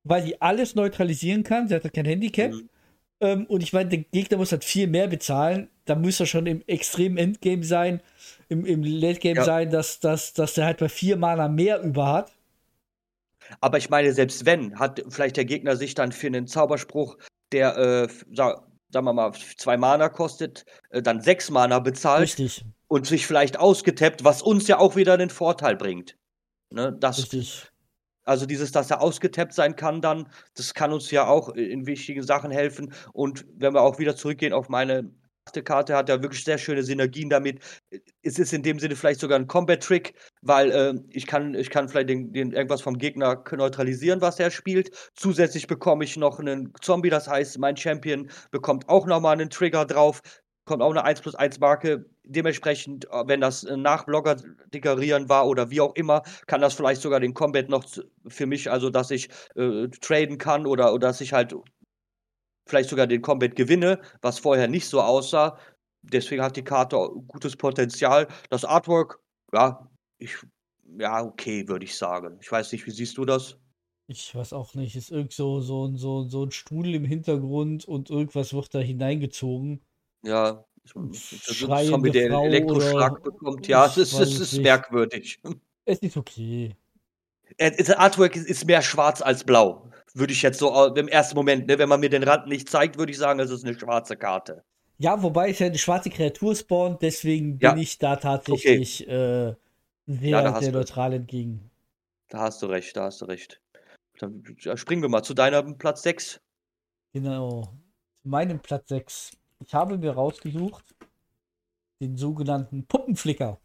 weil 0.05 0.25
die 0.25 0.41
alles 0.41 0.75
neutralisieren 0.75 1.45
kann. 1.45 1.69
Sie 1.69 1.75
hat 1.75 1.85
halt 1.85 1.95
kein 1.95 2.07
Handicap. 2.07 2.51
Mhm. 2.51 2.71
Ähm, 3.23 3.47
und 3.47 3.63
ich 3.63 3.73
meine, 3.73 3.89
der 3.89 4.01
Gegner 4.01 4.37
muss 4.37 4.51
halt 4.51 4.65
viel 4.65 4.89
mehr 4.89 5.07
bezahlen. 5.07 5.71
Da 5.85 5.95
muss 5.95 6.19
er 6.19 6.27
schon 6.27 6.47
im 6.47 6.63
extremen 6.67 7.17
Endgame 7.17 7.63
sein 7.63 8.03
im, 8.49 8.67
im 8.67 8.83
Late 8.83 9.21
Game 9.21 9.37
ja. 9.37 9.45
sein, 9.45 9.71
dass, 9.71 10.01
dass, 10.01 10.33
dass 10.33 10.55
der 10.55 10.67
halt 10.67 10.79
bei 10.79 10.89
vier 10.89 11.17
Mana 11.17 11.49
mehr 11.49 11.81
über 11.83 12.13
hat. 12.13 12.33
Aber 13.61 13.79
ich 13.79 13.91
meine, 13.91 14.13
selbst 14.13 14.45
wenn, 14.45 14.79
hat 14.79 15.05
vielleicht 15.09 15.37
der 15.37 15.45
Gegner 15.45 15.77
sich 15.77 15.95
dann 15.95 16.11
für 16.11 16.27
einen 16.27 16.49
Zauberspruch, 16.49 17.17
der, 17.53 17.77
äh, 17.77 18.09
sag, 18.33 18.65
sagen 18.91 19.07
wir 19.07 19.13
mal, 19.13 19.33
zwei 19.57 19.77
Mana 19.77 20.09
kostet, 20.09 20.65
äh, 20.91 21.01
dann 21.01 21.21
sechs 21.21 21.49
Mana 21.49 21.79
bezahlt. 21.79 22.23
Richtig. 22.23 22.65
Und 22.89 23.07
sich 23.07 23.27
vielleicht 23.27 23.59
ausgetappt, 23.59 24.25
was 24.25 24.43
uns 24.43 24.67
ja 24.67 24.79
auch 24.79 24.97
wieder 24.97 25.15
einen 25.15 25.31
Vorteil 25.31 25.77
bringt. 25.77 26.17
Ne, 26.71 26.93
das, 26.99 27.19
Richtig. 27.19 27.72
Also 28.25 28.47
dieses, 28.47 28.73
dass 28.73 28.91
er 28.91 29.01
ausgetappt 29.01 29.53
sein 29.53 29.77
kann 29.77 30.01
dann, 30.01 30.29
das 30.55 30.75
kann 30.75 30.93
uns 30.93 31.11
ja 31.11 31.27
auch 31.27 31.51
in 31.51 31.87
wichtigen 31.87 32.23
Sachen 32.23 32.51
helfen. 32.51 32.93
Und 33.13 33.45
wenn 33.57 33.75
wir 33.75 33.83
auch 33.83 33.99
wieder 33.99 34.17
zurückgehen 34.17 34.53
auf 34.53 34.69
meine 34.69 35.11
Karte 35.65 35.97
hat 35.97 36.09
ja 36.09 36.23
wirklich 36.23 36.45
sehr 36.45 36.57
schöne 36.57 36.83
Synergien 36.83 37.29
damit. 37.29 37.61
Es 38.23 38.39
ist 38.39 38.53
in 38.53 38.63
dem 38.63 38.79
Sinne 38.79 38.95
vielleicht 38.95 39.21
sogar 39.21 39.39
ein 39.39 39.49
Combat-Trick, 39.49 40.15
weil 40.41 40.71
äh, 40.71 40.95
ich, 41.11 41.27
kann, 41.27 41.55
ich 41.55 41.69
kann 41.69 41.89
vielleicht 41.89 42.09
den, 42.09 42.33
den 42.33 42.53
irgendwas 42.53 42.81
vom 42.81 42.97
Gegner 42.97 43.43
neutralisieren, 43.51 44.21
was 44.21 44.39
er 44.39 44.51
spielt. 44.51 44.91
Zusätzlich 45.15 45.67
bekomme 45.67 46.05
ich 46.05 46.17
noch 46.17 46.39
einen 46.39 46.73
Zombie, 46.81 47.11
das 47.11 47.29
heißt, 47.29 47.59
mein 47.59 47.77
Champion 47.77 48.31
bekommt 48.51 48.89
auch 48.89 49.07
nochmal 49.07 49.33
einen 49.33 49.51
Trigger 49.51 49.85
drauf, 49.85 50.23
kommt 50.65 50.83
auch 50.83 50.91
eine 50.91 51.05
1 51.05 51.21
plus 51.21 51.35
1 51.35 51.61
Marke. 51.61 52.07
Dementsprechend, 52.25 53.07
äh, 53.11 53.27
wenn 53.27 53.41
das 53.41 53.65
nach 53.65 54.05
Blogger 54.05 54.37
deklarieren 54.73 55.29
war 55.29 55.47
oder 55.47 55.71
wie 55.71 55.81
auch 55.81 55.95
immer, 55.95 56.23
kann 56.47 56.61
das 56.61 56.75
vielleicht 56.75 57.03
sogar 57.03 57.21
den 57.21 57.35
Combat 57.35 57.69
noch 57.69 57.85
für 58.29 58.47
mich, 58.47 58.71
also 58.71 58.91
dass 58.91 59.11
ich 59.11 59.29
äh, 59.57 59.89
traden 59.89 60.39
kann 60.39 60.67
oder, 60.67 60.93
oder 60.95 61.09
dass 61.09 61.21
ich 61.21 61.33
halt 61.33 61.55
vielleicht 62.67 62.91
sogar 62.91 63.07
den 63.07 63.23
Combat 63.23 63.57
gewinne, 63.57 64.01
was 64.21 64.39
vorher 64.39 64.69
nicht 64.69 64.87
so 64.87 65.01
aussah. 65.01 65.59
Deswegen 66.03 66.43
hat 66.43 66.57
die 66.57 66.65
Karte 66.65 66.97
gutes 67.29 67.57
Potenzial. 67.57 68.29
Das 68.51 68.65
Artwork, 68.65 69.21
ja, 69.53 69.89
ich, 70.19 70.37
ja, 70.99 71.23
okay, 71.25 71.67
würde 71.69 71.85
ich 71.85 71.97
sagen. 71.97 72.39
Ich 72.41 72.51
weiß 72.51 72.73
nicht, 72.73 72.87
wie 72.87 72.91
siehst 72.91 73.19
du 73.19 73.25
das? 73.25 73.57
Ich 74.09 74.35
weiß 74.35 74.53
auch 74.53 74.75
nicht. 74.75 74.97
Ist 74.97 75.11
irgend 75.11 75.33
so, 75.33 75.61
so, 75.61 75.95
so, 75.97 76.29
so 76.29 76.45
ein 76.45 76.51
Stuhl 76.51 76.95
im 76.95 77.05
Hintergrund 77.05 77.85
und 77.87 78.11
irgendwas 78.11 78.53
wird 78.53 78.75
da 78.75 78.81
hineingezogen. 78.81 79.81
Ja, 80.23 80.65
Zombie, 80.85 82.11
der 82.11 82.27
einen 82.27 82.47
Elektroschlag 82.47 83.23
bekommt. 83.23 83.67
Ja, 83.69 83.87
es 83.87 83.97
ist, 83.97 84.13
es 84.19 84.39
ist 84.39 84.59
merkwürdig. 84.59 85.41
Es 85.85 85.99
ist 85.99 86.17
okay. 86.17 86.77
Das 87.59 87.91
Artwork 87.91 88.37
ist 88.37 88.67
mehr 88.67 88.83
schwarz 88.83 89.21
als 89.21 89.45
blau 89.45 89.93
würde 90.15 90.33
ich 90.33 90.43
jetzt 90.43 90.59
so 90.59 90.87
im 90.95 91.09
ersten 91.09 91.37
Moment, 91.37 91.67
ne, 91.67 91.79
wenn 91.79 91.89
man 91.89 92.01
mir 92.01 92.11
den 92.11 92.23
Rand 92.23 92.47
nicht 92.47 92.69
zeigt, 92.69 92.99
würde 92.99 93.13
ich 93.13 93.19
sagen, 93.19 93.41
es 93.41 93.51
ist 93.51 93.65
eine 93.65 93.79
schwarze 93.79 94.17
Karte. 94.17 94.65
Ja, 94.99 95.23
wobei 95.23 95.51
es 95.51 95.59
ja 95.59 95.67
eine 95.67 95.79
schwarze 95.79 96.11
Kreatur 96.11 96.55
spawnt, 96.55 97.03
deswegen 97.03 97.59
bin 97.59 97.71
ja. 97.71 97.77
ich 97.77 97.99
da 97.99 98.17
tatsächlich 98.17 99.03
okay. 99.03 99.49
äh, 99.49 99.55
sehr, 100.07 100.31
ja, 100.31 100.61
sehr 100.61 100.73
neutral 100.73 101.13
entgegen. 101.15 101.71
Da 102.29 102.41
hast 102.41 102.63
du 102.63 102.67
recht, 102.67 102.97
da 102.97 103.05
hast 103.05 103.21
du 103.21 103.25
recht. 103.25 103.61
Dann 104.19 104.45
springen 104.75 105.03
wir 105.03 105.09
mal 105.09 105.23
zu 105.23 105.35
deinem 105.35 105.79
Platz 105.79 106.03
6. 106.03 106.41
Genau, 107.15 107.63
zu 108.23 108.29
meinem 108.29 108.61
Platz 108.61 108.89
6. 108.89 109.33
Ich 109.67 109.75
habe 109.75 109.99
mir 109.99 110.13
rausgesucht 110.13 110.85
den 112.01 112.17
sogenannten 112.17 112.87
Puppenflicker. 112.87 113.59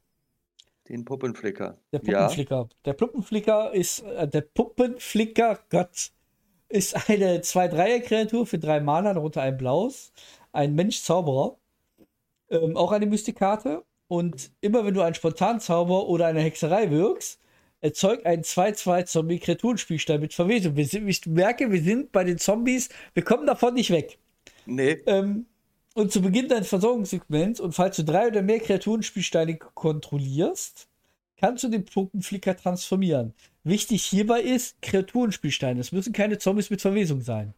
Den 0.87 1.03
Puppenflicker. 1.05 1.77
Der 1.91 2.01
Ja. 2.03 2.21
Puppenflicker. 2.21 2.69
Der 2.85 2.93
Puppenflicker 2.93 3.73
ist, 3.73 4.03
äh, 4.03 4.27
der 4.27 4.41
Puppenflicker, 4.41 5.59
Gott, 5.69 6.11
ist 6.69 7.09
eine 7.09 7.41
2-3er-Kreatur 7.41 8.45
für 8.45 8.59
drei 8.59 8.79
Mana, 8.79 9.13
darunter 9.13 9.41
ein 9.41 9.57
Blaues. 9.57 10.13
Ein 10.51 10.75
Mensch-Zauberer. 10.75 11.57
Ähm, 12.49 12.77
auch 12.77 12.91
eine 12.91 13.05
Mystikkarte. 13.05 13.83
Und 14.07 14.51
immer 14.61 14.85
wenn 14.85 14.93
du 14.93 15.01
einen 15.01 15.15
Spontanzauber 15.15 16.07
oder 16.07 16.27
eine 16.27 16.39
Hexerei 16.41 16.89
wirkst, 16.91 17.41
erzeugt 17.81 18.25
einen 18.25 18.43
2-2-Zombie-Kreaturenspielstein 18.43 20.21
mit 20.21 20.33
Verwesung. 20.33 20.75
Wir 20.75 20.85
sind, 20.85 21.07
ich 21.07 21.25
merke, 21.25 21.71
wir 21.71 21.81
sind 21.81 22.11
bei 22.11 22.23
den 22.23 22.37
Zombies, 22.37 22.89
wir 23.13 23.23
kommen 23.23 23.45
davon 23.45 23.73
nicht 23.73 23.91
weg. 23.91 24.17
Nee. 24.65 25.01
Ähm, 25.05 25.45
und 25.97 26.11
zu 26.11 26.21
Beginn 26.21 26.47
deines 26.47 26.69
Versorgungssegments 26.69 27.59
und 27.59 27.71
falls 27.73 27.95
du 27.95 28.03
drei 28.03 28.27
oder 28.27 28.43
mehr 28.43 28.59
Kreaturenspielsteine 28.59 29.57
kontrollierst, 29.57 30.87
kannst 31.37 31.63
du 31.63 31.69
den 31.69 31.85
Puppenflicker 31.85 32.55
transformieren. 32.55 33.33
Wichtig 33.63 34.03
hierbei 34.05 34.41
ist 34.41 34.79
Kreaturenspielsteine. 34.83 35.79
Es 35.79 35.91
müssen 35.91 36.13
keine 36.13 36.37
Zombies 36.37 36.69
mit 36.69 36.81
Verwesung 36.81 37.21
sein. 37.21 37.55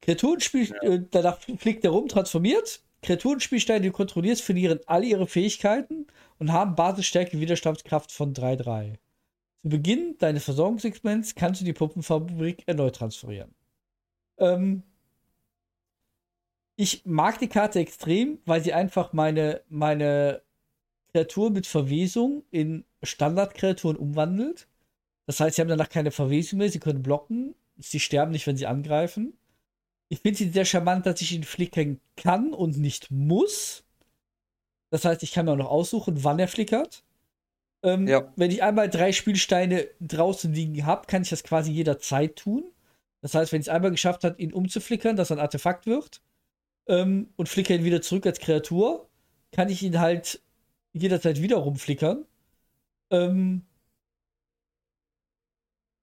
Kreaturenspiel, 0.00 0.74
äh, 0.82 1.02
danach 1.08 1.38
fliegt 1.58 1.84
er 1.84 1.92
rum, 1.92 2.08
transformiert. 2.08 2.82
Kreaturenspielsteine, 3.00 3.82
die 3.82 3.88
du 3.90 3.94
kontrollierst, 3.94 4.42
verlieren 4.42 4.80
alle 4.86 5.06
ihre 5.06 5.28
Fähigkeiten 5.28 6.08
und 6.40 6.50
haben 6.50 6.74
Basisstärke 6.74 7.38
Widerstandskraft 7.38 8.10
von 8.10 8.34
3-3. 8.34 8.98
Zu 9.58 9.68
Beginn 9.68 10.16
deines 10.18 10.42
Versorgungssegments 10.42 11.36
kannst 11.36 11.60
du 11.60 11.64
die 11.64 11.74
Puppenfabrik 11.74 12.64
erneut 12.66 12.96
transferieren. 12.96 13.54
Ähm, 14.38 14.82
ich 16.82 17.06
mag 17.06 17.38
die 17.38 17.48
Karte 17.48 17.78
extrem, 17.78 18.40
weil 18.44 18.62
sie 18.62 18.72
einfach 18.72 19.12
meine, 19.12 19.62
meine 19.68 20.42
Kreatur 21.12 21.50
mit 21.50 21.68
Verwesung 21.68 22.42
in 22.50 22.84
Standardkreaturen 23.04 23.96
umwandelt. 23.96 24.66
Das 25.26 25.38
heißt, 25.38 25.54
sie 25.54 25.62
haben 25.62 25.68
danach 25.68 25.88
keine 25.88 26.10
Verwesung 26.10 26.58
mehr, 26.58 26.70
sie 26.70 26.80
können 26.80 27.04
blocken, 27.04 27.54
sie 27.78 28.00
sterben 28.00 28.32
nicht, 28.32 28.48
wenn 28.48 28.56
sie 28.56 28.66
angreifen. 28.66 29.34
Ich 30.08 30.20
finde 30.22 30.38
sie 30.38 30.48
sehr 30.48 30.64
charmant, 30.64 31.06
dass 31.06 31.20
ich 31.20 31.32
ihn 31.32 31.44
flickern 31.44 32.00
kann 32.16 32.52
und 32.52 32.76
nicht 32.76 33.12
muss. 33.12 33.84
Das 34.90 35.04
heißt, 35.04 35.22
ich 35.22 35.30
kann 35.30 35.46
mir 35.46 35.52
auch 35.52 35.56
noch 35.56 35.70
aussuchen, 35.70 36.24
wann 36.24 36.40
er 36.40 36.48
flickert. 36.48 37.04
Ähm, 37.84 38.08
Ja. 38.08 38.32
Wenn 38.34 38.50
ich 38.50 38.64
einmal 38.64 38.90
drei 38.90 39.12
Spielsteine 39.12 39.86
draußen 40.00 40.52
liegen 40.52 40.84
habe, 40.84 41.06
kann 41.06 41.22
ich 41.22 41.30
das 41.30 41.44
quasi 41.44 41.70
jederzeit 41.70 42.34
tun. 42.34 42.64
Das 43.20 43.34
heißt, 43.36 43.52
wenn 43.52 43.60
ich 43.60 43.68
es 43.68 43.72
einmal 43.72 43.92
geschafft 43.92 44.24
habe, 44.24 44.42
ihn 44.42 44.52
umzuflickern, 44.52 45.14
dass 45.14 45.30
er 45.30 45.36
ein 45.36 45.40
Artefakt 45.42 45.86
wird, 45.86 46.20
ähm, 46.86 47.32
und 47.36 47.48
flicker 47.48 47.74
ihn 47.74 47.84
wieder 47.84 48.02
zurück 48.02 48.26
als 48.26 48.38
Kreatur, 48.38 49.08
kann 49.52 49.68
ich 49.68 49.82
ihn 49.82 50.00
halt 50.00 50.42
jederzeit 50.92 51.40
wieder 51.40 51.56
rumflickern. 51.56 52.26
Ähm, 53.10 53.66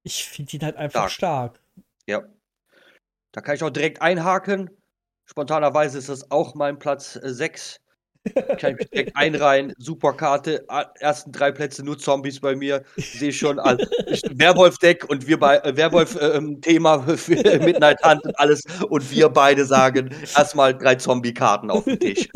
ich 0.04 0.26
finde 0.26 0.58
ihn 0.58 0.64
halt 0.64 0.76
einfach 0.78 1.10
stark. 1.10 1.62
Ja. 2.08 2.24
Da 3.32 3.42
kann 3.42 3.56
ich 3.56 3.64
auch 3.64 3.70
direkt 3.70 4.02
einhaken. 4.02 4.70
Spontanerweise 5.26 5.98
ist 5.98 6.10
das 6.10 6.32
auch 6.32 6.56
mein 6.56 6.80
Platz 6.80 7.14
6. 7.14 7.82
Kann 8.58 8.74
ich 8.74 8.78
mich 8.78 8.90
direkt 8.90 9.16
einreihen. 9.16 9.74
Super 9.78 10.14
Karte. 10.14 10.66
Ersten 11.00 11.32
drei 11.32 11.52
Plätze 11.52 11.84
nur 11.84 11.98
Zombies 11.98 12.40
bei 12.40 12.56
mir. 12.56 12.84
Sehe 12.98 13.34
schon. 13.34 13.60
Also, 13.60 13.86
Werwolf-Deck 14.32 15.10
und 15.10 15.28
wir 15.28 15.40
bei 15.40 15.58
äh, 15.58 15.76
Werwolf-Thema 15.76 17.18
für 17.18 17.36
Midnight 17.60 18.04
Hunt 18.04 18.24
und 18.26 18.40
alles. 18.40 18.64
Und 18.90 19.10
wir 19.12 19.30
beide 19.30 19.66
sagen 19.66 20.10
erstmal 20.36 20.78
drei 20.78 20.96
Zombie-Karten 20.96 21.72
auf 21.72 21.86
den 21.86 22.00
Tisch. 22.00 22.30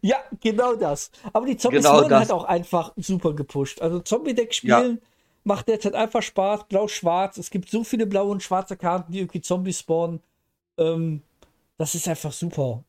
Ja, 0.00 0.16
genau 0.40 0.74
das. 0.74 1.10
Aber 1.32 1.46
die 1.46 1.56
Zombies 1.56 1.82
Genau 1.82 2.02
wurden 2.02 2.14
halt 2.14 2.30
auch 2.30 2.44
einfach 2.44 2.92
super 2.96 3.34
gepusht. 3.34 3.82
Also 3.82 4.00
Zombie-Deck 4.00 4.54
spielen 4.54 5.00
macht 5.44 5.68
derzeit 5.68 5.94
einfach 5.94 6.22
Spaß. 6.22 6.64
Blau-Schwarz. 6.68 7.36
Es 7.38 7.50
gibt 7.50 7.70
so 7.70 7.84
viele 7.84 8.06
blaue 8.06 8.30
und 8.30 8.42
schwarze 8.42 8.76
Karten, 8.76 9.12
die 9.12 9.18
irgendwie 9.18 9.40
Zombies 9.40 9.80
spawnen. 9.80 10.20
Ähm, 10.78 11.22
das 11.78 11.94
ist 11.94 12.08
einfach 12.08 12.32
super. 12.32 12.84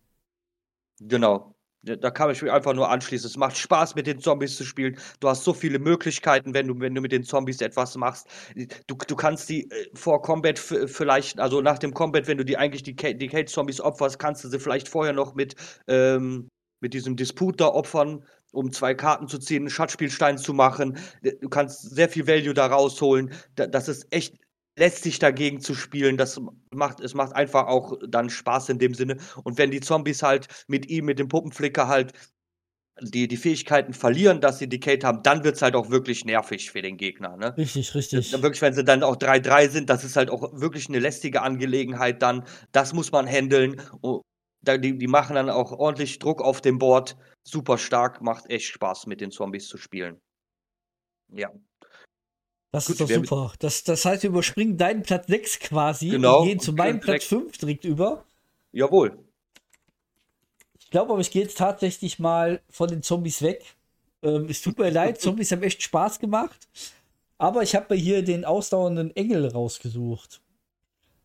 Genau. 1.00 1.53
Da 1.86 2.12
kann 2.12 2.32
ich 2.32 2.42
mich 2.42 2.52
einfach 2.52 2.74
nur 2.74 2.90
anschließen. 2.90 3.30
Es 3.30 3.36
macht 3.36 3.58
Spaß, 3.58 3.96
mit 3.96 4.08
den 4.08 4.20
Zombies 4.20 4.56
zu 4.56 4.64
spielen. 4.64 4.98
Du 5.20 5.28
hast 5.28 5.44
so 5.44 5.54
viele 5.54 5.80
Möglichkeiten, 5.80 6.54
wenn 6.54 6.68
du, 6.68 6.80
wenn 6.80 6.96
du 6.96 7.02
mit 7.02 7.12
den 7.12 7.24
Zombies 7.24 7.60
etwas 7.60 7.98
machst. 7.98 8.28
Du, 8.88 8.96
du 8.96 9.16
kannst 9.18 9.50
die 9.50 9.70
äh, 9.70 9.90
vor 9.94 10.22
Combat 10.22 10.58
vielleicht, 10.58 11.42
also 11.42 11.60
nach 11.60 11.78
dem 11.80 11.94
Combat, 11.94 12.28
wenn 12.28 12.38
du 12.38 12.46
die 12.46 12.58
eigentlich 12.58 12.84
die, 12.84 12.96
die 12.96 13.28
Cage-Zombies 13.28 13.82
opferst, 13.82 14.18
kannst 14.18 14.46
du 14.46 14.48
sie 14.48 14.60
vielleicht 14.60 14.88
vorher 14.88 15.12
noch 15.12 15.36
mit, 15.36 15.56
ähm, 15.88 16.48
mit 16.80 16.94
diesem 16.94 17.18
Disput 17.18 17.60
da 17.60 17.68
opfern, 17.68 18.24
um 18.54 18.72
zwei 18.72 18.94
Karten 18.94 19.28
zu 19.28 19.38
ziehen, 19.38 19.64
einen 19.64 19.70
Schatzspielstein 19.70 20.38
zu 20.38 20.54
machen. 20.54 20.98
Du 21.42 21.50
kannst 21.50 21.82
sehr 21.82 22.08
viel 22.08 22.28
Value 22.28 22.54
da 22.54 22.68
rausholen. 22.68 23.34
Da, 23.56 23.68
das 23.68 23.90
ist 23.90 24.08
echt 24.12 24.36
lästig 24.78 25.20
dagegen 25.20 25.60
zu 25.60 25.76
spielen. 25.76 26.18
Das 26.18 26.42
macht, 26.72 27.00
es 27.00 27.14
macht 27.14 27.34
einfach 27.36 27.68
auch 27.68 27.98
dann 28.08 28.30
Spaß 28.30 28.70
in 28.70 28.80
dem 28.80 28.94
Sinne. 28.94 29.18
Und 29.44 29.58
wenn 29.58 29.72
die 29.72 29.82
Zombies 29.82 30.24
halt 30.24 30.48
mit 30.68 30.90
ihm, 30.90 31.06
mit 31.06 31.20
dem 31.20 31.28
Puppenflicker 31.28 31.88
halt 31.88 32.14
die, 33.02 33.28
die 33.28 33.38
Fähigkeiten 33.38 33.94
verlieren, 33.94 34.40
dass 34.40 34.60
sie 34.60 34.70
Decade 34.70 35.06
haben, 35.06 35.24
dann 35.24 35.44
wird 35.44 35.56
es 35.56 35.62
halt 35.62 35.76
auch 35.76 35.90
wirklich 35.90 36.26
nervig 36.26 36.72
für 36.72 36.82
den 36.82 36.98
Gegner. 36.98 37.38
Ne? 37.38 37.56
Richtig, 37.58 37.96
richtig. 37.96 38.32
Dann 38.32 38.44
wirklich, 38.44 38.62
wenn 38.62 38.74
sie 38.74 38.84
dann 38.84 39.04
auch 39.04 39.16
3-3 39.16 39.70
sind, 39.70 39.90
das 39.90 40.04
ist 40.04 40.16
halt 40.16 40.30
auch 40.30 40.60
wirklich 40.60 40.90
eine 40.90 41.00
lästige 41.00 41.42
Angelegenheit 41.42 42.22
dann. 42.22 42.46
Das 42.72 42.94
muss 42.94 43.12
man 43.12 43.28
handeln. 43.28 43.82
Die, 44.62 44.98
die 44.98 45.08
machen 45.08 45.36
dann 45.36 45.50
auch 45.50 45.72
ordentlich 45.72 46.20
Druck 46.20 46.42
auf 46.42 46.62
dem 46.62 46.78
Board. 46.78 47.18
Super 47.44 47.78
stark, 47.78 48.22
macht 48.22 48.50
echt 48.50 48.68
Spaß, 48.68 49.08
mit 49.08 49.22
den 49.22 49.32
Zombies 49.32 49.68
zu 49.68 49.78
spielen. 49.78 50.22
Ja. 51.30 51.52
Das 52.74 52.88
Gut, 52.88 53.00
ist 53.00 53.02
doch 53.02 53.16
super. 53.16 53.54
Das, 53.60 53.84
das 53.84 54.04
heißt, 54.04 54.24
wir 54.24 54.32
überspringen 54.32 54.78
deinen 54.78 55.04
Platz 55.04 55.28
6 55.28 55.60
quasi 55.60 56.10
Genau, 56.10 56.40
und 56.40 56.48
gehen 56.48 56.60
zu 56.60 56.74
meinem 56.74 57.00
Platz 57.00 57.26
5 57.26 57.56
direkt 57.60 57.86
über. 57.86 58.26
Jawohl. 58.72 59.20
Ich 60.80 60.90
glaube 60.90 61.12
aber, 61.14 61.22
ich 61.22 61.30
gehe 61.30 61.44
jetzt 61.44 61.60
tatsächlich 61.60 62.18
mal 62.18 62.62
von 62.72 62.90
den 62.90 63.04
Zombies 63.04 63.44
weg. 63.44 63.76
Ähm, 64.24 64.48
es 64.50 64.64
tut 64.64 64.80
mir 64.80 64.90
leid, 64.92 65.22
Zombies 65.22 65.52
haben 65.52 65.62
echt 65.62 65.84
Spaß 65.84 66.18
gemacht. 66.18 66.68
Aber 67.38 67.62
ich 67.62 67.76
habe 67.76 67.94
mir 67.94 68.02
hier 68.02 68.24
den 68.24 68.44
ausdauernden 68.44 69.16
Engel 69.16 69.50
rausgesucht. 69.50 70.42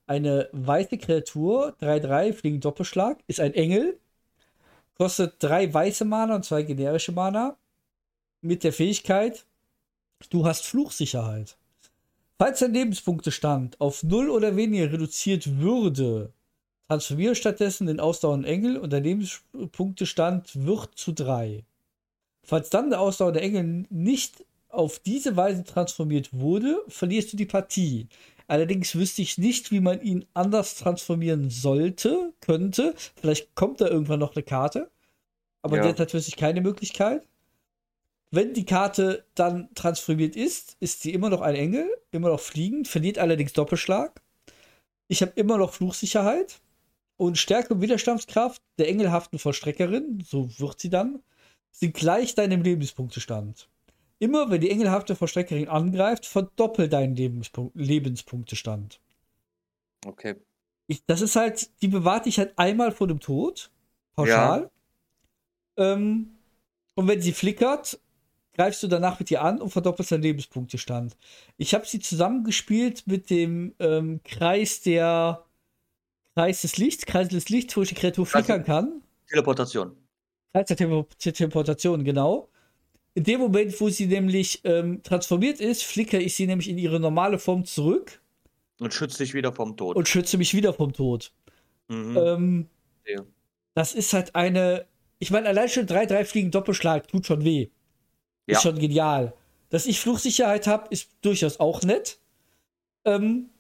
Eine 0.07 0.51
weiße 0.53 0.99
Kreatur, 0.99 1.75
3-3, 1.81 2.35
fliegen 2.35 2.61
Doppelschlag, 2.61 3.21
ist 3.27 3.41
ein 3.41 3.55
Engel. 3.55 3.99
Kostet 4.99 5.43
drei 5.43 5.73
weiße 5.73 6.05
Mana 6.05 6.35
und 6.35 6.45
zwei 6.45 6.63
generische 6.63 7.13
Mana. 7.13 7.57
Mit 8.43 8.65
der 8.65 8.75
Fähigkeit, 8.75 9.47
du 10.31 10.47
hast 10.47 10.65
Fluchsicherheit. 10.67 11.57
Falls 12.39 12.61
dein 12.61 12.73
Lebenspunktestand 12.75 13.81
auf 13.81 14.03
0 14.03 14.31
oder 14.31 14.57
weniger 14.57 14.93
reduziert 14.93 15.59
würde, 15.59 16.33
transformiere 16.89 17.35
stattdessen 17.35 17.87
den 17.87 18.01
ausdauernden 18.01 18.51
Engel 18.51 18.77
und 18.77 18.93
dein 18.93 19.05
Lebenspunktestand 19.05 20.65
wird 20.65 20.97
zu 20.97 21.13
3. 21.13 21.65
Falls 22.45 22.71
dann 22.71 22.91
der 22.91 23.01
ausdauernde 23.01 23.41
Engel 23.41 23.87
nicht 23.91 24.45
auf 24.69 24.99
diese 25.01 25.37
Weise 25.37 25.65
transformiert 25.65 26.33
wurde, 26.33 26.79
verlierst 26.89 27.33
du 27.33 27.37
die 27.37 27.47
Partie. 27.47 28.09
Allerdings 28.47 28.95
wüsste 28.95 29.21
ich 29.23 29.37
nicht, 29.37 29.71
wie 29.73 29.81
man 29.81 30.01
ihn 30.01 30.25
anders 30.33 30.77
transformieren 30.77 31.51
sollte, 31.51 32.33
könnte. 32.41 32.95
Vielleicht 33.21 33.55
kommt 33.55 33.81
da 33.81 33.89
irgendwann 33.89 34.21
noch 34.21 34.35
eine 34.35 34.43
Karte. 34.43 34.91
Aber 35.63 35.77
Ja. 35.77 35.83
derzeit 35.83 36.15
wüsste 36.15 36.31
ich 36.31 36.37
keine 36.37 36.61
Möglichkeit. 36.63 37.27
Wenn 38.31 38.53
die 38.53 38.67
Karte 38.67 39.25
dann 39.35 39.75
transformiert 39.75 40.37
ist, 40.37 40.77
ist 40.81 41.01
sie 41.01 41.15
immer 41.15 41.31
noch 41.31 41.41
ein 41.41 41.55
Engel, 41.55 41.89
immer 42.11 42.29
noch 42.29 42.41
fliegend, 42.41 42.87
verliert 42.87 43.19
allerdings 43.19 43.55
Doppelschlag. 43.55 44.21
Ich 45.09 45.23
habe 45.23 45.33
immer 45.37 45.57
noch 45.57 45.73
Fluchsicherheit 45.73 46.61
und 47.17 47.39
Stärke 47.39 47.75
und 47.75 47.81
Widerstandskraft 47.81 48.63
der 48.79 48.89
engelhaften 48.89 49.39
Vollstreckerin, 49.39 50.23
so 50.27 50.49
wird 50.59 50.79
sie 50.79 50.91
dann, 50.91 51.23
sind 51.71 51.95
gleich 51.95 52.35
deinem 52.35 52.63
Lebenspunktestand. 52.63 53.69
Immer 54.19 54.51
wenn 54.51 54.61
die 54.61 54.71
engelhafte 54.71 55.17
Vollstreckerin 55.17 55.69
angreift, 55.69 56.27
verdoppelt 56.27 56.93
deinen 56.93 57.17
Lebenspunkt, 57.17 57.75
Lebenspunktestand. 57.77 59.01
Okay. 60.05 60.37
Ich, 60.87 61.05
das 61.07 61.21
ist 61.21 61.37
halt, 61.37 61.71
die 61.83 61.89
bewahrt 61.89 62.27
dich 62.27 62.39
halt 62.39 62.59
einmal 62.59 62.93
vor 62.93 63.07
dem 63.07 63.21
Tod. 63.21 63.71
Pauschal. 64.15 64.71
Ähm, 65.77 66.39
und 66.95 67.07
wenn 67.07 67.21
sie 67.21 67.33
flickert, 67.33 68.01
greifst 68.59 68.83
du 68.83 68.89
danach 68.89 69.21
mit 69.21 69.31
ihr 69.31 69.41
an 69.43 69.61
und 69.61 69.71
verdoppelst 69.71 70.11
deinen 70.11 70.23
Lebenspunktestand. 70.23 71.17
Ich 71.59 71.75
habe 71.75 71.87
sie 71.87 72.01
zusammengespielt 72.01 73.07
mit 73.07 73.31
dem 73.31 73.73
ähm, 73.79 74.21
Kreis 74.25 74.81
der 74.83 75.45
Kreis 76.35 76.63
des 76.63 76.77
Lichts, 76.77 77.07
Kreis 77.07 77.29
des 77.29 77.49
Lichts, 77.49 77.77
wo 77.77 77.83
ich 77.83 77.91
die 77.91 77.95
Kreatur 77.95 78.27
flickern 78.27 78.65
kann. 78.65 79.03
Teleportation. 79.29 79.93
Kreis 80.53 80.67
der 80.67 80.77
Tele 80.77 81.07
Teleportation, 81.19 82.05
genau. 82.05 82.49
In 83.15 83.25
dem 83.25 83.41
Moment, 83.41 83.81
wo 83.81 83.89
sie 83.89 84.07
nämlich 84.07 84.61
ähm, 84.65 85.03
transformiert 85.05 85.61
ist, 85.61 85.85
flickere 85.85 86.21
ich 86.21 86.35
sie 86.35 86.47
nämlich 86.47 86.69
in 86.69 86.79
ihre 86.79 86.99
normale 87.01 87.39
Form 87.39 87.65
zurück 87.65 88.21
Und 88.81 88.93
schützt 88.93 89.21
dich 89.21 89.35
wieder 89.35 89.53
vom 89.53 89.77
Tod. 89.77 89.97
und 89.97 90.09
schütze 90.09 90.37
mich 90.37 90.53
wieder 90.55 90.73
vom 90.73 90.93
Tod. 90.93 91.33
mhm. 91.89 92.17
Ähm, 92.17 92.69
Verstehe. 93.05 93.27
das 93.75 93.95
ist 93.95 94.13
halt 94.13 94.35
eine. 94.35 94.87
Ich 95.21 95.31
meine, 95.31 95.49
allein 95.49 95.69
schon 95.69 95.87
3-3 95.87 96.25
Fliegen 96.25 96.51
Doppelschlag 96.51 97.07
tut 97.09 97.27
schon 97.27 97.45
weh. 97.45 97.69
Ist 98.49 98.57
Ja. 98.65 98.71
schon 98.71 98.79
genial. 98.81 99.35
Dass 99.71 99.87
ich 99.87 100.01
Fluchsicherheit 100.01 100.67
habe, 100.67 100.89
ist 100.91 101.11
durchaus 101.23 101.61
auch 101.61 101.83
nett. 101.83 102.19
Ähm, 103.05 103.51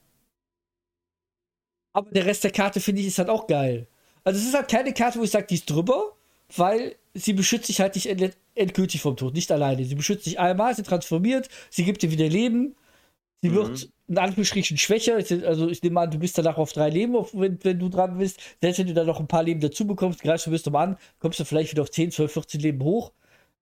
aber 1.92 2.10
der 2.10 2.26
Rest 2.26 2.44
der 2.44 2.50
Karte, 2.50 2.80
finde 2.80 3.00
ich, 3.00 3.08
ist 3.08 3.18
halt 3.18 3.28
auch 3.30 3.46
geil. 3.46 3.86
Also 4.24 4.38
es 4.40 4.46
ist 4.46 4.54
halt 4.54 4.68
keine 4.68 4.92
Karte, 4.94 5.18
wo 5.18 5.24
ich 5.24 5.30
sage, 5.30 5.46
die 5.48 5.54
ist 5.54 5.70
drüber, 5.70 6.12
weil 6.56 6.96
sie 7.14 7.32
beschützt 7.32 7.68
dich 7.68 7.80
halt 7.80 7.94
nicht 7.94 8.06
end 8.06 8.36
endgültig 8.54 9.00
vom 9.00 9.16
Tod, 9.16 9.34
nicht 9.34 9.52
alleine. 9.52 9.84
Sie 9.84 9.94
beschützt 9.94 10.26
dich 10.26 10.40
einmal, 10.40 10.74
sie 10.74 10.82
transformiert, 10.82 11.48
sie 11.70 11.84
gibt 11.84 12.02
dir 12.02 12.10
wieder 12.10 12.28
Leben. 12.28 12.74
Sie 13.42 13.50
Mhm. 13.50 13.54
wird 13.54 13.88
in 14.08 14.18
Anführungsstrichen 14.18 14.78
schwächer. 14.78 15.16
Also 15.46 15.68
ich 15.68 15.82
nehme 15.82 16.00
an, 16.00 16.10
du 16.10 16.18
bist 16.18 16.38
danach 16.38 16.58
auf 16.58 16.72
drei 16.72 16.90
Leben, 16.90 17.14
wenn, 17.34 17.58
wenn 17.64 17.78
du 17.78 17.88
dran 17.88 18.18
bist. 18.18 18.40
Selbst 18.60 18.78
wenn 18.78 18.88
du 18.88 18.94
dann 18.94 19.06
noch 19.06 19.20
ein 19.20 19.28
paar 19.28 19.44
Leben 19.44 19.60
dazu 19.60 19.86
bekommst, 19.86 20.22
greifst 20.22 20.46
du 20.46 20.50
bis 20.50 20.64
zum 20.64 20.76
an, 20.76 20.96
kommst 21.20 21.40
du 21.40 21.44
vielleicht 21.44 21.72
wieder 21.72 21.82
auf 21.82 21.90
10, 21.92 22.10
12, 22.12 22.32
14 22.32 22.60
Leben 22.60 22.82
hoch. 22.82 23.12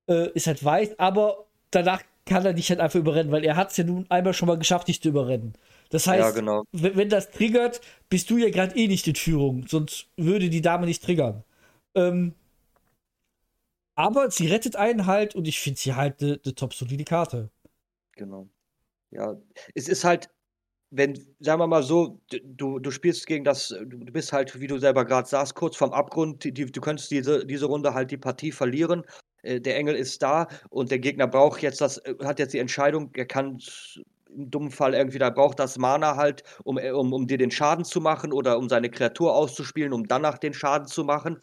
Äh, 0.09 0.31
ist 0.33 0.47
halt 0.47 0.64
weiß, 0.64 0.99
aber 0.99 1.47
danach 1.71 2.03
kann 2.27 2.45
er 2.45 2.53
dich 2.53 2.71
halt 2.71 2.81
einfach 2.81 2.99
überrennen, 2.99 3.33
weil 3.33 3.45
er 3.45 3.57
hat 3.57 3.71
es 3.71 3.77
ja 3.77 3.85
nun 3.85 4.07
einmal 4.09 4.35
schon 4.35 4.49
mal 4.49 4.59
geschafft, 4.59 4.88
dich 4.88 5.01
zu 5.01 5.09
überrennen. 5.09 5.55
Das 5.90 6.07
heißt, 6.07 6.21
Ja, 6.21 6.31
genau. 6.31 6.64
wenn, 6.73 6.97
wenn 6.97 7.09
das 7.09 7.31
triggert, 7.31 7.81
bist 8.09 8.31
du 8.31 8.37
ja 8.37 8.51
gerade 8.51 8.77
eh 8.77 8.88
nicht 8.88 9.07
in 9.07 9.14
Führung, 9.14 9.66
sonst 9.69 10.09
würde 10.16 10.49
die 10.51 10.61
Dame 10.62 10.87
nicht 10.87 11.05
triggern. 11.05 11.45
Ähm, 11.95 12.35
aber 13.95 14.31
sie 14.31 14.47
rettet 14.49 14.77
einen 14.77 15.07
halt 15.07 15.35
und 15.35 15.49
ich 15.49 15.59
finde 15.61 15.81
sie 15.81 15.95
halt 15.95 16.23
eine 16.23 16.40
ne 16.45 16.55
top 16.55 16.75
solide 16.75 17.05
Karte. 17.05 17.51
Genau. 18.12 18.49
Ja, 19.11 19.37
es 19.75 19.88
ist 19.88 20.05
halt, 20.05 20.31
wenn, 20.90 21.14
sagen 21.40 21.61
wir 21.61 21.66
mal 21.66 21.83
so, 21.83 22.21
du, 22.45 22.79
du 22.79 22.90
spielst 22.90 23.27
gegen 23.27 23.45
das, 23.45 23.69
du 23.69 23.99
bist 24.12 24.33
halt, 24.33 24.59
wie 24.61 24.66
du 24.66 24.79
selber 24.79 25.05
gerade 25.05 25.29
sagst, 25.29 25.55
kurz 25.55 25.77
vorm 25.77 25.92
Abgrund, 25.92 26.45
die, 26.45 26.53
die, 26.53 26.66
du 26.66 26.81
könntest 26.81 27.11
diese, 27.11 27.47
diese 27.47 27.66
Runde 27.66 27.95
halt 27.95 28.11
die 28.11 28.19
Partie 28.19 28.53
verlieren. 28.53 29.05
Äh, 29.46 29.61
Der 29.61 29.76
Engel 29.76 29.94
ist 29.94 30.22
da 30.22 30.48
und 30.70 30.90
der 30.90 30.98
Gegner 30.98 31.26
braucht 31.26 31.62
jetzt 31.62 31.80
das, 31.80 31.98
äh, 31.98 32.14
hat 32.24 32.38
jetzt 32.38 32.52
die 32.54 32.59
Entscheidung, 32.59 33.11
er 33.14 33.26
kann 33.26 33.59
im 34.35 34.50
dummen 34.50 34.70
Fall 34.70 34.94
irgendwie, 34.94 35.18
da 35.18 35.30
braucht 35.30 35.59
das 35.59 35.78
Mana 35.78 36.16
halt, 36.16 36.42
um, 36.64 36.78
äh, 36.78 36.90
um, 36.90 37.12
um 37.12 37.26
dir 37.26 37.38
den 37.38 37.50
Schaden 37.50 37.85
zu 37.85 38.00
machen 38.00 38.32
oder 38.32 38.59
um 38.59 38.68
seine 38.68 38.90
Kreatur 38.90 39.35
auszuspielen, 39.35 39.92
um 39.92 40.06
danach 40.06 40.38
den 40.38 40.52
Schaden 40.52 40.88
zu 40.88 41.04
machen. 41.04 41.38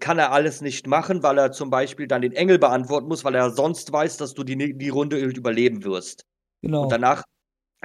Kann 0.00 0.18
er 0.18 0.32
alles 0.32 0.60
nicht 0.60 0.88
machen, 0.88 1.22
weil 1.22 1.38
er 1.38 1.52
zum 1.52 1.70
Beispiel 1.70 2.08
dann 2.08 2.22
den 2.22 2.32
Engel 2.32 2.58
beantworten 2.58 3.06
muss, 3.06 3.22
weil 3.22 3.36
er 3.36 3.50
sonst 3.50 3.92
weiß, 3.92 4.16
dass 4.16 4.34
du 4.34 4.42
die, 4.42 4.76
die 4.76 4.88
Runde 4.88 5.16
überleben 5.18 5.84
wirst. 5.84 6.24
Genau. 6.62 6.82
Und 6.82 6.90
danach, 6.90 7.22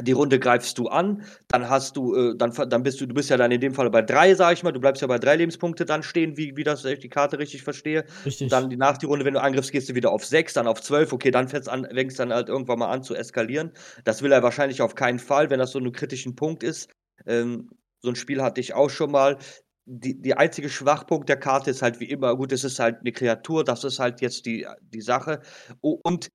die 0.02 0.12
Runde 0.12 0.40
greifst 0.40 0.78
du 0.80 0.88
an, 0.88 1.24
dann 1.50 1.70
hast 1.70 1.98
du, 1.98 2.16
äh, 2.16 2.36
dann, 2.36 2.52
dann 2.52 2.84
bist 2.84 3.00
du, 3.00 3.06
du 3.06 3.14
bist 3.14 3.30
ja 3.30 3.38
dann 3.38 3.52
in 3.52 3.62
dem 3.62 3.74
Fall 3.74 3.90
bei 3.92 4.02
drei, 4.02 4.34
sag 4.34 4.54
ich 4.54 4.64
mal, 4.64 4.72
du 4.72 4.80
bleibst 4.80 5.02
ja 5.02 5.08
bei 5.08 5.20
drei 5.20 5.36
Lebenspunkte 5.36 5.86
dann 5.86 6.02
stehen, 6.02 6.36
wie, 6.36 6.58
wie 6.58 6.64
das, 6.64 6.84
ich 6.84 7.00
die 7.00 7.10
Karte 7.10 7.38
richtig 7.38 7.64
verstehe. 7.64 8.06
Richtig. 8.26 8.50
Dann 8.50 8.70
die, 8.70 8.78
nach 8.78 8.98
die 8.98 9.06
Runde, 9.06 9.24
wenn 9.24 9.36
du 9.36 9.42
angriffst, 9.42 9.72
gehst 9.72 9.90
du 9.90 9.96
wieder 9.96 10.12
auf 10.12 10.26
sechs, 10.26 10.54
dann 10.54 10.68
auf 10.68 10.82
zwölf, 10.82 11.14
okay, 11.14 11.30
dann 11.30 11.48
fängst 11.48 11.70
an, 11.70 11.86
fängst 11.86 12.20
dann 12.20 12.34
halt 12.34 12.50
irgendwann 12.50 12.80
mal 12.80 12.90
an 12.90 13.04
zu 13.04 13.14
eskalieren. 13.14 13.72
Das 14.04 14.24
will 14.24 14.32
er 14.32 14.42
wahrscheinlich 14.42 14.82
auf 14.82 14.96
keinen 14.96 15.20
Fall, 15.20 15.50
wenn 15.50 15.60
das 15.60 15.72
so 15.72 15.80
ein 15.80 15.92
kritischen 15.92 16.36
Punkt 16.36 16.64
ist. 16.64 16.90
Ähm, 17.28 17.70
so 18.02 18.10
ein 18.10 18.16
Spiel 18.16 18.42
hatte 18.42 18.62
ich 18.62 18.74
auch 18.74 18.90
schon 18.90 19.12
mal. 19.12 19.38
Die, 19.86 20.22
die 20.22 20.34
einzige 20.36 20.70
Schwachpunkt 20.70 21.28
der 21.28 21.36
Karte 21.36 21.70
ist 21.70 21.82
halt 21.82 22.00
wie 22.00 22.10
immer, 22.10 22.38
gut, 22.38 22.54
es 22.54 22.64
ist 22.64 22.80
halt 22.80 23.02
eine 23.02 23.12
Kreatur, 23.12 23.66
das 23.66 23.84
ist 23.84 24.00
halt 24.00 24.22
jetzt 24.22 24.46
die, 24.46 24.66
die 24.82 25.02
Sache. 25.02 25.42
Und 25.82 26.30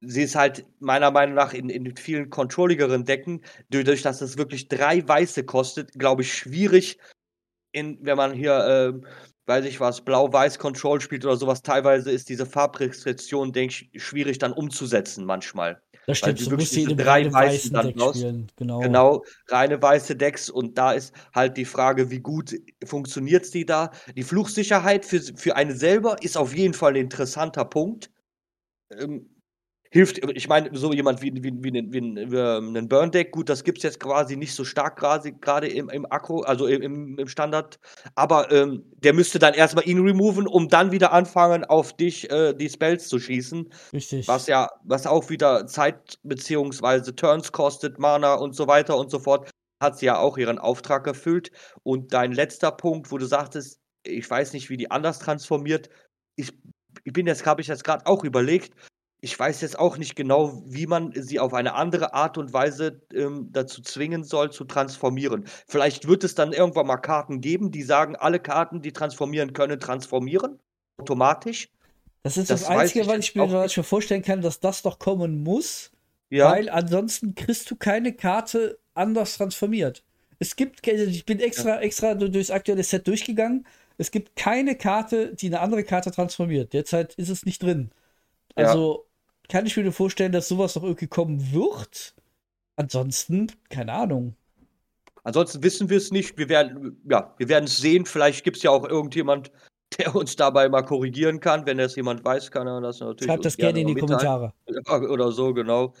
sie 0.00 0.22
ist 0.22 0.36
halt 0.36 0.64
meiner 0.78 1.10
Meinung 1.10 1.34
nach 1.34 1.52
in, 1.52 1.68
in 1.68 1.96
vielen 1.96 2.30
controlligeren 2.30 3.04
Decken, 3.04 3.42
dadurch, 3.70 4.02
dass 4.02 4.20
es 4.20 4.38
wirklich 4.38 4.68
drei 4.68 5.06
Weiße 5.06 5.44
kostet, 5.44 5.92
glaube 5.92 6.22
ich, 6.22 6.32
schwierig, 6.32 6.98
in, 7.72 7.98
wenn 8.02 8.16
man 8.16 8.32
hier, 8.32 8.92
ähm, 8.94 9.06
weiß 9.46 9.64
ich 9.64 9.80
was, 9.80 10.02
Blau-Weiß-Control 10.02 11.00
spielt 11.00 11.24
oder 11.24 11.36
sowas, 11.36 11.62
teilweise 11.62 12.10
ist 12.10 12.28
diese 12.28 12.46
Farbrestriktion, 12.46 13.52
denke 13.52 13.86
ich, 13.92 14.02
schwierig 14.02 14.38
dann 14.38 14.52
umzusetzen 14.52 15.24
manchmal. 15.24 15.80
das 16.06 16.22
weil 16.22 16.36
stimmt, 16.36 16.40
du 16.40 16.44
du 16.44 16.50
wirklich 16.52 16.70
diese 16.70 16.96
drei 16.96 17.32
Weißen 17.32 17.72
dann 17.72 17.98
spielen. 17.98 18.46
Genau. 18.56 18.80
Genau, 18.80 19.24
reine 19.48 19.80
weiße 19.80 20.16
Decks 20.16 20.50
und 20.50 20.76
da 20.76 20.92
ist 20.92 21.14
halt 21.34 21.56
die 21.56 21.64
Frage, 21.64 22.10
wie 22.10 22.20
gut 22.20 22.54
funktioniert 22.84 23.52
die 23.54 23.64
da? 23.64 23.90
Die 24.14 24.22
Fluchsicherheit 24.22 25.04
für, 25.04 25.20
für 25.20 25.56
einen 25.56 25.76
selber 25.76 26.16
ist 26.22 26.36
auf 26.36 26.54
jeden 26.54 26.74
Fall 26.74 26.92
ein 26.92 26.96
interessanter 26.96 27.64
Punkt. 27.64 28.10
Ähm, 28.90 29.28
hilft, 29.90 30.18
ich 30.18 30.48
meine, 30.48 30.70
so 30.76 30.92
jemand 30.92 31.22
wie, 31.22 31.32
wie, 31.34 31.52
wie, 31.62 31.78
ein- 31.78 31.92
wie, 31.92 31.98
ein- 31.98 32.30
wie 32.30 32.78
ein 32.78 32.88
Burn-Deck, 32.88 33.30
gut, 33.32 33.48
das 33.48 33.64
gibt 33.64 33.78
es 33.78 33.84
jetzt 33.84 34.00
quasi 34.00 34.36
nicht 34.36 34.54
so 34.54 34.64
stark 34.64 34.96
gerade 34.98 35.68
im, 35.68 35.88
im 35.88 36.10
Akku, 36.10 36.40
also 36.42 36.66
im, 36.66 36.82
im, 36.82 37.18
im 37.18 37.28
Standard, 37.28 37.78
aber 38.14 38.50
ähm, 38.52 38.84
der 38.98 39.14
müsste 39.14 39.38
dann 39.38 39.54
erstmal 39.54 39.88
ihn 39.88 40.00
removen, 40.04 40.46
um 40.46 40.68
dann 40.68 40.92
wieder 40.92 41.12
anfangen, 41.12 41.64
auf 41.64 41.96
dich 41.96 42.30
äh, 42.30 42.54
die 42.54 42.68
Spells 42.68 43.08
zu 43.08 43.18
schießen. 43.18 43.72
Richtig. 43.92 44.28
Was 44.28 44.46
ja, 44.46 44.68
was 44.84 45.06
auch 45.06 45.30
wieder 45.30 45.66
Zeit 45.66 46.18
beziehungsweise 46.22 47.14
Turns 47.14 47.52
kostet, 47.52 47.98
Mana 47.98 48.34
und 48.34 48.54
so 48.54 48.66
weiter 48.66 48.96
und 48.98 49.10
so 49.10 49.18
fort, 49.18 49.50
hat 49.82 49.98
sie 49.98 50.06
ja 50.06 50.18
auch 50.18 50.36
ihren 50.38 50.58
Auftrag 50.58 51.06
erfüllt. 51.06 51.50
Und 51.82 52.12
dein 52.12 52.32
letzter 52.32 52.72
Punkt, 52.72 53.10
wo 53.12 53.18
du 53.18 53.26
sagtest, 53.26 53.80
ich 54.02 54.28
weiß 54.28 54.52
nicht, 54.52 54.70
wie 54.70 54.76
die 54.76 54.90
anders 54.90 55.18
transformiert, 55.18 55.88
ich, 56.36 56.52
ich 57.04 57.12
bin 57.12 57.26
jetzt, 57.26 57.46
habe 57.46 57.60
ich 57.60 57.68
jetzt 57.68 57.84
gerade 57.84 58.06
auch 58.06 58.24
überlegt, 58.24 58.74
ich 59.20 59.36
weiß 59.38 59.60
jetzt 59.62 59.78
auch 59.78 59.96
nicht 59.98 60.14
genau, 60.14 60.62
wie 60.66 60.86
man 60.86 61.12
sie 61.14 61.40
auf 61.40 61.52
eine 61.54 61.74
andere 61.74 62.14
Art 62.14 62.38
und 62.38 62.52
Weise 62.52 63.00
ähm, 63.12 63.48
dazu 63.52 63.82
zwingen 63.82 64.22
soll, 64.22 64.52
zu 64.52 64.64
transformieren. 64.64 65.44
Vielleicht 65.66 66.06
wird 66.06 66.22
es 66.22 66.34
dann 66.36 66.52
irgendwann 66.52 66.86
mal 66.86 66.98
Karten 66.98 67.40
geben, 67.40 67.70
die 67.72 67.82
sagen, 67.82 68.14
alle 68.14 68.38
Karten, 68.38 68.80
die 68.80 68.92
transformieren 68.92 69.52
können, 69.54 69.80
transformieren. 69.80 70.58
Automatisch. 70.98 71.68
Das 72.22 72.36
ist 72.36 72.50
das 72.50 72.62
das, 72.62 72.68
Einzige, 72.70 73.00
ich 73.00 73.06
was 73.08 73.18
ich 73.18 73.34
mir, 73.34 73.50
was 73.50 73.70
ich 73.72 73.76
mir 73.76 73.82
vorstellen 73.84 74.22
kann, 74.22 74.40
dass 74.40 74.60
das 74.60 74.82
doch 74.82 74.98
kommen 74.98 75.42
muss, 75.42 75.90
Ja. 76.30 76.50
weil 76.52 76.68
ansonsten 76.68 77.34
kriegst 77.34 77.70
du 77.70 77.76
keine 77.76 78.12
Karte 78.12 78.78
anders 78.94 79.36
transformiert. 79.36 80.04
Es 80.38 80.54
gibt, 80.54 80.82
keine- 80.84 81.04
ich 81.04 81.26
bin 81.26 81.40
extra, 81.40 81.80
extra 81.80 82.14
du- 82.14 82.30
durchs 82.30 82.50
aktuelle 82.50 82.84
Set 82.84 83.06
durchgegangen. 83.08 83.66
Es 83.96 84.12
gibt 84.12 84.36
keine 84.36 84.76
Karte, 84.76 85.34
die 85.34 85.46
eine 85.48 85.58
andere 85.60 85.82
Karte 85.82 86.12
transformiert. 86.12 86.72
Derzeit 86.72 87.14
ist 87.14 87.28
es 87.30 87.44
nicht 87.44 87.62
drin. 87.62 87.90
Ja. 88.56 88.66
Also 88.66 89.06
kann 89.48 89.66
ich 89.66 89.76
mir 89.76 89.84
nur 89.84 89.92
vorstellen, 89.92 90.32
dass 90.32 90.48
sowas 90.48 90.76
noch 90.76 90.82
irgendwie 90.82 91.06
kommen 91.06 91.52
wird. 91.52 92.14
Ansonsten, 92.76 93.50
keine 93.70 93.92
Ahnung. 93.92 94.36
Ansonsten 95.24 95.62
wissen 95.62 95.90
wir 95.90 95.96
es 95.96 96.10
nicht. 96.10 96.38
Wir 96.38 96.48
werden, 96.48 97.00
ja, 97.08 97.34
wir 97.38 97.48
werden 97.48 97.64
es 97.64 97.78
sehen. 97.78 98.06
Vielleicht 98.06 98.44
gibt 98.44 98.58
es 98.58 98.62
ja 98.62 98.70
auch 98.70 98.88
irgendjemand, 98.88 99.50
der 99.98 100.14
uns 100.14 100.36
dabei 100.36 100.68
mal 100.68 100.82
korrigieren 100.82 101.40
kann. 101.40 101.66
Wenn 101.66 101.78
das 101.78 101.96
jemand 101.96 102.24
weiß, 102.24 102.50
kann 102.50 102.66
er 102.66 102.80
das 102.80 103.00
natürlich. 103.00 103.24
Schreibt 103.24 103.44
das 103.44 103.56
gerne 103.56 103.80
in 103.80 103.88
die. 103.88 103.94
Kommentare. 103.94 104.52
Oder 105.10 105.32
so, 105.32 105.52
genau. 105.54 105.94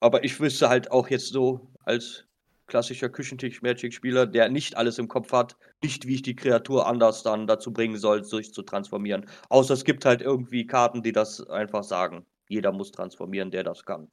Aber 0.00 0.24
ich 0.24 0.38
wüsste 0.38 0.68
halt 0.68 0.90
auch 0.90 1.08
jetzt 1.08 1.28
so, 1.28 1.68
als 1.84 2.24
klassischer 2.66 3.08
Küchentisch-Magic-Spieler, 3.08 4.26
der 4.26 4.48
nicht 4.48 4.76
alles 4.76 4.98
im 4.98 5.08
Kopf 5.08 5.32
hat, 5.32 5.56
nicht, 5.82 6.06
wie 6.06 6.16
ich 6.16 6.22
die 6.22 6.36
Kreatur 6.36 6.86
anders 6.86 7.22
dann 7.22 7.46
dazu 7.46 7.72
bringen 7.72 7.96
soll, 7.96 8.24
sich 8.24 8.52
zu 8.52 8.62
transformieren. 8.62 9.26
Außer 9.48 9.74
es 9.74 9.84
gibt 9.84 10.04
halt 10.04 10.20
irgendwie 10.20 10.66
Karten, 10.66 11.02
die 11.02 11.12
das 11.12 11.46
einfach 11.48 11.84
sagen. 11.84 12.26
Jeder 12.48 12.72
muss 12.72 12.92
transformieren, 12.92 13.50
der 13.50 13.64
das 13.64 13.84
kann. 13.84 14.10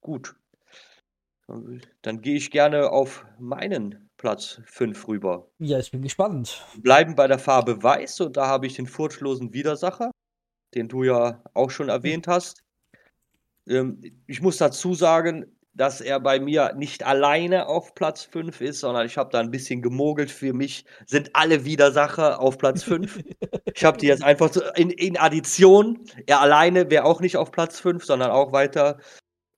Gut. 0.00 0.34
Dann, 2.02 2.20
gehe 2.20 2.36
ich 2.36 2.50
gerne 2.52 2.90
auf 2.90 3.26
meinen 3.38 4.08
Platz 4.16 4.60
5 4.66 5.08
rüber. 5.08 5.50
Ja, 5.58 5.78
ich 5.78 5.90
bin 5.90 6.02
gespannt. 6.02 6.64
Wir 6.74 6.82
bleiben 6.82 7.16
bei 7.16 7.26
der 7.26 7.40
Farbe 7.40 7.82
Weiß 7.82 8.20
und 8.20 8.36
da 8.36 8.46
habe 8.46 8.66
ich 8.66 8.74
den 8.74 8.86
furchtlosen 8.86 9.52
Widersacher, 9.52 10.12
den 10.74 10.88
du 10.88 11.02
ja 11.02 11.42
auch 11.54 11.70
schon 11.70 11.88
erwähnt 11.88 12.28
hast. 12.28 12.62
Ähm, 13.66 14.00
ich 14.26 14.40
muss 14.40 14.58
dazu 14.58 14.94
sagen, 14.94 15.56
dass 15.80 16.02
er 16.02 16.20
bei 16.20 16.38
mir 16.38 16.74
nicht 16.76 17.06
alleine 17.06 17.66
auf 17.66 17.94
Platz 17.94 18.24
5 18.24 18.60
ist, 18.60 18.80
sondern 18.80 19.06
ich 19.06 19.16
habe 19.16 19.30
da 19.32 19.40
ein 19.40 19.50
bisschen 19.50 19.80
gemogelt. 19.80 20.30
Für 20.30 20.52
mich 20.52 20.84
sind 21.06 21.30
alle 21.32 21.64
Widersacher 21.64 22.38
auf 22.38 22.58
Platz 22.58 22.82
5. 22.82 23.20
ich 23.74 23.82
habe 23.82 23.96
die 23.96 24.08
jetzt 24.08 24.22
einfach 24.22 24.54
in, 24.76 24.90
in 24.90 25.16
Addition. 25.16 26.04
Er 26.26 26.42
alleine 26.42 26.90
wäre 26.90 27.06
auch 27.06 27.22
nicht 27.22 27.38
auf 27.38 27.50
Platz 27.50 27.80
5, 27.80 28.04
sondern 28.04 28.30
auch 28.30 28.52
weiter 28.52 28.98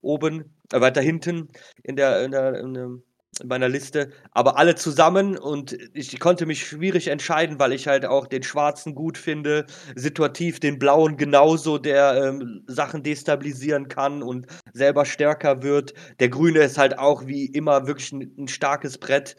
oben, 0.01 0.55
äh, 0.73 0.81
weiter 0.81 1.01
hinten 1.01 1.49
in 1.83 1.97
der, 1.97 2.23
in 2.23 2.31
der, 2.31 2.55
in 2.61 2.75
der 2.75 2.91
in 3.41 3.49
meiner 3.49 3.69
Liste, 3.69 4.11
aber 4.33 4.59
alle 4.59 4.75
zusammen 4.75 5.39
und 5.39 5.77
ich 5.95 6.21
konnte 6.21 6.45
mich 6.45 6.67
schwierig 6.67 7.09
entscheiden, 7.09 7.59
weil 7.59 7.73
ich 7.73 7.89
halt 7.89 8.05
auch 8.05 8.27
den 8.27 8.43
Schwarzen 8.43 8.95
gut 8.95 9.17
finde, 9.17 9.67
situativ 9.95 10.61
den 10.61 10.79
Blauen 10.79 11.17
genauso, 11.17 11.79
der 11.79 12.15
ähm, 12.23 12.63
Sachen 12.67 13.03
destabilisieren 13.03 13.89
kann 13.89 14.23
und 14.23 14.47
selber 14.75 15.07
stärker 15.07 15.63
wird. 15.63 15.95
Der 16.21 16.29
Grüne 16.29 16.61
ist 16.61 16.77
halt 16.77 16.99
auch 16.99 17.27
wie 17.27 17.47
immer 17.47 17.87
wirklich 17.87 18.13
ein, 18.13 18.35
ein 18.39 18.49
starkes 18.49 18.99
Brett. 18.99 19.37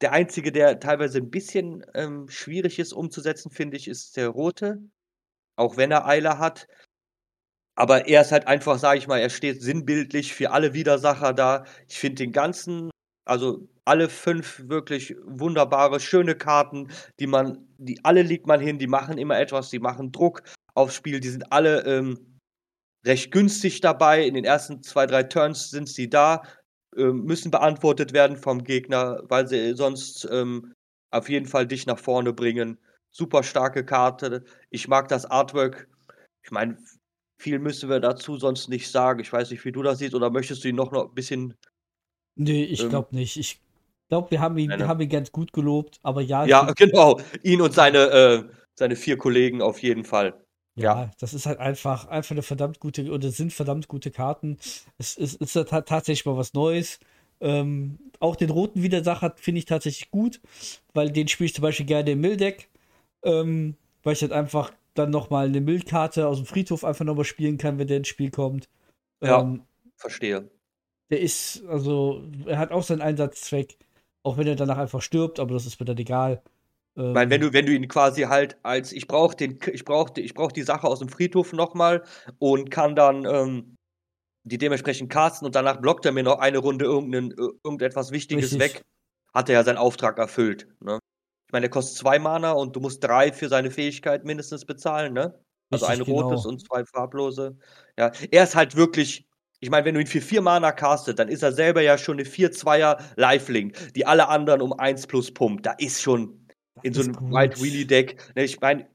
Der 0.00 0.12
einzige, 0.12 0.50
der 0.52 0.80
teilweise 0.80 1.18
ein 1.18 1.30
bisschen 1.30 1.84
ähm, 1.94 2.28
schwierig 2.28 2.78
ist 2.78 2.92
umzusetzen, 2.92 3.50
finde 3.50 3.76
ich, 3.76 3.88
ist 3.88 4.16
der 4.16 4.28
Rote, 4.28 4.78
auch 5.56 5.76
wenn 5.76 5.90
er 5.92 6.06
Eile 6.06 6.38
hat. 6.38 6.68
Aber 7.78 8.08
er 8.08 8.22
ist 8.22 8.32
halt 8.32 8.48
einfach, 8.48 8.76
sage 8.76 8.98
ich 8.98 9.06
mal, 9.06 9.20
er 9.20 9.30
steht 9.30 9.62
sinnbildlich 9.62 10.34
für 10.34 10.50
alle 10.50 10.74
Widersacher 10.74 11.32
da. 11.32 11.64
Ich 11.88 11.96
finde 11.96 12.24
den 12.24 12.32
ganzen, 12.32 12.90
also 13.24 13.68
alle 13.84 14.08
fünf 14.08 14.68
wirklich 14.68 15.14
wunderbare, 15.24 16.00
schöne 16.00 16.34
Karten, 16.34 16.90
die 17.20 17.28
man, 17.28 17.68
die 17.78 18.04
alle 18.04 18.22
legt 18.22 18.48
man 18.48 18.58
hin, 18.58 18.80
die 18.80 18.88
machen 18.88 19.16
immer 19.16 19.38
etwas, 19.38 19.70
die 19.70 19.78
machen 19.78 20.10
Druck 20.10 20.42
aufs 20.74 20.96
Spiel, 20.96 21.20
die 21.20 21.28
sind 21.28 21.52
alle 21.52 21.84
ähm, 21.84 22.40
recht 23.06 23.30
günstig 23.30 23.80
dabei. 23.80 24.24
In 24.26 24.34
den 24.34 24.44
ersten 24.44 24.82
zwei, 24.82 25.06
drei 25.06 25.22
Turns 25.22 25.70
sind 25.70 25.88
sie 25.88 26.10
da, 26.10 26.42
äh, 26.96 27.04
müssen 27.04 27.52
beantwortet 27.52 28.12
werden 28.12 28.36
vom 28.36 28.64
Gegner, 28.64 29.22
weil 29.28 29.46
sie 29.46 29.76
sonst 29.76 30.26
ähm, 30.32 30.74
auf 31.12 31.28
jeden 31.28 31.46
Fall 31.46 31.68
dich 31.68 31.86
nach 31.86 32.00
vorne 32.00 32.32
bringen. 32.32 32.76
Super 33.12 33.44
starke 33.44 33.84
Karte. 33.84 34.44
Ich 34.70 34.88
mag 34.88 35.06
das 35.06 35.26
Artwork. 35.26 35.88
Ich 36.42 36.50
meine, 36.50 36.76
viel 37.38 37.58
müssen 37.58 37.88
wir 37.88 38.00
dazu 38.00 38.36
sonst 38.36 38.68
nicht 38.68 38.90
sagen. 38.90 39.20
Ich 39.20 39.32
weiß 39.32 39.50
nicht, 39.50 39.64
wie 39.64 39.72
du 39.72 39.82
das 39.82 39.98
siehst, 39.98 40.14
oder 40.14 40.30
möchtest 40.30 40.64
du 40.64 40.68
ihn 40.68 40.76
noch, 40.76 40.92
noch 40.92 41.08
ein 41.08 41.14
bisschen. 41.14 41.54
Nee, 42.34 42.64
ich 42.64 42.82
ähm, 42.82 42.90
glaube 42.90 43.14
nicht. 43.14 43.36
Ich 43.36 43.60
glaube, 44.08 44.30
wir 44.30 44.40
haben 44.40 44.58
ihn, 44.58 44.70
wir 44.70 44.88
haben 44.88 45.00
ihn 45.00 45.08
ganz 45.08 45.32
gut 45.32 45.52
gelobt, 45.52 46.00
aber 46.02 46.20
ja. 46.20 46.44
Ja, 46.44 46.72
genau. 46.72 47.20
Ihn 47.42 47.60
und 47.60 47.72
seine, 47.72 47.98
äh, 47.98 48.44
seine 48.74 48.96
vier 48.96 49.16
Kollegen 49.16 49.62
auf 49.62 49.80
jeden 49.82 50.04
Fall. 50.04 50.44
Ja, 50.74 51.02
ja, 51.02 51.10
das 51.18 51.34
ist 51.34 51.46
halt 51.46 51.58
einfach, 51.58 52.06
einfach 52.06 52.32
eine 52.32 52.42
verdammt 52.42 52.78
gute, 52.78 53.10
oder 53.10 53.30
sind 53.30 53.52
verdammt 53.52 53.88
gute 53.88 54.12
Karten. 54.12 54.58
Es, 54.96 55.16
es, 55.16 55.36
es 55.40 55.56
ist 55.56 55.68
tatsächlich 55.68 56.24
mal 56.24 56.36
was 56.36 56.54
Neues. 56.54 57.00
Ähm, 57.40 57.98
auch 58.20 58.36
den 58.36 58.50
roten 58.50 58.82
Widersacher 58.82 59.34
finde 59.36 59.60
ich 59.60 59.64
tatsächlich 59.64 60.10
gut, 60.10 60.40
weil 60.94 61.10
den 61.10 61.28
spiele 61.28 61.46
ich 61.46 61.54
zum 61.54 61.62
Beispiel 61.62 61.86
gerne 61.86 62.12
im 62.12 62.20
Milddeck, 62.20 62.68
ähm, 63.22 63.76
weil 64.02 64.12
ich 64.14 64.22
halt 64.22 64.32
einfach 64.32 64.72
dann 64.98 65.10
nochmal 65.10 65.46
eine 65.46 65.60
Mildkarte 65.60 66.26
aus 66.26 66.38
dem 66.38 66.46
Friedhof 66.46 66.84
einfach 66.84 67.04
nochmal 67.04 67.24
spielen 67.24 67.58
kann, 67.58 67.78
wenn 67.78 67.86
der 67.86 67.98
ins 67.98 68.08
Spiel 68.08 68.30
kommt. 68.30 68.68
Ja, 69.22 69.40
ähm, 69.40 69.62
verstehe. 69.96 70.50
Der 71.10 71.20
ist, 71.20 71.64
also, 71.66 72.22
er 72.46 72.58
hat 72.58 72.70
auch 72.70 72.82
seinen 72.82 73.00
Einsatzzweck, 73.00 73.78
auch 74.22 74.36
wenn 74.36 74.46
er 74.46 74.56
danach 74.56 74.78
einfach 74.78 75.00
stirbt, 75.00 75.40
aber 75.40 75.54
das 75.54 75.66
ist 75.66 75.80
mir 75.80 75.86
dann 75.86 75.98
egal. 75.98 76.42
Ich 76.94 77.04
meine, 77.04 77.30
wenn 77.30 77.40
du, 77.40 77.52
wenn 77.52 77.64
du 77.64 77.72
ihn 77.72 77.86
quasi 77.86 78.22
halt 78.22 78.56
als 78.64 78.90
ich 78.90 79.06
brauche 79.06 79.36
den, 79.36 79.60
ich 79.72 79.84
brauche 79.84 80.20
ich 80.20 80.34
brauch 80.34 80.50
die 80.50 80.64
Sache 80.64 80.88
aus 80.88 80.98
dem 80.98 81.08
Friedhof 81.08 81.52
nochmal 81.52 82.02
und 82.40 82.72
kann 82.72 82.96
dann 82.96 83.24
ähm, 83.24 83.76
die 84.42 84.58
dementsprechend 84.58 85.08
casten 85.08 85.46
und 85.46 85.54
danach 85.54 85.76
blockt 85.76 86.04
er 86.06 86.12
mir 86.12 86.24
noch 86.24 86.40
eine 86.40 86.58
Runde 86.58 86.86
irgendein, 86.86 87.30
irgendetwas 87.62 88.10
Wichtiges 88.10 88.52
Richtig. 88.52 88.60
weg, 88.60 88.82
hat 89.32 89.48
er 89.48 89.56
ja 89.56 89.64
seinen 89.64 89.76
Auftrag 89.76 90.18
erfüllt. 90.18 90.66
Ne? 90.80 90.98
Ich 91.48 91.52
meine, 91.52 91.62
der 91.62 91.70
kostet 91.70 91.96
zwei 91.96 92.18
Mana 92.18 92.52
und 92.52 92.76
du 92.76 92.80
musst 92.80 93.02
drei 93.02 93.32
für 93.32 93.48
seine 93.48 93.70
Fähigkeit 93.70 94.22
mindestens 94.22 94.66
bezahlen, 94.66 95.14
ne? 95.14 95.34
Also 95.70 95.86
Richtig, 95.86 96.06
ein 96.06 96.12
rotes 96.12 96.42
genau. 96.42 96.52
und 96.52 96.66
zwei 96.66 96.84
farblose. 96.84 97.56
Ja, 97.98 98.12
er 98.30 98.44
ist 98.44 98.54
halt 98.54 98.76
wirklich. 98.76 99.26
Ich 99.60 99.70
meine, 99.70 99.86
wenn 99.86 99.94
du 99.94 100.00
ihn 100.00 100.06
für 100.06 100.20
vier 100.20 100.42
Mana 100.42 100.72
castet, 100.72 101.18
dann 101.18 101.28
ist 101.28 101.42
er 101.42 101.52
selber 101.52 101.80
ja 101.80 101.96
schon 101.96 102.18
eine 102.18 102.28
4-2er 102.28 102.98
Lifelink, 103.16 103.94
die 103.94 104.06
alle 104.06 104.28
anderen 104.28 104.60
um 104.60 104.72
1 104.74 105.06
plus 105.06 105.32
pumpt. 105.32 105.64
Da 105.64 105.72
ist 105.78 106.02
schon 106.02 106.48
in 106.82 106.92
so 106.92 107.00
einem 107.00 107.14
White 107.32 107.60
Wheelie 107.60 107.86
Deck. 107.86 108.20
Ne, 108.36 108.44
ich 108.44 108.60
meine, 108.60 108.86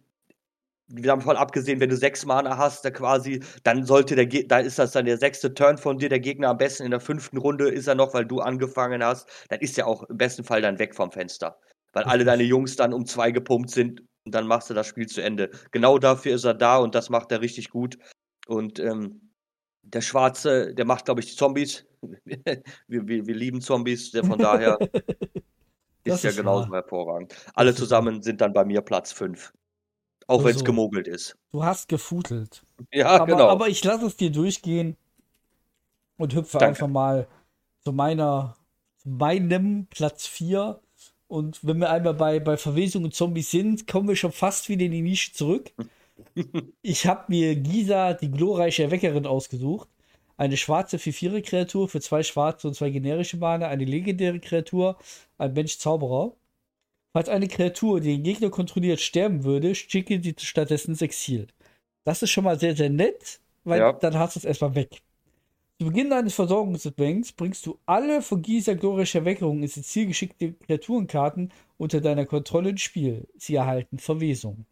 wir 0.87 1.11
haben 1.11 1.21
voll 1.21 1.37
abgesehen, 1.37 1.79
wenn 1.79 1.89
du 1.89 1.97
sechs 1.97 2.23
Mana 2.23 2.55
hast, 2.55 2.85
da 2.85 2.91
quasi, 2.91 3.43
dann 3.63 3.83
sollte 3.83 4.15
der 4.15 4.27
da 4.45 4.59
ist 4.59 4.77
das 4.77 4.91
dann 4.91 5.05
der 5.05 5.17
sechste 5.17 5.53
Turn 5.55 5.79
von 5.79 5.97
dir, 5.97 6.07
der 6.07 6.19
Gegner 6.19 6.49
am 6.49 6.57
besten 6.57 6.83
in 6.83 6.91
der 6.91 6.99
fünften 6.99 7.37
Runde 7.37 7.67
ist 7.69 7.87
er 7.87 7.95
noch, 7.95 8.13
weil 8.13 8.25
du 8.25 8.39
angefangen 8.39 9.03
hast, 9.03 9.27
dann 9.49 9.59
ist 9.59 9.77
er 9.79 9.87
auch 9.87 10.03
im 10.03 10.17
besten 10.17 10.43
Fall 10.43 10.61
dann 10.61 10.77
weg 10.77 10.93
vom 10.93 11.11
Fenster. 11.11 11.57
Weil 11.93 12.03
alle 12.03 12.25
deine 12.25 12.43
Jungs 12.43 12.75
dann 12.75 12.93
um 12.93 13.05
zwei 13.05 13.31
gepumpt 13.31 13.69
sind 13.69 14.01
und 14.25 14.33
dann 14.33 14.47
machst 14.47 14.69
du 14.69 14.73
das 14.73 14.87
Spiel 14.87 15.07
zu 15.07 15.21
Ende. 15.21 15.51
Genau 15.71 15.99
dafür 15.99 16.35
ist 16.35 16.43
er 16.43 16.53
da 16.53 16.77
und 16.77 16.95
das 16.95 17.09
macht 17.09 17.31
er 17.31 17.41
richtig 17.41 17.69
gut. 17.69 17.97
Und 18.47 18.79
ähm, 18.79 19.31
der 19.83 20.01
Schwarze, 20.01 20.73
der 20.73 20.85
macht, 20.85 21.05
glaube 21.05 21.21
ich, 21.21 21.37
Zombies. 21.37 21.85
wir, 22.25 22.39
wir, 22.87 23.25
wir, 23.27 23.35
lieben 23.35 23.61
Zombies, 23.61 24.11
der 24.11 24.23
von 24.23 24.39
daher 24.39 24.77
ist 26.03 26.23
ja 26.23 26.31
genauso 26.31 26.69
wahr. 26.69 26.81
hervorragend. 26.81 27.35
Alle 27.53 27.75
zusammen 27.75 28.21
sind 28.21 28.41
dann 28.41 28.53
bei 28.53 28.65
mir 28.65 28.81
Platz 28.81 29.11
5. 29.11 29.53
Auch 30.27 30.35
also, 30.35 30.45
wenn 30.45 30.55
es 30.55 30.63
gemogelt 30.63 31.07
ist. 31.07 31.37
Du 31.51 31.63
hast 31.63 31.89
gefutelt. 31.89 32.63
Ja, 32.91 33.07
aber, 33.07 33.25
genau. 33.25 33.49
Aber 33.49 33.67
ich 33.67 33.83
lasse 33.83 34.05
es 34.05 34.15
dir 34.15 34.31
durchgehen 34.31 34.95
und 36.17 36.33
hüpfe 36.33 36.57
Danke. 36.57 36.67
einfach 36.67 36.87
mal 36.87 37.27
zu 37.83 37.91
meiner, 37.91 38.55
zu 38.97 39.09
meinem 39.09 39.87
Platz 39.87 40.25
4. 40.25 40.79
Und 41.33 41.65
wenn 41.65 41.79
wir 41.79 41.89
einmal 41.89 42.13
bei, 42.13 42.39
bei 42.39 42.57
Verwesung 42.57 43.05
und 43.05 43.15
Zombies 43.15 43.49
sind, 43.49 43.87
kommen 43.87 44.07
wir 44.07 44.15
schon 44.15 44.31
fast 44.31 44.69
wieder 44.69 44.85
in 44.85 44.91
die 44.91 45.01
Nische 45.01 45.33
zurück. 45.33 45.71
ich 46.83 47.07
habe 47.07 47.23
mir 47.27 47.55
Gisa, 47.55 48.13
die 48.13 48.29
glorreiche 48.29 48.83
Erweckerin, 48.83 49.25
ausgesucht. 49.25 49.89
Eine 50.37 50.57
schwarze 50.57 50.97
4-4-Kreatur 50.97 51.89
für 51.89 52.01
zwei 52.01 52.21
schwarze 52.21 52.67
und 52.67 52.75
zwei 52.75 52.91
generische 52.91 53.37
Mana, 53.37 53.67
eine 53.67 53.83
legendäre 53.83 54.39
Kreatur, 54.39 54.99
ein 55.39 55.53
Mensch-Zauberer. 55.53 56.35
Falls 57.13 57.29
eine 57.29 57.47
Kreatur, 57.47 57.99
die 57.99 58.09
den 58.09 58.23
Gegner 58.23 58.51
kontrolliert, 58.51 59.01
sterben 59.01 59.43
würde, 59.43 59.73
schicke 59.73 60.21
sie 60.21 60.35
stattdessen 60.37 60.91
ins 60.91 61.01
Exil. 61.01 61.47
Das 62.03 62.21
ist 62.21 62.29
schon 62.29 62.43
mal 62.43 62.59
sehr, 62.59 62.75
sehr 62.75 62.91
nett, 62.91 63.39
weil 63.63 63.79
ja. 63.79 63.93
dann 63.93 64.19
hast 64.19 64.35
du 64.35 64.39
es 64.39 64.45
erstmal 64.45 64.75
weg. 64.75 65.01
Zu 65.79 65.87
Beginn 65.87 66.09
deines 66.09 66.35
Versorgungsbanks 66.35 67.31
bringst 67.31 67.65
du 67.65 67.79
alle 67.85 68.21
von 68.21 68.41
Gisa 68.41 68.73
glorischer 68.73 69.19
Erweckung 69.19 69.63
ins 69.63 69.81
Ziel 69.81 70.05
geschickte 70.05 70.53
Kreaturenkarten 70.53 71.51
unter 71.77 71.99
deiner 71.99 72.25
Kontrolle 72.25 72.69
ins 72.69 72.81
Spiel. 72.81 73.27
Sie 73.37 73.55
erhalten 73.55 73.97
Verwesung. 73.99 74.65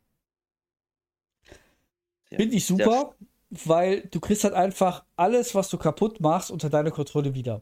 Ja, 2.29 2.37
Finde 2.37 2.55
ich 2.55 2.65
super, 2.65 3.15
weil 3.49 4.01
du 4.11 4.19
kriegst 4.19 4.43
halt 4.43 4.53
einfach 4.53 5.03
alles, 5.17 5.53
was 5.55 5.69
du 5.69 5.77
kaputt 5.77 6.21
machst, 6.21 6.51
unter 6.51 6.69
deiner 6.69 6.91
Kontrolle 6.91 7.33
wieder. 7.33 7.61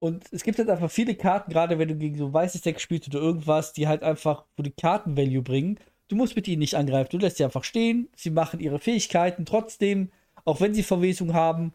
Und 0.00 0.24
es 0.32 0.42
gibt 0.42 0.58
halt 0.58 0.68
einfach 0.68 0.90
viele 0.90 1.14
Karten, 1.14 1.52
gerade 1.52 1.78
wenn 1.78 1.88
du 1.88 1.96
gegen 1.96 2.18
so 2.18 2.26
ein 2.26 2.32
weißes 2.32 2.62
Deck 2.62 2.80
spielst 2.80 3.08
oder 3.08 3.20
irgendwas, 3.20 3.72
die 3.72 3.88
halt 3.88 4.02
einfach, 4.02 4.44
wo 4.56 4.62
die 4.62 4.70
Karten-Value 4.70 5.42
bringen. 5.42 5.78
Du 6.08 6.16
musst 6.16 6.36
mit 6.36 6.48
ihnen 6.48 6.58
nicht 6.58 6.74
angreifen. 6.74 7.08
Du 7.10 7.18
lässt 7.18 7.36
sie 7.36 7.44
einfach 7.44 7.64
stehen. 7.64 8.08
Sie 8.16 8.30
machen 8.30 8.60
ihre 8.60 8.78
Fähigkeiten 8.78 9.46
trotzdem, 9.46 10.10
auch 10.44 10.60
wenn 10.60 10.74
sie 10.74 10.82
Verwesung 10.82 11.32
haben. 11.32 11.72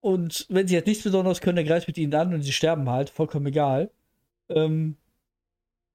Und 0.00 0.46
wenn 0.48 0.66
sie 0.66 0.76
halt 0.76 0.86
nichts 0.86 1.04
Besonderes 1.04 1.40
können, 1.40 1.56
dann 1.56 1.66
greifst 1.66 1.86
du 1.86 1.90
mit 1.90 1.98
ihnen 1.98 2.14
an 2.14 2.32
und 2.32 2.42
sie 2.42 2.52
sterben 2.52 2.88
halt. 2.88 3.10
Vollkommen 3.10 3.46
egal. 3.46 3.90
Ähm, 4.48 4.96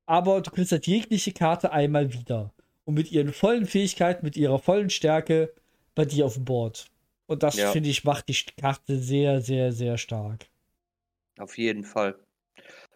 aber 0.06 0.42
du 0.42 0.52
kriegst 0.52 0.72
halt 0.72 0.88
jegliche 0.88 1.32
Karte 1.32 1.72
einmal 1.72 2.14
wieder. 2.14 2.54
Und 2.86 2.94
mit 2.94 3.12
ihren 3.12 3.34
vollen 3.34 3.66
Fähigkeiten, 3.66 4.24
mit 4.24 4.38
ihrer 4.38 4.60
vollen 4.60 4.92
Stärke 4.92 5.52
bei 5.96 6.06
dir 6.06 6.26
auf 6.26 6.36
dem 6.36 6.46
Board. 6.46 6.92
Und 7.26 7.42
das, 7.42 7.56
ja. 7.56 7.72
finde 7.72 7.90
ich, 7.90 8.04
macht 8.04 8.30
die 8.30 8.36
Karte 8.60 9.00
sehr, 9.00 9.42
sehr, 9.42 9.72
sehr 9.72 9.98
stark. 9.98 10.46
Auf 11.40 11.58
jeden 11.58 11.84
Fall. 11.84 12.16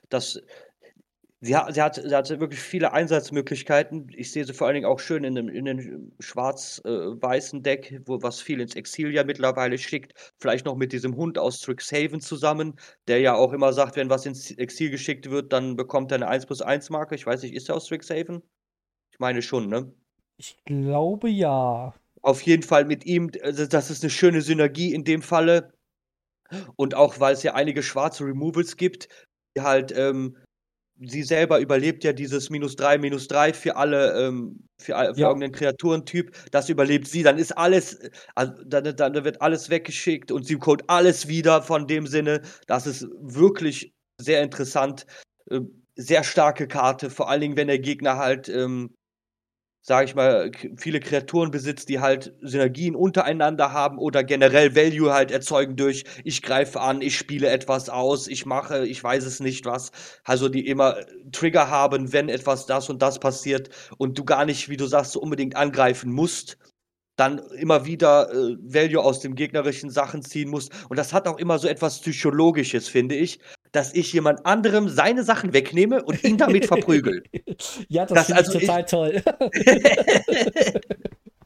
Das, 0.09 0.41
sie, 1.41 1.55
hat, 1.55 1.73
sie, 1.73 1.81
hat, 1.81 1.95
sie 1.95 2.15
hat 2.15 2.29
wirklich 2.39 2.59
viele 2.59 2.91
Einsatzmöglichkeiten. 2.91 4.09
Ich 4.15 4.31
sehe 4.31 4.45
sie 4.45 4.53
vor 4.53 4.67
allen 4.67 4.75
Dingen 4.75 4.85
auch 4.85 4.99
schön 4.99 5.23
in 5.23 5.35
dem, 5.35 5.49
in 5.49 5.65
dem 5.65 6.11
schwarz-weißen 6.19 7.59
äh, 7.59 7.61
Deck, 7.61 8.01
wo, 8.05 8.21
was 8.21 8.41
viel 8.41 8.59
ins 8.59 8.75
Exil 8.75 9.13
ja 9.13 9.23
mittlerweile 9.23 9.77
schickt. 9.77 10.13
Vielleicht 10.37 10.65
noch 10.65 10.75
mit 10.75 10.91
diesem 10.91 11.15
Hund 11.15 11.37
aus 11.37 11.59
Strixhaven 11.59 12.19
zusammen, 12.19 12.79
der 13.07 13.19
ja 13.19 13.35
auch 13.35 13.53
immer 13.53 13.73
sagt, 13.73 13.95
wenn 13.95 14.09
was 14.09 14.25
ins 14.25 14.51
Exil 14.51 14.89
geschickt 14.89 15.29
wird, 15.29 15.53
dann 15.53 15.75
bekommt 15.75 16.11
er 16.11 16.15
eine 16.15 16.27
1 16.27 16.45
plus 16.45 16.61
1 16.61 16.89
Marke. 16.89 17.15
Ich 17.15 17.25
weiß 17.25 17.43
nicht, 17.43 17.53
ist 17.53 17.69
er 17.69 17.75
aus 17.75 17.85
Strixhaven? 17.85 18.43
Ich 19.11 19.19
meine 19.19 19.41
schon, 19.41 19.67
ne? 19.67 19.91
Ich 20.37 20.57
glaube 20.65 21.29
ja. 21.29 21.93
Auf 22.21 22.41
jeden 22.41 22.63
Fall 22.63 22.85
mit 22.85 23.05
ihm, 23.05 23.31
also 23.43 23.65
das 23.65 23.89
ist 23.89 24.03
eine 24.03 24.09
schöne 24.09 24.41
Synergie 24.41 24.93
in 24.93 25.03
dem 25.03 25.21
Falle. 25.21 25.73
Und 26.75 26.95
auch, 26.95 27.19
weil 27.19 27.33
es 27.33 27.43
ja 27.43 27.53
einige 27.53 27.83
schwarze 27.83 28.25
Removals 28.25 28.75
gibt, 28.75 29.07
die 29.55 29.61
halt, 29.61 29.93
ähm, 29.95 30.37
sie 31.01 31.23
selber 31.23 31.59
überlebt 31.59 32.03
ja 32.03 32.13
dieses 32.13 32.49
minus 32.49 32.75
drei, 32.75 32.97
minus 32.97 33.27
drei 33.27 33.53
für 33.53 33.75
alle, 33.75 34.27
ähm, 34.27 34.59
für, 34.77 34.93
für 34.93 35.19
ja. 35.19 35.27
irgendeinen 35.27 35.53
Kreaturentyp. 35.53 36.31
Das 36.51 36.69
überlebt 36.69 37.07
sie. 37.07 37.23
Dann 37.23 37.37
ist 37.37 37.57
alles, 37.57 37.99
also, 38.35 38.53
dann, 38.65 38.95
dann 38.95 39.23
wird 39.23 39.41
alles 39.41 39.69
weggeschickt 39.69 40.31
und 40.31 40.45
sie 40.45 40.55
code 40.55 40.83
alles 40.87 41.27
wieder 41.27 41.61
von 41.61 41.87
dem 41.87 42.07
Sinne. 42.07 42.41
Das 42.67 42.85
ist 42.85 43.07
wirklich 43.19 43.93
sehr 44.17 44.41
interessant. 44.43 45.05
Ähm, 45.49 45.83
sehr 45.95 46.23
starke 46.23 46.67
Karte, 46.67 47.09
vor 47.09 47.29
allen 47.29 47.41
Dingen, 47.41 47.57
wenn 47.57 47.67
der 47.67 47.79
Gegner 47.79 48.17
halt 48.17 48.47
ähm, 48.47 48.95
sage 49.89 50.05
ich 50.05 50.13
mal, 50.13 50.51
viele 50.77 50.99
Kreaturen 50.99 51.49
besitzt, 51.49 51.89
die 51.89 51.99
halt 51.99 52.31
Synergien 52.41 52.95
untereinander 52.95 53.73
haben 53.73 53.97
oder 53.97 54.23
generell 54.23 54.75
Value 54.75 55.11
halt 55.11 55.31
erzeugen 55.31 55.77
durch, 55.77 56.03
ich 56.23 56.43
greife 56.43 56.79
an, 56.79 57.01
ich 57.01 57.17
spiele 57.17 57.49
etwas 57.49 57.89
aus, 57.89 58.27
ich 58.27 58.45
mache, 58.45 58.85
ich 58.85 59.03
weiß 59.03 59.25
es 59.25 59.39
nicht 59.39 59.65
was. 59.65 59.91
Also 60.23 60.47
die 60.47 60.67
immer 60.67 60.97
Trigger 61.31 61.71
haben, 61.71 62.13
wenn 62.13 62.29
etwas 62.29 62.67
das 62.67 62.87
und 62.91 63.01
das 63.01 63.17
passiert 63.17 63.71
und 63.97 64.15
du 64.19 64.25
gar 64.25 64.45
nicht, 64.45 64.69
wie 64.69 64.77
du 64.77 64.85
sagst, 64.85 65.13
so 65.13 65.21
unbedingt 65.21 65.55
angreifen 65.55 66.11
musst 66.11 66.59
dann 67.15 67.39
immer 67.57 67.85
wieder 67.85 68.31
äh, 68.31 68.55
Value 68.61 69.03
aus 69.03 69.19
dem 69.19 69.35
gegnerischen 69.35 69.89
Sachen 69.89 70.21
ziehen 70.21 70.49
musst. 70.49 70.71
Und 70.87 70.97
das 70.97 71.11
hat 71.11 71.27
auch 71.27 71.37
immer 71.37 71.59
so 71.59 71.67
etwas 71.67 71.99
Psychologisches, 71.99 72.87
finde 72.87 73.15
ich, 73.15 73.39
dass 73.71 73.93
ich 73.93 74.11
jemand 74.13 74.45
anderem 74.45 74.89
seine 74.89 75.23
Sachen 75.23 75.53
wegnehme 75.53 76.03
und 76.03 76.23
ihn 76.23 76.37
damit 76.37 76.65
verprügel. 76.65 77.23
ja, 77.87 78.05
das, 78.05 78.13
das 78.13 78.25
finde 78.25 78.39
also 78.39 78.57
ich 78.57 78.65
total 78.65 78.81
ich, 78.81 78.85
toll. 78.85 79.23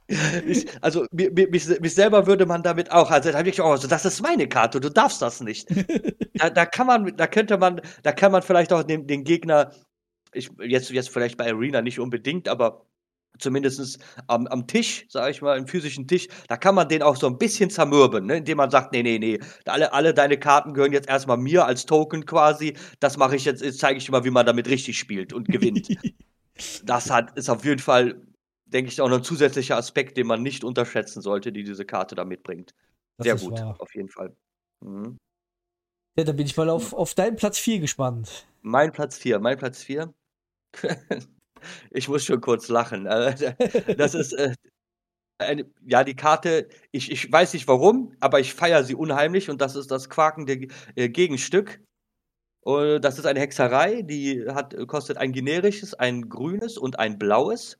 ich, 0.47 0.67
also 0.81 1.05
mich, 1.11 1.31
mich, 1.31 1.79
mich, 1.79 1.93
selber 1.93 2.27
würde 2.27 2.45
man 2.45 2.63
damit 2.63 2.91
auch, 2.91 3.11
also 3.11 3.31
da 3.31 3.37
habe 3.37 3.49
ich 3.49 3.61
auch, 3.61 3.71
also 3.71 3.87
das 3.87 4.05
ist 4.05 4.21
meine 4.21 4.47
Karte, 4.47 4.79
du 4.79 4.89
darfst 4.89 5.21
das 5.21 5.41
nicht. 5.41 5.67
da, 6.35 6.49
da, 6.49 6.65
kann 6.65 6.87
man, 6.87 7.15
da 7.17 7.27
könnte 7.27 7.57
man, 7.57 7.81
da 8.03 8.11
kann 8.11 8.31
man 8.31 8.41
vielleicht 8.41 8.71
auch 8.73 8.83
den, 8.83 9.07
den 9.07 9.23
Gegner, 9.23 9.71
ich, 10.33 10.49
jetzt, 10.59 10.89
jetzt 10.91 11.09
vielleicht 11.09 11.37
bei 11.37 11.51
Arena 11.51 11.81
nicht 11.81 11.99
unbedingt, 11.99 12.47
aber 12.47 12.85
zumindest 13.39 13.99
am, 14.27 14.47
am 14.47 14.67
Tisch, 14.67 15.05
sage 15.09 15.31
ich 15.31 15.41
mal, 15.41 15.57
im 15.57 15.67
physischen 15.67 16.07
Tisch, 16.07 16.27
da 16.47 16.57
kann 16.57 16.75
man 16.75 16.87
den 16.87 17.01
auch 17.01 17.15
so 17.15 17.27
ein 17.27 17.37
bisschen 17.37 17.69
zermürben, 17.69 18.25
ne? 18.25 18.37
indem 18.37 18.57
man 18.57 18.69
sagt, 18.69 18.91
nee, 18.91 19.03
nee, 19.03 19.19
nee, 19.19 19.39
alle, 19.65 19.93
alle 19.93 20.13
deine 20.13 20.37
Karten 20.37 20.73
gehören 20.73 20.93
jetzt 20.93 21.09
erstmal 21.09 21.37
mir 21.37 21.65
als 21.65 21.85
Token 21.85 22.25
quasi. 22.25 22.75
Das 22.99 23.17
mache 23.17 23.35
ich 23.35 23.45
jetzt, 23.45 23.61
jetzt 23.61 23.79
zeige 23.79 23.97
ich 23.97 24.05
dir 24.05 24.11
mal, 24.11 24.23
wie 24.23 24.31
man 24.31 24.45
damit 24.45 24.67
richtig 24.67 24.97
spielt 24.97 25.33
und 25.33 25.47
gewinnt. 25.47 25.87
das 26.83 27.09
hat, 27.09 27.37
ist 27.37 27.49
auf 27.49 27.65
jeden 27.65 27.79
Fall, 27.79 28.21
denke 28.65 28.91
ich, 28.91 29.01
auch 29.01 29.09
noch 29.09 29.17
ein 29.17 29.23
zusätzlicher 29.23 29.77
Aspekt, 29.77 30.17
den 30.17 30.27
man 30.27 30.41
nicht 30.41 30.63
unterschätzen 30.63 31.21
sollte, 31.21 31.51
die 31.51 31.63
diese 31.63 31.85
Karte 31.85 32.15
da 32.15 32.25
mitbringt. 32.25 32.73
Das 33.17 33.25
Sehr 33.25 33.35
gut, 33.35 33.59
wahr. 33.59 33.75
auf 33.79 33.93
jeden 33.95 34.09
Fall. 34.09 34.35
Mhm. 34.81 35.17
Ja, 36.15 36.23
da 36.23 36.31
bin 36.31 36.45
ich 36.45 36.55
mal 36.55 36.69
auf, 36.69 36.93
auf 36.93 37.15
deinen 37.15 37.35
Platz 37.35 37.57
4 37.57 37.79
gespannt. 37.79 38.45
Mein 38.61 38.91
Platz 38.91 39.17
4, 39.17 39.39
mein 39.39 39.57
Platz 39.57 39.81
4. 39.81 40.13
ich 41.91 42.07
muss 42.09 42.25
schon 42.25 42.41
kurz 42.41 42.69
lachen. 42.69 43.05
Äh, 43.05 43.55
Das 43.97 44.13
ist, 44.15 44.33
äh, 44.33 44.53
eine, 45.39 45.65
ja, 45.85 46.03
die 46.03 46.15
Karte, 46.15 46.67
ich, 46.91 47.11
ich 47.11 47.31
weiß 47.31 47.53
nicht 47.53 47.67
warum, 47.67 48.13
aber 48.19 48.39
ich 48.39 48.53
feiere 48.53 48.83
sie 48.83 48.95
unheimlich 48.95 49.49
und 49.49 49.61
das 49.61 49.75
ist 49.75 49.91
das 49.91 50.09
quakende 50.09 50.67
äh, 50.95 51.09
Gegenstück. 51.09 51.81
Und 52.61 53.01
das 53.01 53.19
ist 53.19 53.25
eine 53.25 53.41
Hexerei, 53.41 54.03
die 54.03 54.45
hat, 54.47 54.75
kostet 54.87 55.17
ein 55.17 55.33
generisches, 55.33 55.93
ein 55.93 56.29
grünes 56.29 56.77
und 56.77 56.97
ein 56.97 57.19
blaues. 57.19 57.77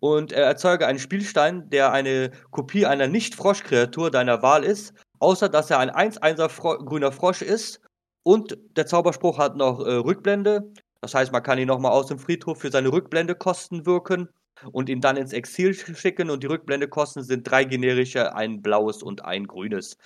Und 0.00 0.32
er 0.32 0.44
erzeuge 0.44 0.86
einen 0.86 0.98
Spielstein, 0.98 1.70
der 1.70 1.92
eine 1.92 2.30
Kopie 2.50 2.86
einer 2.86 3.08
Nicht-Frosch-Kreatur 3.08 4.10
deiner 4.10 4.42
Wahl 4.42 4.64
ist, 4.64 4.92
außer 5.18 5.48
dass 5.48 5.70
er 5.70 5.78
ein 5.78 5.90
1-1er 5.90 6.48
Fro 6.48 6.78
grüner 6.78 7.10
Frosch 7.10 7.42
ist. 7.42 7.80
Und 8.22 8.58
der 8.76 8.86
Zauberspruch 8.86 9.38
hat 9.38 9.56
noch 9.56 9.80
äh, 9.80 9.94
Rückblende. 9.94 10.72
Das 11.00 11.14
heißt, 11.14 11.32
man 11.32 11.42
kann 11.42 11.58
ihn 11.58 11.68
nochmal 11.68 11.92
aus 11.92 12.06
dem 12.06 12.18
Friedhof 12.18 12.60
für 12.60 12.70
seine 12.70 12.92
Rückblendekosten 12.92 13.86
wirken 13.86 14.28
und 14.72 14.88
ihn 14.88 15.00
dann 15.00 15.16
ins 15.16 15.32
Exil 15.32 15.70
sch- 15.70 15.94
schicken. 15.96 16.30
Und 16.30 16.42
die 16.42 16.48
Rückblendekosten 16.48 17.22
sind 17.22 17.44
drei 17.48 17.64
generische, 17.64 18.34
ein 18.34 18.62
blaues 18.62 19.02
und 19.02 19.24
ein 19.24 19.46
grünes. 19.46 19.96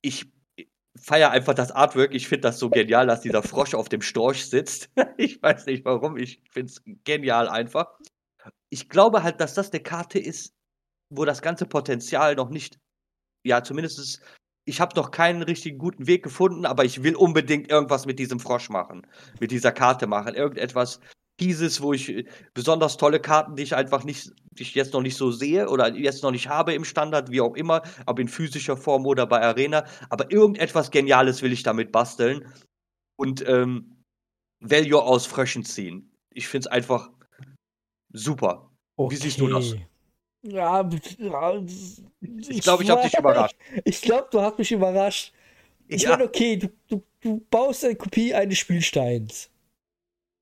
Ich 0.00 0.26
feiere 0.96 1.30
einfach 1.30 1.54
das 1.54 1.70
Artwork. 1.70 2.14
Ich 2.14 2.28
finde 2.28 2.42
das 2.48 2.58
so 2.58 2.68
genial, 2.68 3.06
dass 3.06 3.20
dieser 3.20 3.42
Frosch 3.42 3.74
auf 3.74 3.88
dem 3.88 4.02
Storch 4.02 4.44
sitzt. 4.48 4.90
ich 5.16 5.40
weiß 5.42 5.66
nicht 5.66 5.84
warum. 5.84 6.16
Ich 6.16 6.42
finde 6.50 6.72
es 6.72 6.82
genial 7.04 7.48
einfach. 7.48 7.92
Ich 8.70 8.88
glaube 8.88 9.22
halt, 9.22 9.40
dass 9.40 9.54
das 9.54 9.70
eine 9.70 9.82
Karte 9.82 10.18
ist, 10.18 10.54
wo 11.10 11.24
das 11.24 11.42
ganze 11.42 11.66
Potenzial 11.66 12.34
noch 12.34 12.50
nicht, 12.50 12.80
ja, 13.44 13.62
zumindest 13.62 14.20
ich 14.64 14.80
habe 14.80 14.94
noch 14.96 15.10
keinen 15.10 15.42
richtigen 15.42 15.78
guten 15.78 16.06
Weg 16.06 16.22
gefunden, 16.22 16.66
aber 16.66 16.84
ich 16.84 17.02
will 17.02 17.16
unbedingt 17.16 17.70
irgendwas 17.70 18.06
mit 18.06 18.18
diesem 18.18 18.40
Frosch 18.40 18.68
machen, 18.68 19.06
mit 19.40 19.50
dieser 19.50 19.72
Karte 19.72 20.06
machen. 20.06 20.34
Irgendetwas 20.34 21.00
dieses, 21.40 21.80
wo 21.80 21.92
ich 21.92 22.08
äh, 22.08 22.24
besonders 22.54 22.96
tolle 22.96 23.20
Karten, 23.20 23.56
die 23.56 23.64
ich 23.64 23.74
einfach 23.74 24.04
nicht, 24.04 24.32
die 24.52 24.62
ich 24.62 24.74
jetzt 24.74 24.92
noch 24.92 25.02
nicht 25.02 25.16
so 25.16 25.32
sehe 25.32 25.68
oder 25.68 25.92
jetzt 25.94 26.22
noch 26.22 26.30
nicht 26.30 26.48
habe 26.48 26.74
im 26.74 26.84
Standard, 26.84 27.30
wie 27.30 27.40
auch 27.40 27.54
immer, 27.54 27.82
ob 28.06 28.18
in 28.18 28.28
physischer 28.28 28.76
Form 28.76 29.06
oder 29.06 29.26
bei 29.26 29.40
Arena. 29.40 29.84
Aber 30.10 30.30
irgendetwas 30.30 30.90
Geniales 30.90 31.42
will 31.42 31.52
ich 31.52 31.62
damit 31.62 31.90
basteln 31.90 32.46
und 33.16 33.46
ähm, 33.48 34.02
Value 34.60 35.02
aus 35.02 35.26
Fröschen 35.26 35.64
ziehen. 35.64 36.12
Ich 36.32 36.46
finde 36.46 36.68
es 36.68 36.72
einfach 36.72 37.10
super. 38.12 38.70
Wie 38.96 39.16
siehst 39.16 39.40
du 39.40 39.48
das? 39.48 39.74
Ja, 40.44 40.88
Ich 40.90 42.60
glaube, 42.62 42.82
ich 42.82 42.90
habe 42.90 43.02
dich 43.02 43.14
überrascht. 43.18 43.56
Ich 43.84 44.02
glaube, 44.02 44.28
du 44.30 44.40
hast 44.40 44.58
mich 44.58 44.72
überrascht. 44.72 45.32
Ich 45.88 46.02
Ja. 46.02 46.10
meine, 46.10 46.24
okay, 46.24 46.56
du, 46.56 46.68
du, 46.88 47.02
du 47.20 47.40
baust 47.50 47.84
eine 47.84 47.94
Kopie 47.96 48.34
eines 48.34 48.58
Spielsteins. 48.58 49.50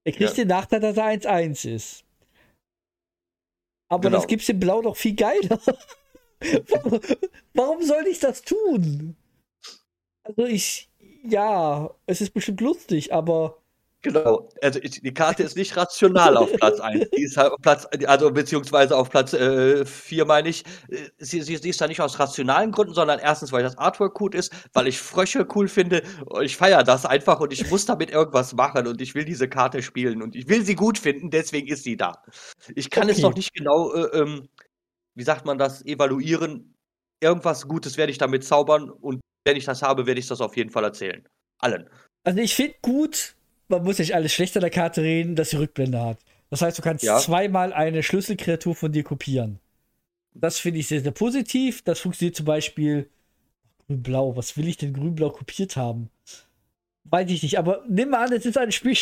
Er 0.04 0.12
kriegt 0.12 0.30
Ja. 0.30 0.36
den 0.36 0.48
Nachteil, 0.48 0.80
dass 0.80 0.96
er 0.96 1.04
1-1 1.04 1.64
ist. 1.68 2.04
Aber 3.90 4.02
Genau. 4.08 4.16
das 4.18 4.26
gibt's 4.26 4.48
in 4.48 4.60
Blau 4.60 4.80
doch 4.82 4.96
viel 4.96 5.14
geiler. 5.16 5.60
warum, 6.68 7.00
warum 7.54 7.82
soll 7.82 8.06
ich 8.06 8.20
das 8.20 8.42
tun? 8.42 9.16
Also 10.22 10.44
ich, 10.44 10.88
ja, 11.24 11.92
es 12.06 12.20
ist 12.20 12.32
bestimmt 12.32 12.60
lustig, 12.60 13.12
aber 13.12 13.60
Genau. 14.02 14.48
Also 14.62 14.80
ich, 14.82 15.02
die 15.02 15.12
Karte 15.12 15.42
ist 15.42 15.56
nicht 15.56 15.76
rational 15.76 16.36
auf 16.38 16.50
Platz 16.54 16.80
1. 16.80 17.10
Die 17.10 17.22
ist 17.22 17.36
halt 17.36 17.52
auf 17.52 17.60
Platz, 17.60 17.86
also 18.06 18.30
beziehungsweise 18.30 18.96
auf 18.96 19.10
Platz 19.10 19.32
4 19.32 20.24
meine 20.24 20.48
ich. 20.48 20.64
Äh, 20.88 21.10
Sie, 21.18 21.42
sie, 21.42 21.56
sie 21.58 21.68
ist 21.68 21.80
da 21.80 21.86
nicht 21.86 22.00
aus 22.00 22.18
rationalen 22.18 22.72
Gründen, 22.72 22.94
sondern 22.94 23.18
erstens, 23.18 23.52
weil 23.52 23.62
das 23.62 23.76
Artwork 23.76 24.14
gut 24.14 24.34
ist, 24.34 24.52
weil 24.72 24.88
ich 24.88 24.98
Frösche 24.98 25.46
cool 25.54 25.68
finde. 25.68 26.02
Ich 26.40 26.56
feiere 26.56 26.82
das 26.82 27.04
einfach 27.04 27.40
und 27.40 27.52
ich 27.52 27.70
muss 27.70 27.84
damit 27.84 28.10
irgendwas 28.10 28.54
machen 28.54 28.86
und 28.86 29.00
ich 29.02 29.14
will 29.14 29.24
diese 29.24 29.48
Karte 29.48 29.82
spielen 29.82 30.22
und 30.22 30.34
ich 30.34 30.48
will 30.48 30.64
sie 30.64 30.74
gut 30.74 30.96
finden, 30.98 31.30
deswegen 31.30 31.68
ist 31.68 31.84
sie 31.84 31.96
da. 31.96 32.22
Ich 32.74 32.88
kann 32.90 33.08
es 33.08 33.18
Okay. 33.18 33.22
noch 33.22 33.34
nicht 33.34 33.52
genau, 33.52 33.92
äh, 33.92 34.18
ähm, 34.18 34.48
wie 35.14 35.24
sagt 35.24 35.44
man 35.44 35.58
das, 35.58 35.84
evaluieren. 35.84 36.74
Irgendwas 37.22 37.68
Gutes 37.68 37.98
werde 37.98 38.12
ich 38.12 38.18
damit 38.18 38.44
zaubern 38.44 38.88
und 38.88 39.20
wenn 39.44 39.56
ich 39.56 39.66
das 39.66 39.82
habe, 39.82 40.06
werde 40.06 40.20
ich 40.20 40.26
das 40.26 40.40
auf 40.40 40.56
jeden 40.56 40.70
Fall 40.70 40.84
erzählen. 40.84 41.28
Allen. 41.58 41.88
Also 42.24 42.40
ich 42.40 42.54
finde 42.54 42.74
gut, 42.80 43.34
man 43.70 43.82
muss 43.84 43.98
nicht 43.98 44.14
alles 44.14 44.32
schlecht 44.32 44.56
an 44.56 44.60
der 44.62 44.70
Karte 44.70 45.02
reden, 45.02 45.36
dass 45.36 45.50
sie 45.50 45.56
Rückblende 45.56 46.00
hat. 46.00 46.18
Das 46.50 46.62
heißt, 46.62 46.78
du 46.78 46.82
kannst 46.82 47.04
Ja. 47.04 47.18
zweimal 47.18 47.72
eine 47.72 48.02
Schlüsselkreatur 48.02 48.74
von 48.74 48.92
dir 48.92 49.04
kopieren. 49.04 49.60
Das 50.34 50.58
finde 50.58 50.80
ich 50.80 50.88
sehr, 50.88 51.00
sehr 51.00 51.12
positiv. 51.12 51.82
Das 51.82 52.00
funktioniert 52.00 52.36
zum 52.36 52.46
Beispiel 52.46 53.08
grün-blau. 53.86 54.36
Was 54.36 54.56
will 54.56 54.68
ich 54.68 54.76
denn 54.76 54.92
grün-blau 54.92 55.30
kopiert 55.30 55.76
haben? 55.76 56.10
Weiß 57.04 57.30
ich 57.30 57.42
nicht, 57.42 57.58
aber 57.58 57.82
nimm 57.88 58.10
mal 58.10 58.26
an, 58.26 58.32
es 58.32 58.46
ist 58.46 58.58
ein 58.58 58.70
Spiel, 58.72 58.96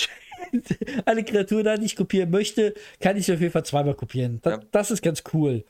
eine 1.04 1.24
Kreatur, 1.24 1.62
die 1.76 1.84
ich 1.84 1.96
kopieren 1.96 2.30
möchte, 2.30 2.74
kann 3.00 3.16
ich 3.16 3.26
sie 3.26 3.34
auf 3.34 3.40
jeden 3.40 3.52
Fall 3.52 3.64
zweimal 3.66 3.94
kopieren. 3.94 4.40
Das, 4.42 4.52
Ja. 4.54 4.60
das 4.70 4.90
ist 4.90 5.02
ganz 5.02 5.24
cool. 5.34 5.64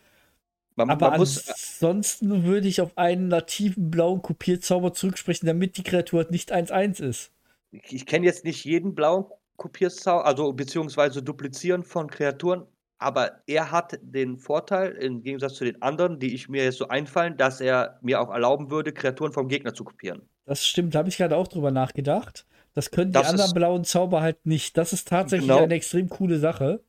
Man, 0.76 0.90
Aber 0.90 1.10
man 1.10 1.18
muss, 1.20 1.48
ansonsten 1.48 2.44
würde 2.44 2.68
ich 2.68 2.80
auf 2.80 2.96
einen 2.96 3.26
nativen 3.26 3.90
blauen 3.90 4.22
Kopierzauber 4.22 4.92
zurücksprechen, 4.92 5.46
damit 5.46 5.76
die 5.76 5.82
Kreatur 5.82 6.20
halt 6.20 6.30
nicht 6.30 6.52
1-1 6.52 7.00
ist. 7.02 7.32
Ich, 7.70 7.92
ich 7.92 8.06
kenne 8.06 8.26
jetzt 8.26 8.44
nicht 8.44 8.64
jeden 8.64 8.94
blauen 8.94 9.26
Kopierzauber, 9.56 10.24
also 10.24 10.52
beziehungsweise 10.52 11.22
Duplizieren 11.22 11.82
von 11.82 12.08
Kreaturen, 12.08 12.64
aber 12.98 13.42
er 13.46 13.70
hat 13.70 13.98
den 14.02 14.38
Vorteil, 14.38 14.92
im 14.92 15.22
Gegensatz 15.22 15.54
zu 15.54 15.64
den 15.64 15.80
anderen, 15.82 16.18
die 16.18 16.34
ich 16.34 16.48
mir 16.48 16.64
jetzt 16.64 16.78
so 16.78 16.88
einfallen, 16.88 17.36
dass 17.36 17.60
er 17.60 17.98
mir 18.02 18.20
auch 18.20 18.30
erlauben 18.30 18.70
würde, 18.70 18.92
Kreaturen 18.92 19.32
vom 19.32 19.48
Gegner 19.48 19.74
zu 19.74 19.84
kopieren. 19.84 20.22
Das 20.46 20.66
stimmt, 20.66 20.94
da 20.94 21.00
habe 21.00 21.08
ich 21.08 21.16
gerade 21.16 21.36
auch 21.36 21.48
drüber 21.48 21.70
nachgedacht. 21.70 22.46
Das 22.74 22.90
können 22.90 23.10
die 23.12 23.18
Das 23.18 23.28
anderen 23.28 23.52
blauen 23.54 23.84
Zauber 23.84 24.20
halt 24.20 24.46
nicht. 24.46 24.76
Das 24.76 24.92
ist 24.92 25.08
tatsächlich 25.08 25.48
Genau. 25.48 25.62
eine 25.62 25.74
extrem 25.74 26.08
coole 26.08 26.38
Sache. 26.38 26.82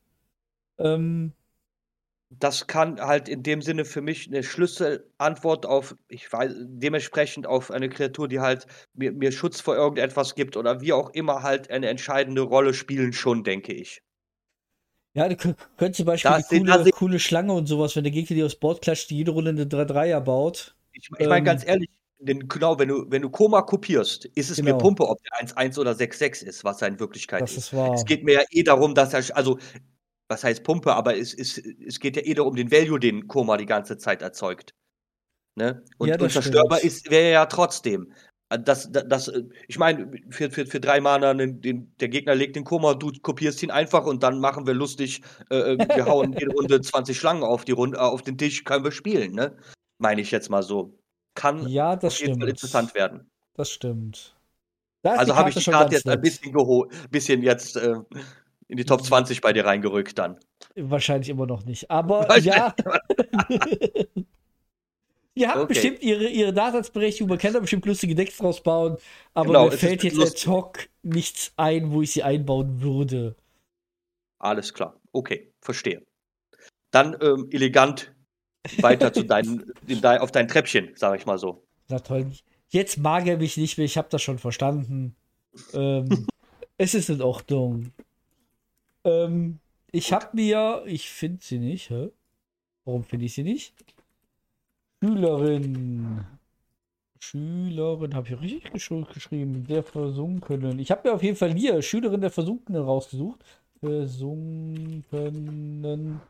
Ähm, 0.78 1.32
Das 2.32 2.68
kann 2.68 3.00
halt 3.00 3.28
in 3.28 3.42
dem 3.42 3.60
Sinne 3.60 3.84
für 3.84 4.02
mich 4.02 4.28
eine 4.28 4.44
Schlüsselantwort 4.44 5.66
auf, 5.66 5.96
ich 6.08 6.32
weiß, 6.32 6.52
dementsprechend 6.58 7.44
auf 7.48 7.72
eine 7.72 7.88
Kreatur, 7.88 8.28
die 8.28 8.38
halt 8.38 8.66
mir, 8.94 9.10
mir 9.12 9.32
Schutz 9.32 9.60
vor 9.60 9.74
irgendetwas 9.74 10.36
gibt 10.36 10.56
oder 10.56 10.80
wie 10.80 10.92
auch 10.92 11.10
immer 11.10 11.42
halt 11.42 11.70
eine 11.70 11.88
entscheidende 11.88 12.42
Rolle 12.42 12.72
spielen, 12.72 13.12
schon, 13.12 13.42
denke 13.42 13.72
ich. 13.72 14.00
ja, 15.14 15.28
du 15.28 15.34
kö- 15.34 15.56
könntest 15.76 15.96
zum 15.96 16.06
Beispiel 16.06 16.30
Das 16.30 16.48
sind- 16.48 16.66
coole, 16.68 16.90
coole 16.92 17.18
Schlange 17.18 17.52
und 17.52 17.66
sowas, 17.66 17.96
wenn 17.96 18.04
der 18.04 18.12
Gegner 18.12 18.36
dir 18.36 18.46
aufs 18.46 18.54
Board 18.54 18.80
klatscht, 18.80 19.10
die 19.10 19.16
jede 19.16 19.32
Runde 19.32 19.50
eine 19.50 19.66
3-3er 19.66 20.20
baut. 20.20 20.76
Ich, 20.92 21.06
ich 21.06 21.26
meine 21.26 21.38
Ähm, 21.38 21.44
ganz 21.44 21.66
ehrlich, 21.66 21.88
denn 22.20 22.46
genau, 22.48 22.78
wenn 22.78 22.88
du, 22.88 23.06
wenn 23.10 23.22
du 23.22 23.30
Koma 23.30 23.62
kopierst, 23.62 24.26
ist 24.26 24.50
es 24.50 24.58
Genau. 24.58 24.74
mir 24.76 24.78
Pumpe, 24.78 25.08
ob 25.08 25.18
der 25.24 25.32
1-1 25.40 25.78
oder 25.80 25.94
6-6 25.96 26.42
ist, 26.42 26.62
was 26.62 26.80
er 26.80 26.88
in 26.88 27.00
Wirklichkeit 27.00 27.42
Das 27.42 27.50
ist. 27.52 27.58
ist 27.58 27.72
wahr. 27.72 27.92
Es 27.94 28.04
geht 28.04 28.22
mir 28.22 28.34
ja 28.34 28.42
eh 28.50 28.62
darum, 28.62 28.94
dass 28.94 29.14
er, 29.14 29.36
also, 29.36 29.58
was 30.30 30.44
heißt 30.44 30.64
Pumpe, 30.64 30.94
aber 30.94 31.16
es, 31.18 31.34
es, 31.34 31.58
es 31.58 32.00
geht 32.00 32.16
ja 32.16 32.22
eh 32.22 32.34
darum, 32.34 32.56
den 32.56 32.70
Value, 32.70 33.00
den 33.00 33.26
Koma 33.28 33.56
die 33.58 33.66
ganze 33.66 33.98
Zeit 33.98 34.22
erzeugt. 34.22 34.74
Ne? 35.56 35.82
Und 35.98 36.08
Ja, 36.08 36.16
das 36.16 36.36
unzerstörbar 36.36 36.78
stimmt. 36.78 36.92
ist, 36.92 37.10
wäre 37.10 37.32
ja 37.32 37.46
trotzdem. 37.46 38.12
Das, 38.48 38.90
das, 38.90 39.04
das, 39.06 39.32
ich 39.68 39.78
meine, 39.78 40.10
für, 40.30 40.50
für, 40.50 40.66
für 40.66 40.80
drei 40.80 41.00
Mana, 41.00 41.34
den, 41.34 41.60
den, 41.60 41.94
der 42.00 42.08
Gegner 42.08 42.34
legt 42.34 42.56
den 42.56 42.64
Koma, 42.64 42.94
du 42.94 43.12
kopierst 43.22 43.62
ihn 43.62 43.70
einfach 43.70 44.06
und 44.06 44.22
dann 44.24 44.40
machen 44.40 44.66
wir 44.66 44.74
lustig, 44.74 45.22
äh, 45.50 45.74
äh, 45.74 45.78
wir 45.96 46.06
hauen 46.06 46.32
jede 46.38 46.52
Runde 46.52 46.80
20 46.80 47.16
Schlangen 47.16 47.44
auf, 47.44 47.64
die 47.64 47.72
Runde, 47.72 47.98
äh, 47.98 48.00
auf 48.00 48.22
den 48.22 48.38
Tisch, 48.38 48.64
können 48.64 48.84
wir 48.84 48.92
spielen, 48.92 49.34
ne? 49.34 49.56
Meine 49.98 50.20
ich 50.20 50.30
jetzt 50.32 50.48
mal 50.50 50.62
so. 50.62 50.98
Kann 51.34 51.68
Ja, 51.68 51.94
das 51.96 52.14
auf 52.14 52.20
jeden 52.20 52.40
Fall 52.40 52.48
interessant 52.48 52.94
werden. 52.94 53.30
Das 53.54 53.70
stimmt. 53.70 54.36
Da 55.02 55.14
Also 55.14 55.36
habe 55.36 55.50
ich 55.50 55.56
die 55.56 55.64
Karte 55.64 55.94
jetzt 55.94 56.06
ein 56.06 56.14
nett. 56.14 56.22
bisschen, 56.22 56.52
geho 56.52 56.90
bisschen 57.10 57.42
jetzt 57.42 57.76
äh, 57.76 57.94
in 58.70 58.76
die 58.76 58.84
Top 58.84 59.02
20 59.04 59.40
bei 59.40 59.52
dir 59.52 59.64
reingerückt 59.66 60.16
dann. 60.18 60.38
Wahrscheinlich 60.76 61.28
immer 61.28 61.46
noch 61.46 61.64
nicht. 61.64 61.90
Aber 61.90 62.38
ja. 62.38 62.74
Ihr 65.34 65.48
habt 65.48 65.58
Okay. 65.58 65.66
bestimmt 65.66 66.02
ihre, 66.02 66.28
ihre 66.28 66.52
Daseinsberechtigung, 66.52 67.28
man 67.28 67.38
kann 67.38 67.52
da 67.52 67.60
bestimmt 67.60 67.84
lustige 67.86 68.14
Decks 68.14 68.36
draus 68.38 68.62
bauen, 68.62 68.96
aber 69.34 69.46
Genau, 69.48 69.64
mir 69.66 69.72
fällt 69.72 70.04
jetzt 70.04 70.16
lustig. 70.16 70.46
ad 70.48 70.50
hoc 70.56 70.88
nichts 71.02 71.52
ein, 71.56 71.90
wo 71.92 72.02
ich 72.02 72.12
sie 72.12 72.22
einbauen 72.22 72.80
würde. 72.80 73.36
Alles 74.38 74.72
klar. 74.72 74.98
Okay, 75.12 75.52
verstehe. 75.60 76.02
Dann 76.92 77.16
ähm, 77.20 77.48
elegant 77.50 78.14
weiter 78.80 79.12
zu 79.12 79.24
deinen, 79.24 79.72
in 79.86 80.00
dein, 80.00 80.20
auf 80.20 80.30
dein 80.32 80.48
Treppchen, 80.48 80.90
sage 80.94 81.16
ich 81.18 81.26
mal 81.26 81.38
so. 81.38 81.64
Na 81.88 81.98
toll. 81.98 82.30
Jetzt 82.68 82.98
mag 82.98 83.26
er 83.26 83.36
mich 83.36 83.56
nicht 83.56 83.78
mehr, 83.78 83.84
ich 83.84 83.98
habe 83.98 84.08
das 84.10 84.22
schon 84.22 84.38
verstanden. 84.38 85.16
Ähm, 85.74 86.26
es 86.78 86.94
ist 86.94 87.10
in 87.10 87.20
Ordnung. 87.20 87.92
Ähm, 89.04 89.58
Ich 89.92 90.12
habe 90.12 90.28
mir, 90.34 90.82
ich 90.86 91.10
finde 91.10 91.42
sie 91.42 91.58
nicht, 91.58 91.90
hä? 91.90 92.10
Warum 92.84 93.02
finde 93.04 93.26
ich 93.26 93.34
sie 93.34 93.42
nicht? 93.42 93.74
Schülerin. 95.02 96.24
Schülerin, 97.18 98.14
habe 98.14 98.28
ich 98.28 98.40
richtig 98.40 98.72
gesch 98.72 98.90
geschrieben, 99.12 99.66
der 99.66 99.82
Versunkenen. 99.82 100.78
Ich 100.78 100.90
habe 100.90 101.08
mir 101.08 101.14
auf 101.14 101.22
jeden 101.22 101.36
Fall 101.36 101.52
hier 101.54 101.80
Schülerin 101.82 102.20
der 102.20 102.30
Versunkenen 102.30 102.82
rausgesucht. 102.82 103.44
Versunkenen. 103.80 106.20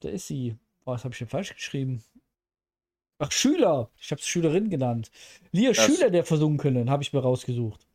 Da 0.00 0.08
ist 0.08 0.26
sie. 0.26 0.56
Oh, 0.84 0.92
was 0.92 1.04
habe 1.04 1.12
ich 1.14 1.18
denn 1.18 1.28
falsch 1.28 1.54
geschrieben? 1.54 2.02
Ach, 3.18 3.30
Schüler. 3.32 3.90
Ich 4.00 4.10
habe 4.12 4.20
es 4.20 4.26
Schülerin 4.26 4.70
genannt. 4.70 5.10
Lia, 5.52 5.72
Das- 5.72 5.84
Schüler 5.84 6.10
der 6.10 6.24
Versunkenen 6.24 6.88
habe 6.90 7.02
ich 7.02 7.12
mir 7.12 7.20
rausgesucht. 7.20 7.86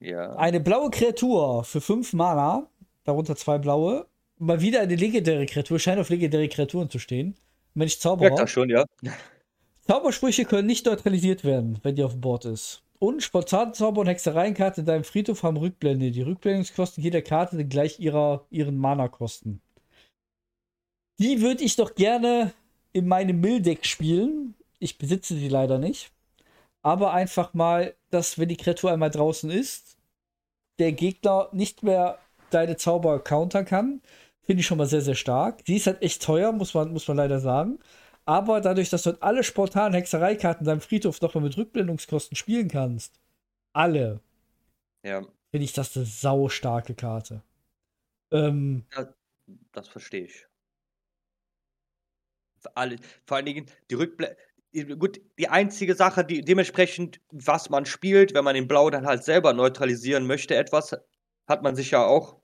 Ja. 0.00 0.34
Eine 0.36 0.60
blaue 0.60 0.90
Kreatur 0.90 1.64
für 1.64 1.80
5 1.80 2.12
Mana, 2.14 2.66
darunter 3.04 3.36
zwei 3.36 3.58
blaue. 3.58 4.06
Mal 4.38 4.60
wieder 4.60 4.80
eine 4.80 4.96
legendäre 4.96 5.46
Kreatur, 5.46 5.78
scheint 5.78 6.00
auf 6.00 6.08
legendäre 6.08 6.48
Kreaturen 6.48 6.90
zu 6.90 6.98
stehen. 6.98 7.36
Wenn 7.74 7.86
ich 7.86 7.94
Merkt 7.94 8.02
Zauberer. 8.02 8.36
das 8.36 8.50
schon, 8.50 8.70
ja. 8.70 8.84
Zaubersprüche 9.86 10.44
können 10.44 10.66
nicht 10.66 10.86
neutralisiert 10.86 11.44
werden, 11.44 11.78
wenn 11.82 11.96
die 11.96 12.04
auf 12.04 12.12
dem 12.12 12.20
Board 12.20 12.44
ist. 12.44 12.82
Und 12.98 13.22
Spontanzauber 13.22 14.02
und 14.02 14.06
Hexereienkarte 14.06 14.82
in 14.82 14.86
deinem 14.86 15.02
Friedhof 15.02 15.42
haben 15.42 15.56
Rückblende. 15.56 16.12
Die 16.12 16.22
Rückblendungskosten 16.22 17.02
jeder 17.02 17.20
Karte 17.20 17.56
sind 17.56 17.68
gleich 17.68 17.98
ihrer, 17.98 18.46
ihren 18.50 18.76
Mana-Kosten. 18.78 19.60
Die 21.18 21.40
würde 21.40 21.64
ich 21.64 21.74
doch 21.74 21.96
gerne 21.96 22.52
in 22.92 23.08
meinem 23.08 23.40
Mildeck 23.40 23.86
spielen. 23.86 24.54
Ich 24.78 24.98
besitze 24.98 25.34
sie 25.34 25.48
leider 25.48 25.78
nicht. 25.78 26.12
Aber 26.82 27.12
einfach 27.12 27.54
mal, 27.54 27.94
dass 28.10 28.38
wenn 28.38 28.48
die 28.48 28.56
Kreatur 28.56 28.92
einmal 28.92 29.10
draußen 29.10 29.50
ist, 29.50 29.96
der 30.78 30.92
Gegner 30.92 31.48
nicht 31.52 31.82
mehr 31.82 32.18
deine 32.54 32.76
Zauber 32.76 33.22
countern 33.22 33.64
kann. 33.64 34.02
Finde 34.42 34.60
ich 34.60 34.66
schon 34.66 34.78
mal 34.78 34.86
sehr, 34.86 35.02
sehr 35.02 35.14
stark. 35.14 35.60
Sie 35.66 35.76
ist 35.76 35.86
halt 35.86 36.02
echt 36.02 36.22
teuer, 36.22 36.52
muss 36.52 36.74
man, 36.74 36.92
muss 36.92 37.06
man 37.08 37.16
leider 37.16 37.40
sagen. 37.40 37.78
Aber 38.24 38.60
dadurch, 38.60 38.90
dass 38.90 39.02
du 39.04 39.10
halt 39.12 39.22
alle 39.22 39.44
spontanen 39.44 39.94
Hexereikarten 39.94 40.64
in 40.64 40.66
deinem 40.68 40.80
Friedhof 40.80 41.20
nochmal 41.20 41.44
mit 41.44 41.56
Rückblendungskosten 41.56 42.36
spielen 42.36 42.68
kannst, 42.68 43.20
alle, 43.74 44.20
Ja, 45.02 45.22
finde 45.50 45.64
ich 45.64 45.72
das 45.72 45.96
eine 45.96 46.06
sau 46.06 46.48
starke 46.48 46.94
Karte. 46.94 47.42
Ähm, 48.32 48.86
das 49.72 49.88
verstehe 49.88 50.24
ich. 50.24 50.46
Alle, 52.74 52.96
vor 53.26 53.36
allen 53.36 53.46
Dingen 53.46 53.66
die 53.90 53.94
Rückblende. 53.94 54.36
Gut, 54.98 55.20
die 55.38 55.48
einzige 55.48 55.94
Sache, 55.94 56.24
die 56.24 56.42
dementsprechend, 56.42 57.20
was 57.30 57.68
man 57.68 57.84
spielt, 57.84 58.32
wenn 58.34 58.44
man 58.44 58.54
den 58.54 58.68
Blau 58.68 58.88
dann 58.88 59.06
halt 59.06 59.22
selber 59.24 59.52
neutralisieren 59.52 60.26
möchte, 60.26 60.54
etwas, 60.56 60.96
hat 61.46 61.62
man 61.62 61.76
sich 61.76 61.90
ja 61.90 62.04
auch 62.06 62.40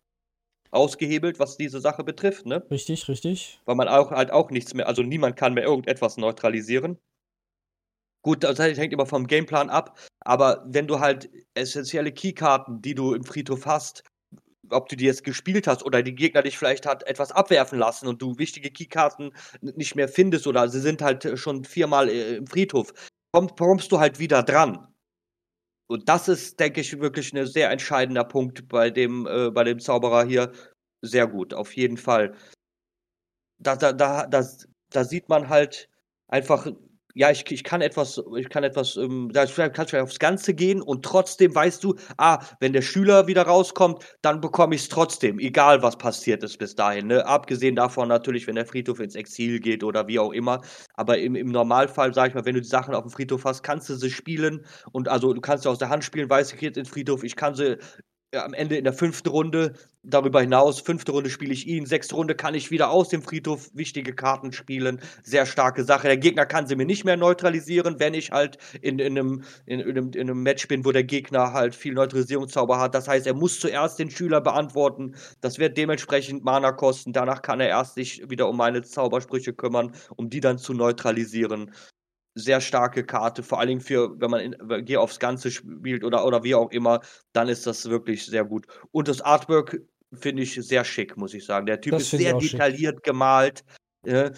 ausgehebelt, 0.71 1.39
was 1.39 1.57
diese 1.57 1.81
Sache 1.81 2.05
betrifft, 2.05 2.47
ne? 2.47 2.65
richtig, 2.71 3.09
richtig. 3.09 3.61
Weil 3.65 3.77
man 3.77 3.89
auch 3.89 4.11
halt 4.11 4.31
auch 4.31 4.51
nichts 4.51 4.75
mehr, 4.75 4.87
also 4.87 5.03
niemand 5.03 5.37
kann 5.37 5.55
mehr 5.55 5.65
irgendetwas 5.65 6.17
neutralisieren. 6.17 6.99
Gut, 8.23 8.43
das 8.45 8.59
hängt 8.59 8.93
immer 8.93 9.07
vom 9.07 9.27
Gameplan 9.27 9.71
ab, 9.71 9.99
aber 10.21 10.65
wenn 10.67 10.87
du 10.87 11.01
halt 11.01 11.31
essentielle 11.55 12.13
Keykarten, 12.13 12.83
die 12.83 12.95
du 12.95 13.15
im 13.15 13.25
Friedhof 13.25 13.65
hast, 13.65 14.03
ob 14.71 14.89
du 14.89 14.97
die 14.97 15.05
jetzt 15.05 15.25
gespielt 15.25 15.67
hast 15.67 15.85
oder 15.85 16.03
die 16.03 16.15
Gegner 16.15 16.43
dich 16.43 16.59
vielleicht 16.59 16.87
hat 16.87 17.07
etwas 17.07 17.33
abwerfen 17.33 17.79
lassen 17.79 18.07
und 18.09 18.21
du 18.21 18.39
wichtige 18.39 18.71
Keykarten 18.71 19.33
nicht 19.61 19.95
mehr 19.95 20.09
findest 20.09 20.47
oder 20.47 20.69
sie 20.69 20.81
sind 20.81 21.01
halt 21.01 21.39
schon 21.39 21.65
viermal 21.65 22.09
äh, 22.09 22.37
im 22.37 22.47
Friedhof, 22.47 22.93
komm, 23.33 23.49
kommst 23.57 23.93
du 23.93 24.01
halt 24.01 24.19
wieder 24.19 24.43
dran. 24.43 24.88
Und 25.89 26.09
das 26.09 26.29
ist, 26.29 26.61
denke 26.61 26.81
ich, 26.83 27.01
wirklich 27.01 27.33
ein 27.33 27.47
sehr 27.47 27.71
entscheidender 27.71 28.25
Punkt 28.25 28.69
bei 28.69 28.91
dem, 28.91 29.27
äh, 29.27 29.51
bei 29.51 29.65
dem 29.65 29.81
Zauberer 29.81 30.25
hier. 30.25 30.53
Sehr 31.03 31.27
gut, 31.27 31.55
auf 31.55 31.75
jeden 31.77 31.97
Fall. 31.97 32.35
Da, 33.59 33.77
da, 33.77 33.93
da, 33.93 34.27
das, 34.27 34.69
da 34.91 35.05
sieht 35.05 35.29
man 35.29 35.49
halt 35.49 35.89
einfach, 36.29 36.67
ja, 37.19 37.33
ich, 37.33 37.51
ich 37.51 37.65
kann 37.65 37.81
etwas, 37.81 38.23
ich 38.37 38.49
kann 38.49 38.63
etwas, 38.63 38.97
ähm, 38.97 39.31
da 39.33 39.41
kannst 39.41 39.59
du 39.59 39.75
vielleicht 39.75 39.95
aufs 39.97 40.21
Ganze 40.21 40.55
gehen 40.55 40.81
und 40.81 41.05
trotzdem 41.05 41.53
weißt 41.53 41.83
du, 41.83 41.97
ah, 42.17 42.39
wenn 42.61 42.73
der 42.73 42.81
Schüler 42.81 43.27
wieder 43.27 43.43
rauskommt, 43.43 44.05
dann 44.23 44.41
bekomme 44.41 44.77
ich 44.77 44.83
es 44.83 44.89
trotzdem, 44.89 45.41
egal 45.41 45.83
was 45.83 45.99
passiert 45.99 46.45
ist 46.45 46.59
bis 46.59 46.77
dahin. 46.77 47.09
Ne? 47.09 47.27
Abgesehen 47.27 47.75
davon 47.75 48.07
natürlich, 48.07 48.47
wenn 48.47 48.55
der 48.55 48.67
Friedhof 48.67 49.01
ins 49.01 49.17
Exil 49.17 49.59
geht 49.59 49.83
oder 49.83 50.07
wie 50.07 50.21
auch 50.21 50.33
immer. 50.33 50.61
Aber 50.95 51.19
im, 51.19 51.35
im 51.35 51.49
Normalfall, 51.49 52.15
sag 52.15 52.29
ich 52.29 52.35
mal, 52.37 52.45
wenn 52.45 52.55
du 52.55 52.63
die 52.63 52.69
Sachen 52.69 52.95
auf 52.95 53.03
dem 53.03 53.11
Friedhof 53.11 53.45
hast, 53.45 53.65
kannst 53.65 53.89
du 53.89 53.97
sie 53.97 54.13
spielen 54.13 54.65
und 54.93 55.09
also 55.09 55.33
du 55.33 55.41
kannst 55.41 55.65
sie 55.65 55.71
aus 55.71 55.79
der 55.79 55.89
Hand 55.89 56.05
spielen, 56.05 56.31
weißt 56.31 56.53
du, 56.53 56.57
jetzt 56.59 56.77
in 56.77 56.85
den 56.85 56.89
Friedhof, 56.89 57.25
ich 57.25 57.35
kann 57.35 57.57
sie 57.57 57.79
am 58.35 58.53
Ende 58.53 58.77
in 58.77 58.85
der 58.85 58.93
fünften 58.93 59.29
Runde, 59.31 59.73
darüber 60.03 60.41
hinaus, 60.41 60.81
fünfte 60.81 61.13
Runde 61.13 61.31
spiele 61.31 61.53
ich 61.53 61.67
ihn, 61.67 61.87
sechste 61.87 62.15
Runde 62.15 62.35
kann 62.35 62.55
ich 62.55 62.71
wieder 62.71 62.91
aus 62.91 63.09
dem 63.09 63.23
Friedhof 63.23 63.71
wichtige 63.75 64.15
Karten 64.15 64.53
spielen. 64.53 65.01
Sehr 65.23 65.47
starke 65.47 65.85
Sache. 65.85 66.09
Der 66.09 66.17
Gegner 66.17 66.47
kann 66.47 66.67
sie 66.67 66.77
mir 66.77 66.85
nicht 66.85 67.05
mehr 67.05 67.17
neutralisieren, 67.17 67.99
wenn 67.99 68.15
ich 68.15 68.31
halt 68.31 68.59
in, 68.83 68.99
in, 68.99 69.19
einem, 69.19 69.45
in, 69.67 69.81
in, 69.81 69.91
einem, 69.91 70.11
in 70.13 70.21
einem 70.21 70.43
Match 70.43 70.69
bin, 70.69 70.85
wo 70.85 70.93
der 70.93 71.05
Gegner 71.05 71.53
halt 71.53 71.75
viel 71.75 71.95
Neutralisierungszauber 71.95 72.79
hat. 72.79 72.95
Das 72.95 73.09
heißt, 73.09 73.27
er 73.27 73.35
muss 73.35 73.61
zuerst 73.61 73.99
den 73.99 74.11
Schüler 74.11 74.41
beantworten. 74.41 75.15
Das 75.41 75.59
wird 75.59 75.77
dementsprechend 75.77 76.45
Mana 76.45 76.73
kosten. 76.73 77.13
Danach 77.13 77.43
kann 77.43 77.61
er 77.61 77.69
erst 77.69 77.95
sich 77.95 78.29
wieder 78.29 78.49
um 78.49 78.57
meine 78.57 78.83
Zaubersprüche 78.83 79.53
kümmern, 79.55 79.93
um 80.17 80.31
die 80.31 80.41
dann 80.41 80.59
zu 80.59 80.75
neutralisieren 80.75 81.73
sehr 82.39 82.61
starke 82.61 83.05
Karte, 83.05 83.43
vor 83.43 83.59
allen 83.59 83.69
Dingen 83.69 83.81
für, 83.81 84.19
wenn 84.21 84.31
man 84.31 84.41
in, 84.41 84.85
Geh 84.85 84.97
aufs 84.97 85.19
Ganze 85.19 85.51
spielt 85.51 86.05
oder, 86.05 86.25
oder 86.25 86.43
wie 86.45 86.55
auch 86.55 86.71
immer, 86.71 87.01
dann 87.33 87.49
ist 87.49 87.67
das 87.67 87.89
wirklich 87.89 88.25
sehr 88.27 88.45
gut. 88.45 88.67
Und 88.93 89.09
das 89.09 89.21
Artwork 89.21 89.81
finde 90.13 90.43
ich 90.43 90.55
sehr 90.55 90.85
schick, 90.85 91.17
muss 91.17 91.35
ich 91.35 91.45
sagen. 91.45 91.67
Der 91.67 91.81
Typ 91.81 91.93
Das 91.93 92.03
ist 92.05 92.11
sehr 92.13 92.37
auch 92.37 92.41
schick. 92.41 92.53
detailliert 92.53 93.03
gemalt. 93.03 93.65
äh, 94.05 94.31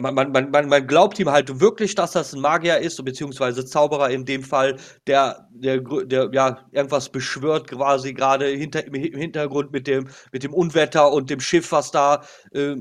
man, 0.00 0.14
man, 0.14 0.32
man, 0.32 0.50
man, 0.68 0.86
glaubt 0.86 1.18
ihm 1.20 1.30
halt 1.30 1.60
wirklich, 1.60 1.94
dass 1.94 2.12
das 2.12 2.34
ein 2.34 2.40
Magier 2.40 2.78
ist, 2.78 3.02
beziehungsweise 3.04 3.64
Zauberer 3.64 4.10
in 4.10 4.24
dem 4.24 4.42
Fall, 4.42 4.76
der, 5.06 5.48
der, 5.52 5.80
der 5.80 6.30
ja 6.32 6.66
irgendwas 6.72 7.08
beschwört 7.10 7.68
quasi 7.68 8.12
gerade 8.12 8.46
hinter, 8.46 8.84
im 8.86 8.94
Hi- 8.94 9.08
im 9.08 9.20
Hintergrund 9.20 9.70
mit 9.72 9.86
dem, 9.86 10.08
mit 10.32 10.42
dem 10.42 10.52
Unwetter 10.52 11.12
und 11.12 11.30
dem 11.30 11.40
Schiff, 11.40 11.70
was 11.70 11.92
da 11.92 12.24
äh, 12.52 12.74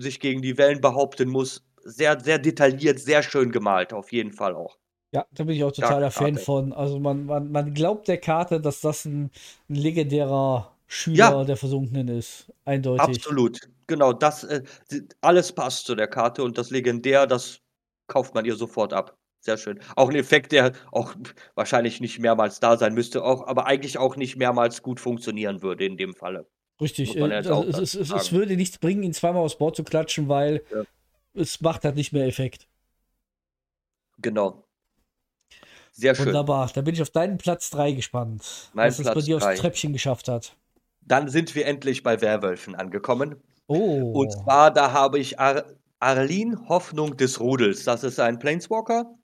sich 0.00 0.20
gegen 0.20 0.42
die 0.42 0.58
Wellen 0.58 0.82
behaupten 0.82 1.30
muss. 1.30 1.64
Sehr, 1.82 2.20
sehr 2.20 2.38
detailliert, 2.38 3.00
sehr 3.00 3.22
schön 3.22 3.52
gemalt, 3.52 3.92
auf 3.92 4.12
jeden 4.12 4.32
Fall 4.32 4.54
auch. 4.54 4.78
Ja, 5.12 5.26
da 5.32 5.44
bin 5.44 5.56
ich 5.56 5.64
auch 5.64 5.72
totaler 5.72 6.10
Starke 6.10 6.34
Fan 6.34 6.44
von. 6.44 6.72
Also 6.72 7.00
man, 7.00 7.26
man, 7.26 7.50
man 7.50 7.74
glaubt 7.74 8.06
der 8.06 8.18
Karte, 8.18 8.60
dass 8.60 8.80
das 8.80 9.04
ein, 9.04 9.30
ein 9.68 9.74
legendärer 9.74 10.76
Schüler 10.86 11.16
Ja. 11.16 11.44
der 11.44 11.56
Versunkenen 11.56 12.08
ist. 12.08 12.52
Eindeutig. 12.64 13.02
Absolut. 13.02 13.60
Genau, 13.86 14.12
das, 14.12 14.44
äh, 14.44 14.62
alles 15.20 15.52
passt 15.52 15.86
zu 15.86 15.96
der 15.96 16.06
Karte 16.06 16.44
und 16.44 16.58
das 16.58 16.70
Legendär, 16.70 17.26
das 17.26 17.60
kauft 18.06 18.34
man 18.34 18.44
ihr 18.44 18.54
sofort 18.54 18.92
ab. 18.92 19.16
Sehr 19.40 19.56
schön. 19.56 19.80
Auch 19.96 20.10
ein 20.10 20.16
Effekt, 20.16 20.52
der 20.52 20.72
auch 20.92 21.14
wahrscheinlich 21.54 22.00
nicht 22.00 22.18
mehrmals 22.18 22.60
da 22.60 22.76
sein 22.76 22.94
müsste, 22.94 23.24
auch, 23.24 23.46
aber 23.46 23.66
eigentlich 23.66 23.98
auch 23.98 24.16
nicht 24.16 24.36
mehrmals 24.36 24.82
gut 24.82 25.00
funktionieren 25.00 25.62
würde 25.62 25.86
in 25.86 25.96
dem 25.96 26.14
Falle. 26.14 26.46
Richtig. 26.80 27.16
Äh, 27.16 27.22
also 27.22 27.64
es, 27.64 27.94
es, 27.94 28.10
es, 28.10 28.32
würde 28.32 28.56
nichts 28.56 28.78
bringen, 28.78 29.02
ihn 29.02 29.12
zweimal 29.12 29.42
aufs 29.42 29.58
Board 29.58 29.76
zu 29.76 29.82
klatschen, 29.82 30.28
weil 30.28 30.62
Ja. 30.72 30.84
Es 31.34 31.60
macht 31.60 31.84
halt 31.84 31.96
nicht 31.96 32.12
mehr 32.12 32.26
Effekt. 32.26 32.68
Genau. 34.18 34.64
Sehr 35.92 36.14
schön. 36.14 36.26
Wunderbar. 36.26 36.70
Da 36.72 36.82
bin 36.82 36.94
ich 36.94 37.02
auf 37.02 37.10
deinen 37.10 37.38
Platz 37.38 37.70
3 37.70 37.92
gespannt. 37.92 38.70
Mein 38.72 38.88
was 38.88 38.98
es 38.98 39.06
bei 39.06 39.12
Platz 39.12 39.24
dir 39.24 39.36
aufs 39.36 39.44
drei. 39.44 39.56
Treppchen 39.56 39.92
geschafft 39.92 40.28
hat. 40.28 40.56
Dann 41.02 41.28
sind 41.28 41.54
wir 41.54 41.66
endlich 41.66 42.02
bei 42.02 42.20
Werwölfen 42.20 42.74
angekommen. 42.74 43.42
Oh. 43.66 44.12
Und 44.12 44.32
zwar, 44.32 44.72
da 44.72 44.92
habe 44.92 45.18
ich 45.18 45.38
Ar 45.38 45.64
Arlene 45.98 46.68
Hoffnung 46.68 47.16
des 47.16 47.40
Rudels. 47.40 47.84
Das 47.84 48.04
ist 48.04 48.18
ein 48.18 48.38
Planeswalker. 48.38 49.14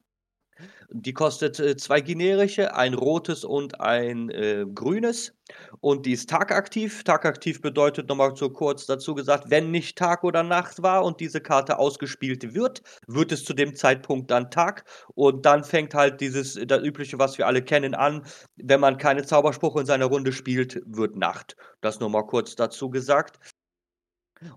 Die 0.91 1.13
kostet 1.13 1.59
äh, 1.59 1.77
zwei 1.77 2.01
generische, 2.01 2.75
ein 2.75 2.95
rotes 2.95 3.45
und 3.45 3.81
ein 3.81 4.31
äh, 4.31 4.67
grünes. 4.73 5.33
Und 5.81 6.07
die 6.07 6.13
ist 6.13 6.29
tagaktiv. 6.31 7.05
Tagaktiv 7.05 7.61
bedeutet 7.61 8.09
nochmal 8.09 8.37
so 8.37 8.51
kurz 8.51 8.87
dazu 8.87 9.15
gesagt, 9.15 9.51
wenn 9.51 9.71
nicht 9.71 9.99
Tag 9.99 10.25
oder 10.25 10.43
Nacht 10.43 10.83
war 10.83 11.05
und 11.05 11.21
diese 11.21 11.41
Karte 11.41 11.79
ausgespielt 11.79 12.55
wird, 12.55 12.83
wird 13.07 13.33
es 13.33 13.45
zu 13.45 13.55
dem 13.55 13.75
Zeitpunkt 13.75 14.31
dann 14.31 14.51
Tag. 14.51 14.85
Und 15.15 15.45
dann 15.47 15.65
fängt 15.65 15.95
halt 15.95 16.21
dieses, 16.21 16.59
das 16.67 16.83
übliche, 16.83 17.19
was 17.19 17.39
wir 17.39 17.47
alle 17.47 17.63
kennen, 17.63 17.95
an. 17.95 18.25
Wenn 18.57 18.81
man 18.81 18.99
keine 18.99 19.25
Zauberspruche 19.25 19.81
in 19.81 19.87
seiner 19.87 20.07
Runde 20.07 20.33
spielt, 20.33 20.83
wird 20.87 21.17
Nacht. 21.17 21.57
Das 21.81 22.01
nur 22.01 22.11
mal 22.11 22.27
kurz 22.27 22.57
dazu 22.57 22.91
gesagt. 22.91 23.39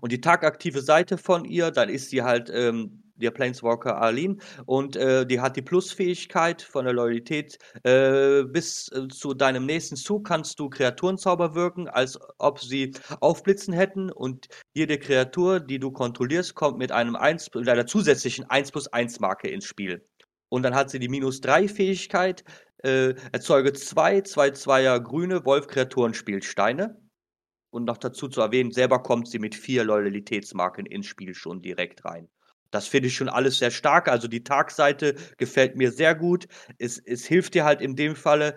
Und 0.00 0.12
die 0.12 0.20
tagaktive 0.20 0.82
Seite 0.82 1.16
von 1.16 1.44
ihr, 1.44 1.70
dann 1.70 1.88
ist 1.88 2.10
sie 2.10 2.22
halt 2.22 2.50
ähm, 2.52 2.99
der 3.20 3.30
Planeswalker 3.30 3.96
Arlene 3.96 4.36
und 4.66 4.96
äh, 4.96 5.26
die 5.26 5.40
hat 5.40 5.56
die 5.56 5.62
Plusfähigkeit 5.62 6.62
von 6.62 6.84
der 6.84 6.94
Loyalität. 6.94 7.58
Äh, 7.84 8.44
bis 8.44 8.90
äh, 8.92 9.08
zu 9.08 9.34
deinem 9.34 9.66
nächsten 9.66 9.96
Zug 9.96 10.26
kannst 10.26 10.58
du 10.58 10.68
Kreaturenzauber 10.68 11.54
wirken, 11.54 11.88
als 11.88 12.18
ob 12.38 12.60
sie 12.60 12.92
aufblitzen 13.20 13.74
hätten 13.74 14.10
und 14.10 14.48
jede 14.74 14.98
Kreatur, 14.98 15.60
die 15.60 15.78
du 15.78 15.90
kontrollierst, 15.90 16.54
kommt 16.54 16.78
mit 16.78 16.92
einem 16.92 17.16
1, 17.16 17.50
mit 17.54 17.68
einer 17.68 17.86
zusätzlichen 17.86 18.48
1 18.48 18.72
plus 18.72 18.88
1 18.88 19.20
Marke 19.20 19.48
ins 19.48 19.64
Spiel. 19.64 20.04
Und 20.48 20.64
dann 20.64 20.74
hat 20.74 20.90
sie 20.90 20.98
die 20.98 21.08
minus 21.08 21.40
3 21.40 21.68
Fähigkeit, 21.68 22.44
äh, 22.82 23.14
erzeuge 23.32 23.72
zwei 23.72 24.20
2-2er 24.20 25.00
grüne 25.00 25.44
Wolf-Kreaturen 25.44 26.14
Spielsteine. 26.14 26.96
und 27.72 27.84
noch 27.84 27.98
dazu 27.98 28.28
zu 28.28 28.40
erwähnen, 28.40 28.72
selber 28.72 29.00
kommt 29.02 29.28
sie 29.28 29.38
mit 29.38 29.54
vier 29.54 29.84
Loyalitätsmarken 29.84 30.86
ins 30.86 31.06
Spiel 31.06 31.34
schon 31.34 31.62
direkt 31.62 32.04
rein. 32.04 32.28
Das 32.70 32.86
finde 32.86 33.08
ich 33.08 33.14
schon 33.16 33.28
alles 33.28 33.58
sehr 33.58 33.70
stark. 33.70 34.08
Also 34.08 34.28
die 34.28 34.44
Tagseite 34.44 35.14
gefällt 35.38 35.76
mir 35.76 35.90
sehr 35.92 36.14
gut. 36.14 36.46
Es, 36.78 36.98
es 36.98 37.24
hilft 37.26 37.54
dir 37.54 37.64
halt 37.64 37.80
in 37.80 37.96
dem 37.96 38.14
Falle, 38.16 38.56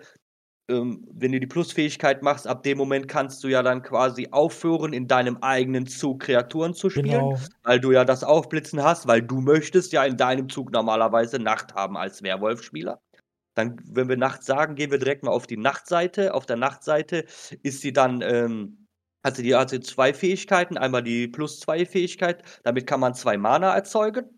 ähm, 0.68 1.06
wenn 1.12 1.32
du 1.32 1.40
die 1.40 1.46
Plusfähigkeit 1.46 2.22
machst, 2.22 2.46
ab 2.46 2.62
dem 2.62 2.78
Moment 2.78 3.08
kannst 3.08 3.44
du 3.44 3.48
ja 3.48 3.62
dann 3.62 3.82
quasi 3.82 4.28
aufhören, 4.30 4.92
in 4.94 5.08
deinem 5.08 5.38
eigenen 5.42 5.86
Zug 5.86 6.20
Kreaturen 6.22 6.74
zu 6.74 6.88
spielen, 6.90 7.30
Genau. 7.30 7.38
weil 7.64 7.80
du 7.80 7.92
ja 7.92 8.04
das 8.04 8.24
Aufblitzen 8.24 8.82
hast, 8.82 9.06
weil 9.06 9.20
du 9.22 9.40
möchtest 9.40 9.92
ja 9.92 10.04
in 10.04 10.16
deinem 10.16 10.48
Zug 10.48 10.72
normalerweise 10.72 11.38
Nacht 11.38 11.74
haben 11.74 11.96
als 11.96 12.22
Werwolf-Spieler. 12.22 13.00
Dann, 13.54 13.76
wenn 13.84 14.08
wir 14.08 14.16
Nacht 14.16 14.42
sagen, 14.44 14.74
gehen 14.74 14.90
wir 14.90 14.98
direkt 14.98 15.22
mal 15.22 15.30
auf 15.32 15.46
die 15.46 15.56
Nachtseite. 15.56 16.34
Auf 16.34 16.46
der 16.46 16.56
Nachtseite 16.56 17.24
ist 17.62 17.80
sie 17.82 17.92
dann, 17.92 18.20
ähm, 18.22 18.83
hat 19.24 19.36
sie 19.36 19.42
die, 19.42 19.56
sie 19.68 19.80
zwei 19.80 20.12
Fähigkeiten. 20.12 20.76
Einmal 20.76 21.02
die 21.02 21.26
plus 21.28 21.60
zwei 21.60 21.86
Fähigkeit, 21.86 22.42
damit 22.62 22.86
kann 22.86 23.00
man 23.00 23.14
zwei 23.14 23.38
Mana 23.38 23.74
erzeugen. 23.74 24.28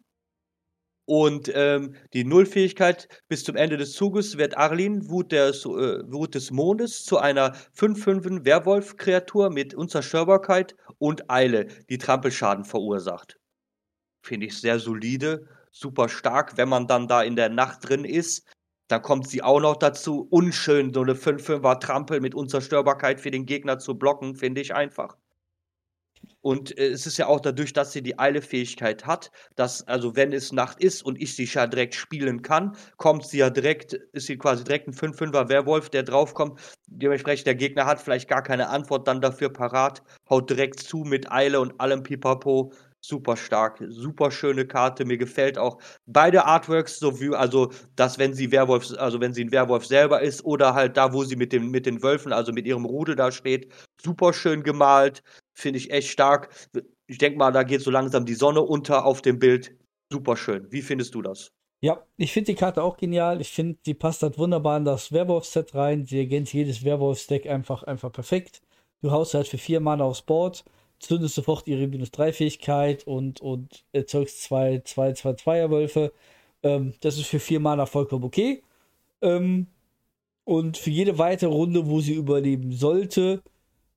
Und 1.08 1.50
ähm, 1.54 1.94
die 2.14 2.24
Nullfähigkeit 2.24 3.06
bis 3.28 3.44
zum 3.44 3.54
Ende 3.54 3.76
des 3.76 3.92
Zuges 3.92 4.38
wird 4.38 4.56
Arlin, 4.56 5.08
Wut, 5.08 5.30
des, 5.30 5.64
äh, 5.64 5.68
Wut 5.68 6.34
des 6.34 6.50
Mondes, 6.50 7.04
zu 7.04 7.18
einer 7.18 7.54
5-5 7.74 8.44
Werwolf-Kreatur 8.44 9.50
mit 9.50 9.72
Unzerstörbarkeit 9.72 10.74
und 10.98 11.30
Eile, 11.30 11.66
die 11.88 11.98
Trampelschaden 11.98 12.64
verursacht. 12.64 13.38
Finde 14.24 14.46
ich 14.46 14.60
sehr 14.60 14.80
solide, 14.80 15.46
super 15.70 16.08
stark, 16.08 16.56
wenn 16.56 16.68
man 16.68 16.88
dann 16.88 17.06
da 17.06 17.22
in 17.22 17.36
der 17.36 17.50
Nacht 17.50 17.88
drin 17.88 18.04
ist. 18.04 18.44
Dann 18.88 19.02
kommt 19.02 19.28
sie 19.28 19.42
auch 19.42 19.60
noch 19.60 19.76
dazu. 19.76 20.26
Unschön, 20.30 20.92
so 20.94 21.02
eine 21.02 21.14
5-5er 21.14 21.80
Trampel 21.80 22.20
mit 22.20 22.34
Unzerstörbarkeit 22.34 23.20
für 23.20 23.30
den 23.30 23.46
Gegner 23.46 23.78
zu 23.78 23.98
blocken, 23.98 24.36
finde 24.36 24.60
ich 24.60 24.74
einfach. 24.74 25.16
Und 26.46 26.78
äh, 26.78 26.86
es 26.90 27.06
ist 27.06 27.18
ja 27.18 27.26
auch 27.26 27.40
dadurch, 27.40 27.72
dass 27.72 27.90
sie 27.92 28.02
die 28.02 28.20
Eile-Fähigkeit 28.20 29.04
hat, 29.04 29.32
dass, 29.56 29.86
also 29.88 30.14
wenn 30.14 30.32
es 30.32 30.52
Nacht 30.52 30.80
ist 30.80 31.02
und 31.02 31.20
ich 31.20 31.34
sie 31.34 31.44
ja 31.44 31.66
direkt 31.66 31.96
spielen 31.96 32.42
kann, 32.42 32.76
kommt 32.98 33.26
sie 33.26 33.38
ja 33.38 33.50
direkt, 33.50 33.94
ist 34.12 34.26
sie 34.26 34.38
quasi 34.38 34.62
direkt 34.62 34.86
ein 34.86 34.94
5-5er 34.94 35.48
Werwolf, 35.48 35.90
der 35.90 36.04
draufkommt. 36.04 36.60
Dementsprechend 36.86 37.48
der 37.48 37.56
Gegner 37.56 37.86
hat 37.86 38.00
vielleicht 38.00 38.28
gar 38.28 38.42
keine 38.42 38.68
Antwort 38.68 39.08
dann 39.08 39.20
dafür 39.20 39.52
parat, 39.52 40.02
haut 40.30 40.48
direkt 40.48 40.78
zu 40.78 40.98
mit 40.98 41.32
Eile 41.32 41.58
und 41.60 41.80
allem 41.80 42.04
Pipapo. 42.04 42.72
Super 43.06 43.36
stark, 43.36 43.82
super 43.88 44.32
schöne 44.32 44.66
Karte. 44.66 45.04
Mir 45.04 45.16
gefällt 45.16 45.58
auch 45.58 45.78
beide 46.06 46.44
Artworks, 46.44 46.98
so 46.98 47.20
wie, 47.20 47.34
also, 47.34 47.70
dass 47.94 48.18
wenn 48.18 48.34
sie 48.34 48.50
Werwolf, 48.50 48.92
also 48.98 49.20
wenn 49.20 49.32
sie 49.32 49.44
ein 49.44 49.52
Werwolf 49.52 49.86
selber 49.86 50.22
ist 50.22 50.44
oder 50.44 50.74
halt 50.74 50.96
da, 50.96 51.12
wo 51.12 51.22
sie 51.22 51.36
mit, 51.36 51.52
dem, 51.52 51.70
mit 51.70 51.86
den 51.86 52.02
Wölfen, 52.02 52.32
also 52.32 52.52
mit 52.52 52.66
ihrem 52.66 52.84
Rudel 52.84 53.14
da 53.14 53.30
steht, 53.30 53.72
super 54.02 54.32
schön 54.32 54.64
gemalt. 54.64 55.22
Finde 55.54 55.78
ich 55.78 55.90
echt 55.92 56.10
stark. 56.10 56.52
Ich 57.06 57.18
denke 57.18 57.38
mal, 57.38 57.52
da 57.52 57.62
geht 57.62 57.80
so 57.80 57.92
langsam 57.92 58.26
die 58.26 58.34
Sonne 58.34 58.62
unter 58.62 59.04
auf 59.04 59.22
dem 59.22 59.38
Bild. 59.38 59.76
Super 60.12 60.36
schön. 60.36 60.66
Wie 60.72 60.82
findest 60.82 61.14
du 61.14 61.22
das? 61.22 61.52
Ja, 61.80 62.04
ich 62.16 62.32
finde 62.32 62.52
die 62.52 62.58
Karte 62.58 62.82
auch 62.82 62.96
genial. 62.96 63.40
Ich 63.40 63.52
finde, 63.52 63.78
die 63.86 63.94
passt 63.94 64.22
halt 64.22 64.38
wunderbar 64.38 64.78
in 64.78 64.84
das 64.84 65.12
Werwolf-Set 65.12 65.74
rein. 65.74 66.04
Sie 66.04 66.18
ergänzt 66.18 66.52
jedes 66.52 66.84
Werwolf-Deck 66.84 67.46
einfach, 67.46 67.84
einfach 67.84 68.10
perfekt. 68.10 68.62
Du 69.02 69.12
haust 69.12 69.34
halt 69.34 69.46
für 69.46 69.58
vier 69.58 69.78
Mana 69.80 70.04
aufs 70.04 70.22
Board, 70.22 70.64
zündest 70.98 71.34
sofort 71.34 71.66
ihre 71.68 71.86
minus 71.86 72.10
3 72.10 72.32
Fähigkeit 72.32 73.06
und, 73.06 73.40
und 73.40 73.84
erzeugst 73.92 74.42
zwei, 74.42 74.80
zwei, 74.84 75.12
zwei 75.12 75.34
Zweierwölfe. 75.34 76.12
Ähm, 76.62 76.94
das 77.00 77.18
ist 77.18 77.26
für 77.26 77.40
vier 77.40 77.60
Mana 77.60 77.86
vollkommen 77.86 78.24
okay. 78.24 78.62
Ähm, 79.22 79.68
und 80.44 80.78
für 80.78 80.90
jede 80.90 81.18
weitere 81.18 81.50
Runde, 81.50 81.88
wo 81.88 82.00
sie 82.00 82.14
überleben 82.14 82.72
sollte, 82.72 83.42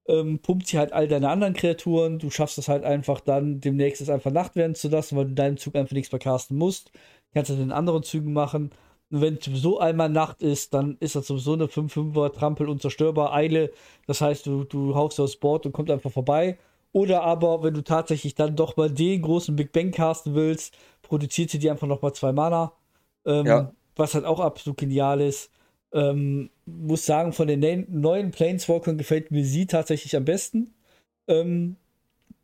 ähm, 0.07 0.39
pumpt 0.39 0.67
sie 0.67 0.79
halt 0.79 0.93
all 0.93 1.07
deine 1.07 1.29
anderen 1.29 1.53
Kreaturen. 1.53 2.19
Du 2.19 2.31
schaffst 2.31 2.57
es 2.57 2.67
halt 2.67 2.83
einfach 2.83 3.19
dann, 3.19 3.61
demnächst 3.61 4.01
es 4.01 4.09
einfach 4.09 4.31
Nacht 4.31 4.55
werden 4.55 4.75
zu 4.75 4.89
lassen, 4.89 5.15
weil 5.15 5.25
du 5.25 5.29
in 5.31 5.35
deinem 5.35 5.57
Zug 5.57 5.75
einfach 5.75 5.93
nichts 5.93 6.11
mehr 6.11 6.19
casten 6.19 6.57
musst. 6.57 6.91
Kannst 7.33 7.51
das 7.51 7.59
in 7.59 7.71
anderen 7.71 8.03
Zügen 8.03 8.33
machen. 8.33 8.71
Und 9.11 9.21
wenn 9.21 9.39
sowieso 9.39 9.79
einmal 9.79 10.09
Nacht 10.09 10.41
ist, 10.41 10.73
dann 10.73 10.97
ist 10.99 11.15
das 11.15 11.27
sowieso 11.27 11.53
eine 11.53 11.65
5-5er 11.65 12.33
Trampel 12.33 12.67
unzerstörbar 12.67 13.33
Eile. 13.33 13.71
Das 14.07 14.21
heißt, 14.21 14.45
du, 14.45 14.63
du 14.63 14.95
haust 14.95 15.19
aufs 15.19 15.37
Board 15.37 15.65
und 15.65 15.71
kommt 15.71 15.91
einfach 15.91 16.11
vorbei. 16.11 16.57
Oder 16.91 17.21
aber, 17.23 17.63
wenn 17.63 17.73
du 17.75 17.81
tatsächlich 17.83 18.35
dann 18.35 18.55
doch 18.55 18.75
mal 18.77 18.89
den 18.89 19.21
großen 19.21 19.55
Big 19.55 19.71
Bang 19.71 19.91
casten 19.91 20.33
willst, 20.35 20.75
produziert 21.01 21.49
sie 21.51 21.59
dir 21.59 21.71
einfach 21.71 21.87
nochmal 21.87 22.13
zwei 22.13 22.31
Mana. 22.31 22.73
Ähm, 23.25 23.45
Ja. 23.45 23.73
Was 23.95 24.15
halt 24.15 24.25
auch 24.25 24.39
absolut 24.39 24.77
genial 24.77 25.19
ist. 25.21 25.51
Ähm, 25.91 26.49
muss 26.65 27.05
sagen, 27.05 27.33
von 27.33 27.47
den 27.47 27.59
ne- 27.59 27.85
neuen 27.89 28.31
Planeswalkern 28.31 28.97
gefällt 28.97 29.31
mir 29.31 29.43
sie 29.43 29.65
tatsächlich 29.65 30.15
am 30.15 30.23
besten. 30.25 30.73
Ähm, 31.27 31.75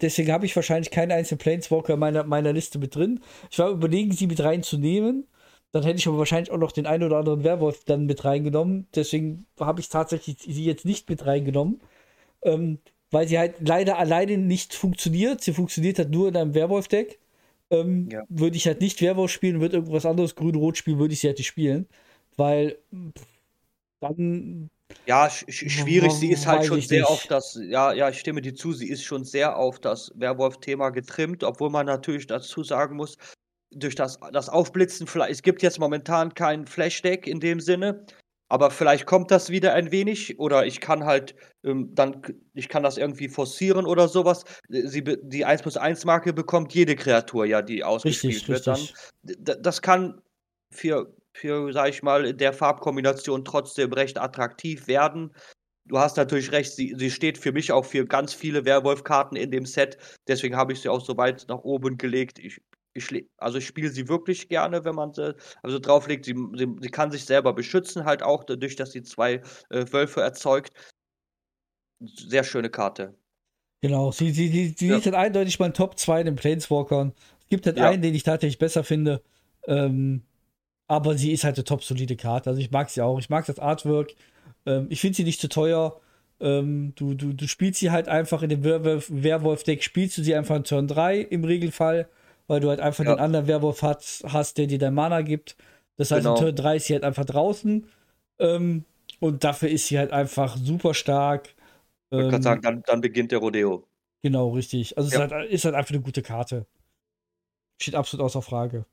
deswegen 0.02 0.32
habe 0.32 0.46
ich 0.46 0.56
wahrscheinlich 0.56 0.92
keinen 0.92 1.12
einzelnen 1.12 1.40
Planeswalker 1.40 1.94
in 1.94 2.00
meiner, 2.00 2.24
meiner 2.24 2.54
Liste 2.54 2.80
mit 2.80 2.96
drin. 2.96 3.22
Ich 3.52 3.60
war 3.60 3.70
überlegen, 3.70 4.12
sie 4.12 4.28
mit 4.28 4.44
reinzunehmen. 4.44 5.28
Dann 5.72 5.84
hätte 5.84 5.98
ich 6.00 6.08
aber 6.08 6.18
wahrscheinlich 6.18 6.52
auch 6.52 6.58
noch 6.58 6.72
den 6.72 6.86
einen 6.88 7.04
oder 7.04 7.18
anderen 7.18 7.44
Werwolf 7.44 7.84
dann 7.86 8.06
mit 8.06 8.26
reingenommen. 8.26 8.88
Deswegen 8.96 9.46
habe 9.60 9.80
ich 9.82 9.90
tatsächlich 9.90 10.38
sie 10.40 10.66
jetzt 10.66 10.86
nicht 10.86 11.10
mit 11.10 11.26
reingenommen. 11.26 11.82
Ähm, 12.44 12.80
weil 13.16 13.30
sie 13.30 13.40
halt 13.40 13.56
leider 13.66 13.98
alleine 13.98 14.38
nicht 14.38 14.74
funktioniert. 14.74 15.40
Sie 15.40 15.54
funktioniert 15.54 15.98
halt 16.00 16.10
nur 16.10 16.28
in 16.28 16.36
einem 16.36 16.54
Werwolf-Deck. 16.54 17.18
Ähm, 17.70 18.10
Ja. 18.12 18.24
Würde 18.28 18.58
ich 18.58 18.68
halt 18.68 18.82
nicht 18.82 19.02
Werwolf 19.02 19.32
spielen, 19.32 19.62
würde 19.62 19.78
irgendwas 19.78 20.06
anderes 20.06 20.36
grün-rot 20.36 20.76
spielen, 20.76 21.00
würde 21.00 21.14
ich 21.14 21.22
sie 21.22 21.28
halt 21.28 21.38
nicht 21.38 21.48
spielen. 21.48 21.88
Weil 22.36 22.78
pff, 22.94 23.26
dann 24.02 24.70
Ja, 25.08 25.30
sch 25.30 25.46
sch 25.48 25.70
schwierig. 25.72 26.12
Sie 26.12 26.30
ist 26.30 26.46
halt 26.46 26.66
schon 26.66 26.82
sehr 26.82 27.00
nicht. 27.04 27.10
auf 27.10 27.26
das, 27.28 27.58
ja, 27.64 27.94
ja, 27.94 28.10
ich 28.10 28.20
stimme 28.20 28.42
dir 28.42 28.54
zu, 28.54 28.74
sie 28.74 28.90
ist 28.90 29.04
schon 29.06 29.24
sehr 29.24 29.56
auf 29.56 29.80
das 29.80 30.12
Werwolf-Thema 30.16 30.90
getrimmt, 30.90 31.46
obwohl 31.46 31.70
man 31.70 31.86
natürlich 31.86 32.28
dazu 32.28 32.66
sagen 32.66 32.98
muss, 32.98 33.16
durch 33.72 33.96
das, 33.96 34.20
das 34.34 34.50
Aufblitzen, 34.50 35.08
vielleicht, 35.08 35.32
es 35.32 35.42
gibt 35.42 35.62
jetzt 35.62 35.80
momentan 35.80 36.34
kein 36.34 36.68
Flash-Deck 36.68 37.28
in 37.28 37.40
dem 37.40 37.62
Sinne, 37.62 38.06
aber 38.48 38.70
vielleicht 38.72 39.06
kommt 39.06 39.32
das 39.32 39.50
wieder 39.50 39.74
ein 39.74 39.92
wenig 39.92 40.40
oder 40.40 40.66
ich 40.66 40.80
kann 40.80 41.06
halt 41.06 41.36
ähm, 41.64 41.90
dann, 41.96 42.22
ich 42.54 42.70
kann 42.70 42.84
das 42.84 42.98
irgendwie 42.98 43.28
forcieren 43.28 43.86
oder 43.86 44.08
sowas. 44.08 44.44
Äh, 44.70 44.88
Sie, 44.88 45.04
die 45.04 45.46
1 45.46 45.62
plus 45.64 45.78
1 45.78 46.06
Marke 46.06 46.34
bekommt 46.34 46.74
jede 46.74 46.96
Kreatur 46.96 47.46
ja, 47.46 47.62
die 47.62 47.84
ausgespielt 47.84 48.36
richtig, 48.36 48.50
wird 48.50 48.68
dann. 48.68 48.76
richtig. 48.76 48.96
D- 49.24 49.56
das 49.60 49.82
kann 49.82 50.22
für, 50.72 51.14
für, 51.34 51.74
sag 51.74 51.90
ich 51.90 52.04
mal, 52.04 52.34
der 52.34 52.54
Farbkombination 52.54 53.46
trotzdem 53.46 53.94
recht 53.94 54.20
attraktiv 54.20 54.88
werden. 54.88 55.34
Du 55.88 56.00
hast 56.00 56.18
natürlich 56.18 56.52
recht, 56.52 56.74
sie, 56.74 56.96
sie 56.98 57.12
steht 57.12 57.38
für 57.38 57.52
mich 57.52 57.72
auch 57.72 57.86
für 57.86 58.06
ganz 58.06 58.34
viele 58.34 58.66
Werwolf-Karten 58.66 59.36
in 59.36 59.52
dem 59.52 59.66
Set. 59.66 59.98
Deswegen 60.28 60.56
habe 60.56 60.74
ich 60.74 60.82
sie 60.82 60.90
auch 60.90 61.04
so 61.04 61.16
weit 61.18 61.46
nach 61.48 61.60
oben 61.60 61.98
gelegt. 61.98 62.40
Ich, 62.40 62.60
ich, 62.96 63.28
also 63.38 63.58
ich 63.58 63.68
spiele 63.68 63.90
sie 63.90 64.08
wirklich 64.08 64.48
gerne, 64.48 64.86
wenn 64.86 64.96
man 64.96 65.14
sie 65.14 65.36
also 65.62 65.80
drauflegt. 65.80 66.26
Sie, 66.26 66.34
sie, 66.56 66.68
sie 66.80 66.90
kann 66.90 67.12
sich 67.12 67.26
selber 67.26 67.54
beschützen, 67.54 68.06
halt 68.06 68.24
auch 68.24 68.44
dadurch, 68.46 68.76
dass 68.76 68.92
sie 68.92 69.04
zwei 69.04 69.42
äh, 69.70 69.86
Wölfe 69.92 70.22
erzeugt. 70.22 70.72
Sehr 72.02 72.44
schöne 72.44 72.70
Karte. 72.70 73.16
Genau, 73.82 74.12
sie, 74.12 74.32
sie, 74.32 74.48
sie, 74.48 74.76
sie 74.78 74.88
Ja. 74.88 74.96
liegt 74.96 75.06
halt 75.06 75.16
eindeutig 75.16 75.60
mein 75.60 75.74
Top 75.74 76.00
2 76.00 76.22
in 76.22 76.26
den 76.26 76.36
Planeswalkern. 76.36 77.14
Es 77.42 77.48
gibt 77.50 77.66
halt 77.66 77.78
Ja. 77.78 77.90
einen, 77.90 78.02
den 78.02 78.16
ich 78.16 78.24
tatsächlich 78.24 78.58
besser 78.58 78.84
finde. 78.84 79.22
Ähm, 79.68 80.24
aber 80.88 81.18
sie 81.18 81.32
ist 81.32 81.44
halt 81.44 81.56
eine 81.58 81.64
top 81.64 81.84
solide 81.84 82.16
Karte. 82.16 82.50
Also 82.50 82.62
ich 82.62 82.72
mag 82.72 82.90
sie 82.90 83.02
auch. 83.02 83.20
Ich 83.20 83.30
mag 83.30 83.46
das 83.46 83.60
Artwork. 83.60 84.14
Ähm, 84.66 84.88
ich 84.90 85.02
finde 85.02 85.18
sie 85.18 85.24
nicht 85.24 85.42
zu 85.42 85.50
teuer. 85.50 86.00
Ähm, 86.40 86.94
du, 86.96 87.14
du, 87.14 87.34
du 87.34 87.48
spielst 87.48 87.80
sie 87.80 87.92
halt 87.92 88.08
einfach 88.08 88.42
in 88.44 88.50
dem 88.50 88.64
Werwolf- 88.64 89.10
Werwolf-Deck, 89.10 89.84
spielst 89.84 90.18
du 90.18 90.24
sie 90.24 90.36
einfach 90.36 90.56
in 90.56 90.64
Turn 90.64 90.88
3 90.88 91.20
im 91.20 91.44
Regelfall, 91.44 92.10
weil 92.48 92.60
du 92.60 92.70
halt 92.70 92.80
einfach 92.80 93.04
Ja. 93.06 93.16
den 93.16 93.20
anderen 93.20 93.48
Werwolf 93.48 93.82
hast, 93.82 94.24
hast, 94.28 94.58
der 94.58 94.68
dir 94.68 94.78
dein 94.80 94.94
Mana 94.94 95.22
gibt. 95.22 95.56
Das 95.98 96.12
heißt, 96.12 96.24
Genau. 96.24 96.36
in 96.36 96.42
Turn 96.42 96.56
3 96.56 96.76
ist 96.78 96.86
sie 96.88 96.94
halt 96.94 97.04
einfach 97.04 97.26
draußen. 97.26 97.88
Ähm, 98.40 98.84
und 99.20 99.44
dafür 99.44 99.70
ist 99.70 99.88
sie 99.88 99.98
halt 99.98 100.12
einfach 100.12 100.58
super 100.58 100.94
stark. 100.94 101.56
Ich 102.12 102.20
Ähm, 102.20 102.30
gerade 102.30 102.44
sagen, 102.44 102.62
dann, 102.62 102.84
dann 102.86 103.02
beginnt 103.02 103.32
der 103.32 103.40
Rodeo. 103.40 103.84
Genau, 104.22 104.50
richtig. 104.50 104.98
Also 104.98 105.10
Ja. 105.10 105.20
es 105.20 105.26
ist 105.26 105.32
halt, 105.32 105.50
ist 105.52 105.66
halt 105.66 105.76
einfach 105.76 105.92
eine 105.94 106.02
gute 106.02 106.22
Karte. 106.22 106.66
Steht 107.82 107.96
absolut 107.96 108.26
außer 108.26 108.42
Frage. 108.42 108.86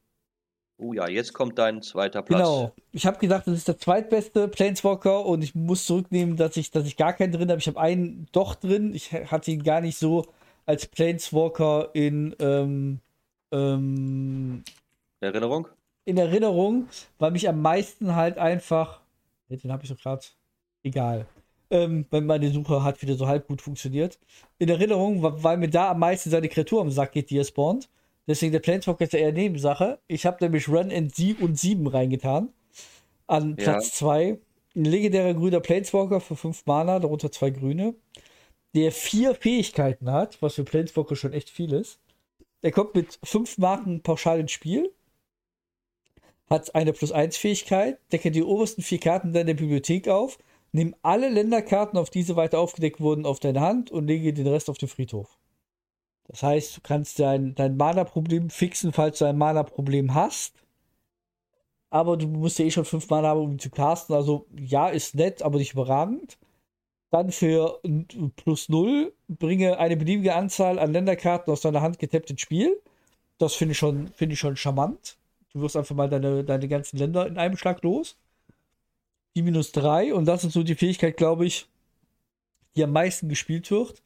Oh 0.78 0.92
ja, 0.92 1.07
jetzt 1.09 1.32
kommt 1.32 1.59
dein 1.59 1.80
zweiter 1.82 2.22
Platz. 2.22 2.40
Genau. 2.40 2.72
Ich 2.90 3.07
habe 3.07 3.18
gesagt, 3.18 3.46
das 3.46 3.55
ist 3.55 3.68
der 3.68 3.78
zweitbeste 3.78 4.48
Planeswalker 4.48 5.24
und 5.24 5.42
ich 5.42 5.55
muss 5.55 5.84
zurücknehmen, 5.86 6.36
dass 6.36 6.57
ich, 6.57 6.70
dass 6.70 6.86
ich 6.86 6.96
gar 6.96 7.12
keinen 7.12 7.32
drin 7.32 7.48
habe. 7.50 7.61
Ich 7.61 7.68
habe 7.68 7.78
einen 7.80 8.26
doch 8.32 8.55
drin. 8.57 8.92
Ich 8.94 9.12
hatte 9.12 9.50
ihn 9.53 9.62
gar 9.62 9.80
nicht 9.80 9.96
so 9.98 10.26
als 10.66 10.86
Planeswalker 10.86 11.90
in, 11.94 12.34
ähm, 12.40 12.98
ähm, 13.53 14.64
Erinnerung? 15.20 15.68
in 16.05 16.18
Erinnerung, 16.18 16.88
weil 17.18 17.30
mich 17.30 17.48
am 17.48 17.61
meisten 17.62 18.16
halt 18.16 18.38
einfach. 18.38 19.00
Den 19.48 19.70
habe 19.70 19.82
ich 19.84 19.88
so 19.88 19.94
gerade. 19.94 20.22
Egal. 20.82 21.26
Ähm, 21.70 22.07
weil 22.11 22.22
meine 22.22 22.50
Suche 22.50 22.82
hat 22.82 23.00
wieder 23.03 23.14
so 23.14 23.26
halb 23.28 23.46
gut 23.46 23.62
funktioniert. 23.62 24.18
In 24.59 24.68
Erinnerung, 24.68 25.22
weil 25.22 25.57
mir 25.59 25.70
da 25.70 25.90
am 25.90 26.00
meisten 26.00 26.30
seine 26.30 26.48
Kreatur 26.48 26.80
am 26.80 26.90
Sack 26.90 27.12
geht, 27.12 27.30
die 27.30 27.38
er 27.38 27.44
spawnt. 27.44 27.88
Deswegen 28.26 28.53
der 28.53 28.61
Planeswalker 28.61 29.05
ist 29.05 29.12
ja 29.12 29.20
eher 29.20 29.32
Nebensache. 29.32 29.98
Ich 30.09 30.26
habe 30.26 30.38
nämlich 30.40 30.68
Run 30.68 30.90
and 30.92 31.14
7 31.14 31.42
und 31.42 31.59
7 31.59 31.86
reingetan. 31.86 32.50
An 33.26 33.57
Ja. 33.59 33.64
Platz 33.64 33.92
2. 33.92 34.38
Ein 34.74 34.84
legendärer 34.84 35.34
grüner 35.34 35.61
Planeswalker 35.61 36.20
für 36.20 36.36
5 36.36 36.64
Mana, 36.66 36.98
darunter 36.98 37.30
zwei 37.30 37.50
grüne. 37.50 37.94
der 38.74 38.90
vier 38.92 39.34
Fähigkeiten 39.34 40.11
hat, 40.11 40.40
was 40.40 40.55
für 40.55 40.64
Planeswalker 40.64 41.14
schon 41.14 41.32
echt 41.34 41.50
viel 41.50 41.72
ist. 41.74 42.00
Der 42.63 42.73
kommt 42.73 42.95
mit 42.95 43.19
fünf 43.23 43.59
Marken 43.59 44.03
pauschal 44.03 44.41
ins 44.41 44.53
Spiel, 44.53 44.93
hat 46.49 46.75
eine 46.75 46.93
plus 46.93 47.13
eins 47.13 47.37
Fähigkeit, 47.37 47.99
decke 48.13 48.31
die 48.31 48.43
obersten 48.43 48.83
vier 48.83 49.01
Karten 49.01 49.33
deiner 49.33 49.55
Bibliothek 49.55 50.09
auf, 50.09 50.39
nimm 50.73 50.95
alle 51.03 51.29
Länderkarten, 51.29 51.99
auf 51.99 52.11
diese 52.11 52.37
weiter 52.37 52.61
aufgedeckt 52.61 53.01
wurden, 53.01 53.27
auf 53.27 53.41
deine 53.41 53.61
Hand 53.61 53.91
und 53.91 54.07
lege 54.07 54.33
den 54.33 54.47
Rest 54.47 54.71
auf 54.71 54.79
den 54.79 54.89
Friedhof. 54.89 55.39
Das 56.29 56.43
heißt, 56.43 56.77
du 56.77 56.81
kannst 56.83 57.19
dein, 57.19 57.55
dein 57.55 57.77
Mana-Problem 57.77 58.49
fixen, 58.49 58.93
falls 58.93 59.19
du 59.19 59.25
ein 59.25 59.37
Mana-Problem 59.37 60.15
hast. 60.15 60.55
Aber 61.91 62.17
du 62.17 62.27
musst 62.27 62.59
ja 62.59 62.65
eh 62.65 62.71
schon 62.71 62.87
fünf 62.87 63.11
Mana 63.11 63.29
haben, 63.29 63.41
um 63.41 63.53
ihn 63.53 63.59
zu 63.59 63.71
casten. 63.71 64.15
Also 64.15 64.47
ja, 64.59 64.89
ist 64.89 65.15
nett, 65.15 65.43
aber 65.43 65.59
nicht 65.59 65.75
überragend. 65.75 66.39
Dann 67.13 67.31
für 67.31 67.79
plus 68.37 68.71
0 68.71 69.13
bringe 69.29 69.79
eine 69.79 69.99
beliebige 69.99 70.35
Anzahl 70.35 70.79
an 70.79 70.95
Länderkarten 70.95 71.53
aus 71.53 71.61
deiner 71.61 71.83
Hand 71.83 71.99
getappt 71.99 72.31
ins 72.31 72.41
Spiel. 72.41 72.81
Das 73.37 73.55
finde 73.55 73.73
ich, 73.73 73.79
schon, 73.79 74.09
find 74.15 74.33
ich 74.33 74.39
schon 74.39 74.57
charmant. 74.57 75.19
Du 75.53 75.61
wirst 75.61 75.77
einfach 75.77 75.95
mal 75.95 76.09
deine, 76.09 76.43
deine 76.43 76.69
ganzen 76.69 76.97
Länder 76.97 77.27
in 77.27 77.37
einem 77.37 77.59
Schlag 77.59 77.83
los. 77.83 78.17
Die 79.37 79.43
minus 79.43 79.73
3 79.73 80.15
und 80.15 80.25
das 80.25 80.43
ist 80.43 80.55
so 80.55 80.63
die 80.63 80.75
Fähigkeit, 80.75 81.19
glaube 81.19 81.45
ich, 81.45 81.69
die 82.77 82.85
am 82.85 82.93
meisten 82.93 83.29
gespielt 83.29 83.71
wird. 83.71 84.03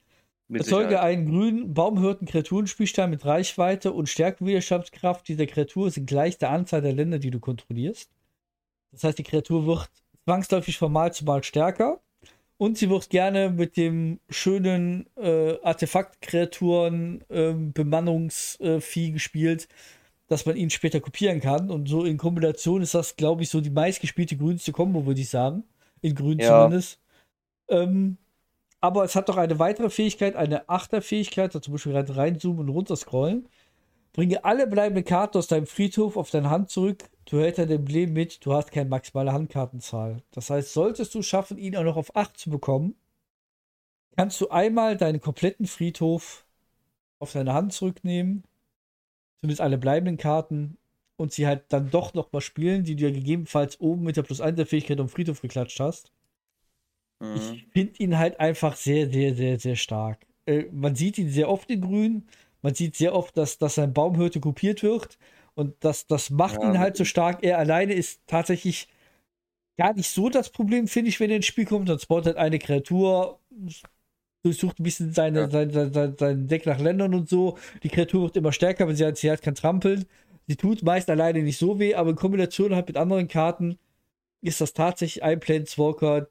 Mit 0.49 0.63
Erzeuge 0.63 0.89
Sicherheit. 0.89 1.07
einen 1.07 1.31
grünen 1.31 1.75
baumhörten 1.75 2.27
Kreaturenspielstein 2.27 3.11
mit 3.11 3.25
Reichweite 3.25 3.93
und 3.93 4.09
Stärkewiderstandskraft 4.09 5.29
dieser 5.29 5.47
Kreatur 5.47 5.93
sind 5.93 6.07
gleich 6.07 6.39
der 6.39 6.51
Anzahl 6.51 6.83
der 6.83 6.93
Länder, 6.93 7.21
die 7.21 7.31
du 7.31 7.39
kontrollierst. 7.39 8.11
Das 8.91 9.05
heißt, 9.05 9.19
die 9.19 9.25
Kreatur 9.25 9.65
wird 9.65 9.91
zwangsläufig 10.25 10.77
von 10.77 10.91
Mal 10.91 11.13
zu 11.13 11.25
Mal 11.25 11.45
stärker. 11.45 12.01
Und 12.59 12.79
sie 12.79 12.89
wird 12.89 13.11
gerne 13.11 13.51
mit 13.51 13.77
dem 13.77 14.19
schönen 14.31 15.07
äh, 15.17 15.59
Artefaktkreaturen 15.63 17.23
äh, 17.29 17.53
Bemannungsvieh 17.53 19.13
gespielt, 19.13 19.69
dass 20.29 20.47
man 20.47 20.57
ihn 20.57 20.71
später 20.71 21.01
kopieren 21.01 21.41
kann. 21.41 21.71
Und 21.71 21.89
so 21.89 22.05
in 22.05 22.17
Kombination 22.17 22.83
ist 22.83 22.95
das, 22.95 23.17
glaube 23.17 23.43
ich, 23.43 23.51
so 23.51 23.61
die 23.61 23.71
meistgespielte 23.71 24.37
grünste 24.37 24.73
Kombo, 24.73 25.07
würde 25.07 25.21
ich 25.21 25.29
sagen. 25.29 25.65
In 26.01 26.15
grün 26.15 26.39
ja. 26.39 26.65
zumindest. 26.65 26.99
Ähm, 27.69 28.17
aber 28.81 29.05
es 29.05 29.17
hat 29.17 29.29
doch 29.29 29.37
eine 29.37 29.59
weitere 29.59 29.91
Fähigkeit, 29.91 30.37
eine 30.37 30.69
Achterfähigkeit, 30.69 31.55
da 31.55 31.61
zum 31.61 31.73
Beispiel 31.73 31.97
reinzoomen 31.97 32.61
und 32.61 32.69
runterscrollen. 32.69 33.49
Bringe 34.17 34.45
alle 34.47 34.67
bleibenden 34.67 35.05
Karten 35.05 35.37
aus 35.37 35.47
deinem 35.47 35.67
Friedhof 35.67 36.17
auf 36.17 36.31
deine 36.31 36.49
Hand 36.49 36.71
zurück. 36.71 37.05
Du 37.27 37.39
hältst 37.39 37.61
ein 37.61 37.71
Emblem 37.71 38.15
mit, 38.15 38.45
du 38.47 38.55
hast 38.55 38.73
keine 38.73 38.89
maximale 38.89 39.33
Handkartenzahl. 39.33 40.23
Das 40.31 40.49
heißt, 40.49 40.73
solltest 40.73 41.15
du 41.15 41.21
schaffen, 41.21 41.59
ihn 41.59 41.77
auch 41.77 41.85
noch 41.85 41.99
auf 41.99 42.17
8 42.17 42.35
zu 42.37 42.49
bekommen, 42.49 42.95
kannst 44.17 44.41
du 44.41 44.49
einmal 44.49 44.97
deinen 44.97 45.21
kompletten 45.21 45.67
Friedhof 45.67 46.47
auf 47.19 47.33
deine 47.33 47.53
Hand 47.53 47.75
zurücknehmen, 47.75 48.45
zumindest 49.41 49.61
alle 49.61 49.77
bleibenden 49.77 50.17
Karten, 50.17 50.79
und 51.17 51.33
sie 51.33 51.47
halt 51.47 51.65
dann 51.69 51.91
doch 51.91 52.15
noch 52.15 52.33
mal 52.33 52.41
spielen, 52.41 52.85
die 52.85 52.97
du 52.97 53.05
ja 53.05 53.11
gegebenenfalls 53.11 53.81
oben 53.81 54.03
mit 54.03 54.17
der 54.17 54.23
Plus 54.23 54.41
1 54.41 54.57
der 54.57 54.67
Fähigkeit 54.67 54.99
am 54.99 55.09
Friedhof 55.09 55.43
geklatscht 55.43 55.81
hast. 55.81 56.11
Mhm. 57.21 57.35
Ich 57.37 57.67
finde 57.71 58.03
ihn 58.03 58.19
halt 58.19 58.41
einfach 58.41 58.77
sehr, 58.77 59.11
sehr, 59.11 59.35
sehr, 59.35 59.59
sehr 59.59 59.77
stark. 59.77 60.27
Äh, 60.47 60.65
man 60.73 60.95
sieht 60.95 61.19
ihn 61.19 61.31
sehr 61.31 61.49
oft 61.49 61.71
in 61.71 61.81
Grün. 61.81 62.29
Man 62.67 62.75
sieht 62.75 62.97
sehr 62.97 63.15
oft, 63.15 63.37
dass, 63.37 63.59
dass 63.59 63.77
sein 63.77 63.93
Baumhürte 63.93 64.41
kopiert 64.41 64.83
wird. 64.83 65.19
Und 65.55 65.77
das, 65.85 66.09
das 66.09 66.31
macht 66.31 66.61
ja, 66.61 66.69
ihn 66.69 66.81
halt 66.81 66.97
so 66.97 67.05
stark. 67.05 67.45
Er 67.45 67.59
alleine 67.59 67.95
ist 67.95 68.23
tatsächlich 68.27 68.89
gar 69.77 69.95
nicht 69.95 70.11
so 70.11 70.29
das 70.31 70.51
Problem, 70.51 70.89
finde 70.89 71.11
ich, 71.11 71.21
wenn 71.21 71.31
er 71.31 71.37
ins 71.37 71.47
Spiel 71.47 71.65
kommt. 71.65 71.89
Dann 71.89 72.01
spawnt 72.01 72.27
halt 72.27 72.39
eine 72.39 72.59
Kreatur, 72.59 73.39
durchsucht 74.43 74.81
ein 74.81 74.83
bisschen 74.83 75.13
seine, 75.13 75.43
ja. 75.43 75.49
sein, 75.49 75.71
sein, 75.93 76.17
sein, 76.19 76.49
Deck 76.49 76.67
nach 76.67 76.81
Ländern 76.81 77.15
und 77.15 77.29
so. 77.29 77.57
Die 77.85 77.89
Kreatur 77.89 78.23
wird 78.23 78.37
immer 78.37 78.51
stärker, 78.51 78.89
wenn 78.89 78.97
sie 78.97 79.05
halt, 79.05 79.17
sie 79.17 79.31
halt 79.31 79.43
kann 79.43 79.55
trampeln. 79.55 80.05
Sie 80.49 80.57
tut 80.57 80.83
meist 80.83 81.09
alleine 81.09 81.45
nicht 81.45 81.59
so 81.59 81.79
weh, 81.79 81.95
aber 81.95 82.11
in 82.11 82.17
Kombination 82.17 82.75
halt 82.75 82.89
mit 82.89 82.97
anderen 82.97 83.29
Karten 83.29 83.79
ist 84.43 84.61
das 84.61 84.73
tatsächlich 84.73 85.23
ein 85.23 85.39
Planeswalker, 85.39 86.27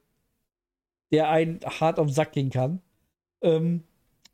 der 1.12 1.30
einen 1.30 1.60
hart 1.64 1.98
auf 1.98 2.08
den 2.08 2.14
Sack 2.14 2.32
gehen 2.32 2.50
kann. 2.50 2.82
Ähm, 3.40 3.84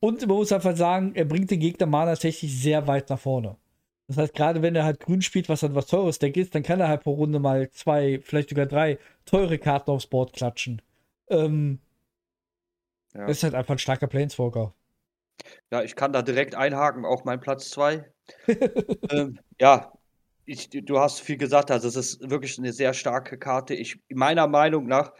und 0.02 0.20
man 0.26 0.36
muss 0.36 0.50
einfach 0.50 0.76
sagen, 0.76 1.12
er 1.14 1.24
bringt 1.24 1.52
den 1.52 1.60
Gegner 1.60 1.86
Mana 1.86 2.10
tatsächlich 2.10 2.60
sehr 2.60 2.88
weit 2.88 3.08
nach 3.08 3.20
vorne. 3.20 3.56
Das 4.08 4.16
heißt, 4.16 4.34
gerade 4.34 4.60
wenn 4.60 4.74
er 4.74 4.84
halt 4.84 4.98
grün 4.98 5.22
spielt, 5.22 5.48
was 5.48 5.62
halt 5.62 5.76
was 5.76 5.86
teures 5.86 6.18
Deck 6.18 6.36
ist, 6.36 6.56
dann 6.56 6.64
kann 6.64 6.80
er 6.80 6.88
halt 6.88 7.04
pro 7.04 7.12
Runde 7.12 7.38
mal 7.38 7.70
zwei, 7.70 8.20
vielleicht 8.20 8.48
sogar 8.48 8.66
drei 8.66 8.98
teure 9.26 9.58
Karten 9.58 9.92
aufs 9.92 10.08
Board 10.08 10.32
klatschen. 10.32 10.82
Ähm, 11.28 11.78
ja. 13.14 13.28
Das 13.28 13.36
ist 13.36 13.44
halt 13.44 13.54
einfach 13.54 13.76
ein 13.76 13.78
starker 13.78 14.08
Planeswalker. 14.08 14.74
Ja, 15.70 15.84
ich 15.84 15.94
kann 15.94 16.12
da 16.12 16.22
direkt 16.22 16.56
einhaken, 16.56 17.04
auch 17.04 17.24
mein 17.24 17.38
Platz 17.38 17.70
2. 17.70 18.04
ähm, 19.10 19.38
ja, 19.60 19.92
ich, 20.46 20.68
du 20.68 20.98
hast 20.98 21.20
viel 21.20 21.36
gesagt, 21.36 21.70
also 21.70 21.86
es 21.86 21.94
ist 21.94 22.28
wirklich 22.28 22.58
eine 22.58 22.72
sehr 22.72 22.92
starke 22.92 23.38
Karte. 23.38 23.74
Ich, 23.74 24.00
meiner 24.08 24.48
Meinung 24.48 24.88
nach 24.88 25.12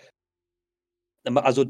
also 1.25 1.65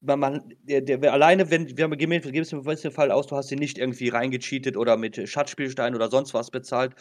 man, 0.00 0.20
man 0.20 0.54
der, 0.62 0.80
der, 0.80 1.12
alleine, 1.12 1.50
wenn 1.50 1.76
wir 1.76 1.88
geben 1.88 2.12
es 2.12 2.52
im 2.84 2.92
Fall 2.92 3.10
aus, 3.10 3.26
du 3.26 3.36
hast 3.36 3.50
ihn 3.50 3.58
nicht 3.58 3.78
irgendwie 3.78 4.08
reingecheatet 4.08 4.76
oder 4.76 4.96
mit 4.96 5.28
Schatzspielstein 5.28 5.94
oder 5.94 6.10
sonst 6.10 6.34
was 6.34 6.50
bezahlt, 6.50 6.94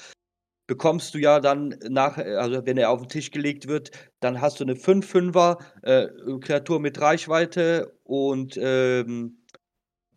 bekommst 0.67 1.13
du 1.13 1.17
ja 1.17 1.39
dann 1.39 1.75
nach, 1.87 2.17
also 2.17 2.65
wenn 2.65 2.77
er 2.77 2.89
auf 2.89 3.01
den 3.01 3.09
Tisch 3.09 3.31
gelegt 3.31 3.67
wird, 3.67 3.91
dann 4.19 4.41
hast 4.41 4.59
du 4.59 4.65
eine 4.65 4.73
5-5er 4.73 5.57
äh, 5.83 6.07
Kreatur 6.39 6.79
mit 6.79 6.99
Reichweite 6.99 7.97
und 8.03 8.57
ähm, 8.61 9.37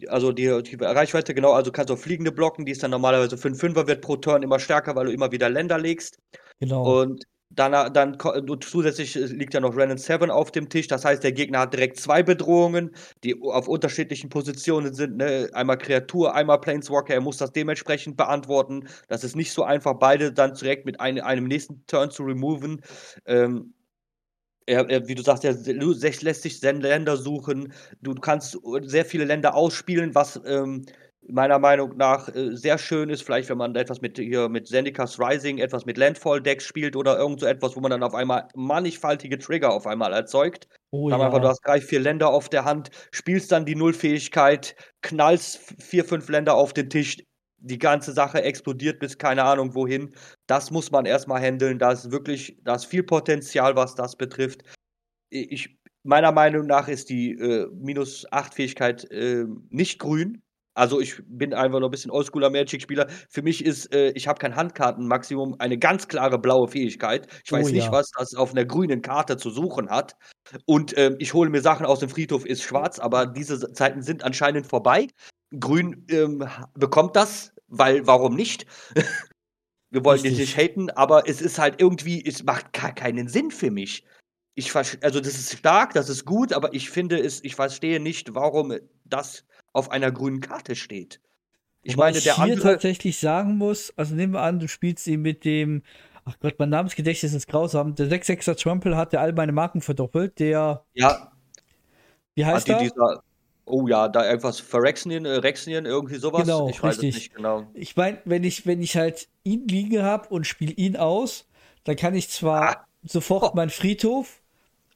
also 0.08 0.32
die, 0.32 0.62
die, 0.62 0.76
Reichweite, 0.76 1.34
genau, 1.34 1.52
also 1.52 1.70
kannst 1.70 1.90
du 1.90 1.94
auch 1.94 1.98
fliegende 1.98 2.32
blocken, 2.32 2.64
die 2.64 2.72
ist 2.72 2.82
dann 2.82 2.90
normalerweise 2.90 3.36
5-5er, 3.36 3.86
wird 3.86 4.00
pro 4.00 4.16
Turn 4.16 4.42
immer 4.42 4.58
stärker, 4.58 4.96
weil 4.96 5.06
du 5.06 5.12
immer 5.12 5.30
wieder 5.30 5.50
Länder 5.50 5.78
legst. 5.78 6.18
Genau. 6.58 7.02
Und 7.02 7.24
dann, 7.50 7.92
dann 7.92 8.16
zusätzlich 8.60 9.16
liegt 9.16 9.54
ja 9.54 9.60
noch 9.60 9.76
Renan 9.76 9.98
7 9.98 10.30
auf 10.30 10.52
dem 10.52 10.68
Tisch. 10.68 10.86
Das 10.86 11.04
heißt, 11.04 11.24
der 11.24 11.32
Gegner 11.32 11.60
hat 11.60 11.72
direkt 11.72 11.98
zwei 11.98 12.22
Bedrohungen, 12.22 12.94
die 13.24 13.40
auf 13.42 13.66
unterschiedlichen 13.66 14.30
Positionen 14.30 14.94
sind. 14.94 15.16
Ne? 15.16 15.50
Einmal 15.52 15.78
Kreatur, 15.78 16.34
einmal 16.34 16.60
Planeswalker. 16.60 17.14
Er 17.14 17.20
muss 17.20 17.38
das 17.38 17.52
dementsprechend 17.52 18.16
beantworten. 18.16 18.88
Das 19.08 19.24
ist 19.24 19.34
nicht 19.34 19.52
so 19.52 19.64
einfach, 19.64 19.94
beide 19.94 20.32
dann 20.32 20.54
direkt 20.54 20.86
mit 20.86 21.00
ein, 21.00 21.20
einem 21.20 21.46
nächsten 21.46 21.84
Turn 21.86 22.10
zu 22.12 22.22
removen. 22.22 22.82
Ähm, 23.26 23.74
er, 24.66 24.88
er, 24.88 25.08
wie 25.08 25.16
du 25.16 25.22
sagst, 25.22 25.44
er 25.44 25.54
lässt 25.54 26.42
sich 26.42 26.62
Länder 26.62 27.16
suchen. 27.16 27.72
Du 28.00 28.14
kannst 28.14 28.56
sehr 28.82 29.04
viele 29.04 29.24
Länder 29.24 29.54
ausspielen, 29.54 30.14
was 30.14 30.40
ähm, 30.46 30.86
meiner 31.30 31.58
Meinung 31.58 31.96
nach 31.96 32.28
äh, 32.28 32.54
sehr 32.56 32.78
schön 32.78 33.10
ist. 33.10 33.22
Vielleicht, 33.22 33.48
wenn 33.48 33.58
man 33.58 33.74
etwas 33.74 34.00
mit 34.00 34.18
hier 34.18 34.48
mit 34.48 34.68
Zendika's 34.68 35.18
Rising, 35.18 35.58
etwas 35.58 35.86
mit 35.86 35.96
Landfall-Decks 35.96 36.64
spielt 36.64 36.96
oder 36.96 37.18
irgend 37.18 37.40
so 37.40 37.46
etwas, 37.46 37.76
wo 37.76 37.80
man 37.80 37.90
dann 37.90 38.02
auf 38.02 38.14
einmal 38.14 38.48
mannigfaltige 38.54 39.38
Trigger 39.38 39.72
auf 39.72 39.86
einmal 39.86 40.12
erzeugt. 40.12 40.68
Oh, 40.90 41.08
dann 41.08 41.20
ja. 41.20 41.26
einfach, 41.26 41.40
du 41.40 41.48
hast 41.48 41.60
drei, 41.64 41.80
vier 41.80 42.00
Länder 42.00 42.30
auf 42.30 42.48
der 42.48 42.64
Hand, 42.64 42.90
spielst 43.12 43.52
dann 43.52 43.64
die 43.64 43.76
Nullfähigkeit, 43.76 44.74
knallst 45.02 45.74
vier, 45.82 46.04
fünf 46.04 46.28
Länder 46.28 46.54
auf 46.54 46.72
den 46.72 46.90
Tisch, 46.90 47.18
die 47.60 47.78
ganze 47.78 48.12
Sache 48.12 48.42
explodiert 48.42 48.98
bis 48.98 49.18
keine 49.18 49.44
Ahnung 49.44 49.74
wohin. 49.74 50.14
Das 50.46 50.70
muss 50.70 50.90
man 50.90 51.06
erstmal 51.06 51.42
handeln. 51.42 51.78
Da 51.78 51.92
ist 51.92 52.10
wirklich, 52.10 52.56
da 52.64 52.74
ist 52.74 52.86
viel 52.86 53.02
Potenzial, 53.02 53.76
was 53.76 53.94
das 53.94 54.16
betrifft. 54.16 54.62
Ich, 55.28 55.76
meiner 56.02 56.32
Meinung 56.32 56.66
nach 56.66 56.88
ist 56.88 57.10
die 57.10 57.32
äh, 57.32 57.68
minus 57.72 58.26
8 58.32 58.54
Fähigkeit 58.54 59.10
äh, 59.10 59.44
nicht 59.68 59.98
grün. 59.98 60.42
Also 60.80 60.98
ich 60.98 61.20
bin 61.26 61.52
einfach 61.52 61.78
noch 61.78 61.88
ein 61.88 61.90
bisschen 61.90 62.10
Oldschooler 62.10 62.48
Magic-Spieler. 62.48 63.06
Für 63.28 63.42
mich 63.42 63.62
ist, 63.62 63.92
äh, 63.94 64.12
ich 64.12 64.26
habe 64.26 64.38
kein 64.38 64.56
Handkartenmaximum, 64.56 65.56
eine 65.58 65.76
ganz 65.76 66.08
klare 66.08 66.38
blaue 66.38 66.68
Fähigkeit. 66.68 67.26
Ich 67.44 67.52
weiß 67.52 67.68
oh, 67.68 67.70
nicht, 67.70 67.84
ja. 67.84 67.92
was 67.92 68.10
das 68.16 68.34
auf 68.34 68.52
einer 68.52 68.64
grünen 68.64 69.02
Karte 69.02 69.36
zu 69.36 69.50
suchen 69.50 69.90
hat. 69.90 70.16
Und 70.64 70.96
äh, 70.96 71.14
ich 71.18 71.34
hole 71.34 71.50
mir 71.50 71.60
Sachen 71.60 71.84
aus 71.84 71.98
dem 71.98 72.08
Friedhof, 72.08 72.46
ist 72.46 72.62
schwarz, 72.62 72.98
aber 72.98 73.26
diese 73.26 73.70
Zeiten 73.74 74.00
sind 74.00 74.24
anscheinend 74.24 74.66
vorbei. 74.66 75.08
Grün 75.58 76.06
ähm, 76.08 76.48
bekommt 76.72 77.14
das, 77.14 77.52
weil 77.68 78.06
warum 78.06 78.34
nicht? 78.34 78.64
Wir 79.90 80.02
wollen 80.02 80.22
dich 80.22 80.38
nicht 80.38 80.56
haten, 80.56 80.88
aber 80.88 81.28
es 81.28 81.42
ist 81.42 81.58
halt 81.58 81.78
irgendwie, 81.78 82.24
es 82.24 82.42
macht 82.42 82.72
gar 82.72 82.94
keinen 82.94 83.28
Sinn 83.28 83.50
für 83.50 83.70
mich. 83.70 84.06
Ich 84.54 84.74
also 84.74 85.20
das 85.20 85.34
ist 85.34 85.58
stark, 85.58 85.92
das 85.92 86.08
ist 86.08 86.24
gut, 86.24 86.54
aber 86.54 86.72
ich 86.72 86.88
finde 86.88 87.18
es, 87.18 87.44
ich 87.44 87.54
verstehe 87.54 88.00
nicht, 88.00 88.34
warum 88.34 88.72
das 89.04 89.44
auf 89.72 89.90
einer 89.90 90.10
grünen 90.10 90.40
Karte 90.40 90.76
steht. 90.76 91.20
Ich 91.82 91.96
Wobei 91.96 92.06
meine, 92.06 92.20
der 92.20 92.32
ich 92.32 92.36
hier 92.36 92.52
andere 92.52 92.72
tatsächlich 92.72 93.18
sagen 93.18 93.56
muss, 93.56 93.92
also 93.96 94.14
nehmen 94.14 94.34
wir 94.34 94.42
an, 94.42 94.58
du 94.58 94.68
spielst 94.68 95.06
ihn 95.06 95.22
mit 95.22 95.44
dem, 95.44 95.82
ach 96.24 96.36
Gott, 96.40 96.56
mein 96.58 96.68
Namensgedächtnis 96.68 97.32
ist 97.32 97.46
grausam. 97.46 97.94
Der 97.94 98.06
6-6er 98.10 98.60
Trample 98.60 98.96
hat 98.96 99.12
der 99.12 99.20
all 99.20 99.32
meine 99.32 99.52
Marken 99.52 99.80
verdoppelt. 99.80 100.38
Der. 100.38 100.84
Ja. 100.94 101.32
Wie 102.34 102.44
heißt 102.44 102.68
der? 102.68 102.78
Dieser, 102.78 103.22
oh 103.64 103.88
ja, 103.88 104.08
da 104.08 104.28
irgendwas 104.28 104.60
Phyrexien, 104.60 105.24
äh, 105.24 105.36
Rexien, 105.36 105.86
irgendwie 105.86 106.16
sowas. 106.16 106.42
Genau, 106.42 106.68
ich 106.68 106.82
weiß 106.82 107.02
richtig. 107.02 107.14
nicht 107.14 107.34
genau. 107.34 107.66
Ich 107.74 107.96
meine, 107.96 108.18
wenn 108.24 108.44
ich, 108.44 108.66
wenn 108.66 108.82
ich 108.82 108.96
halt 108.96 109.28
ihn 109.42 109.66
liegen 109.66 110.02
habe 110.02 110.28
und 110.28 110.46
spiele 110.46 110.72
ihn 110.72 110.96
aus, 110.96 111.48
dann 111.84 111.96
kann 111.96 112.14
ich 112.14 112.28
zwar 112.28 112.68
ah. 112.70 112.86
sofort 113.04 113.52
oh. 113.52 113.56
meinen 113.56 113.70
Friedhof 113.70 114.42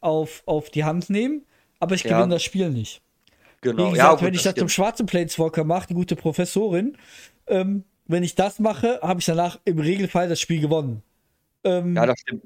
auf, 0.01 0.43
auf 0.47 0.70
die 0.70 0.85
Hand 0.85 1.09
nehmen, 1.09 1.47
aber 1.81 1.95
ich 1.95 2.03
gewinne 2.03 2.20
ja. 2.20 2.27
das 2.27 2.43
Spiel 2.43 2.70
nicht. 2.70 3.03
Genau. 3.64 3.86
Wie 3.86 3.90
gesagt, 3.92 4.20
ja, 4.20 4.20
gut, 4.20 4.22
wenn 4.22 4.34
ich 4.34 4.42
das 4.42 4.52
zum 4.56 4.68
stimmt. 4.68 4.72
schwarzen 4.72 5.06
Planeswalker 5.06 5.64
mache, 5.64 5.88
die 5.88 5.94
gute 5.94 6.16
Professorin, 6.16 6.96
ähm, 7.46 7.84
wenn 8.06 8.22
ich 8.22 8.34
das 8.34 8.58
mache, 8.58 9.00
habe 9.02 9.20
ich 9.20 9.26
danach 9.26 9.58
im 9.64 9.78
Regelfall 9.78 10.28
das 10.28 10.38
Spiel 10.40 10.60
gewonnen. 10.60 11.02
Ähm, 11.64 11.96
Ja, 11.96 12.04
das 12.06 12.18
stimmt. 12.20 12.42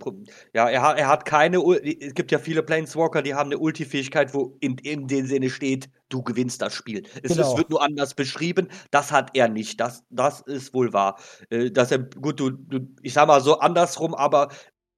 Ja, 0.55 0.69
er, 0.71 0.83
hat- 0.83 0.99
er 0.99 1.09
hat 1.09 1.25
keine. 1.25 1.59
Es 1.59 2.15
gibt 2.15 2.31
ja 2.31 2.39
viele 2.39 2.63
Planeswalker, 2.63 3.23
die 3.23 3.35
haben 3.35 3.49
eine 3.49 3.59
Ulti-Fähigkeit, 3.59 4.33
wo 4.35 4.57
in, 4.61 4.79
in 4.79 5.09
dem 5.09 5.27
Sinne 5.27 5.51
steht, 5.51 5.91
du 6.09 6.23
gewinnst 6.23 6.63
das 6.63 6.73
Spiel. 6.75 7.03
Es, 7.23 7.33
Genau. 7.35 7.51
es 7.53 7.59
wird 7.59 7.71
nur 7.71 7.83
anders 7.83 8.15
beschrieben. 8.15 8.69
Das 8.93 9.11
hat 9.11 9.31
er 9.37 9.49
nicht. 9.49 9.81
Das, 9.81 10.05
das 10.11 10.43
ist 10.43 10.73
wohl 10.75 10.93
wahr. 10.93 11.19
Äh, 11.51 11.71
Dass 11.73 11.91
er, 11.91 11.99
gut, 11.99 12.39
du, 12.39 12.51
du, 12.51 12.81
ich 13.03 13.13
sag 13.13 13.27
mal 13.27 13.41
so 13.41 13.59
andersrum, 13.59 14.15
aber 14.15 14.51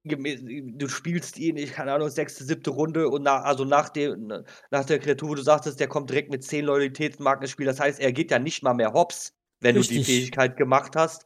du 0.03 0.87
spielst 0.87 1.37
ihn, 1.37 1.57
ich 1.57 1.73
keine 1.73 1.93
Ahnung, 1.93 2.09
sechste, 2.09 2.43
siebte 2.43 2.71
Runde 2.71 3.09
und 3.09 3.23
nach, 3.23 3.43
also 3.43 3.65
nach, 3.65 3.89
dem, 3.89 4.43
nach 4.71 4.85
der 4.85 4.99
Kreatur, 4.99 5.29
wo 5.29 5.35
du 5.35 5.43
sagtest, 5.43 5.79
der 5.79 5.87
kommt 5.87 6.09
direkt 6.09 6.31
mit 6.31 6.43
zehn 6.43 6.65
Loyalitätsmarken 6.65 7.43
ins 7.43 7.51
Spiel. 7.51 7.67
Das 7.67 7.79
heißt, 7.79 7.99
er 7.99 8.11
geht 8.11 8.31
ja 8.31 8.39
nicht 8.39 8.63
mal 8.63 8.73
mehr 8.73 8.93
hops, 8.93 9.33
wenn 9.59 9.75
du 9.75 9.81
die 9.81 9.97
Richtig. 9.97 10.07
Fähigkeit 10.07 10.57
gemacht 10.57 10.95
hast. 10.95 11.25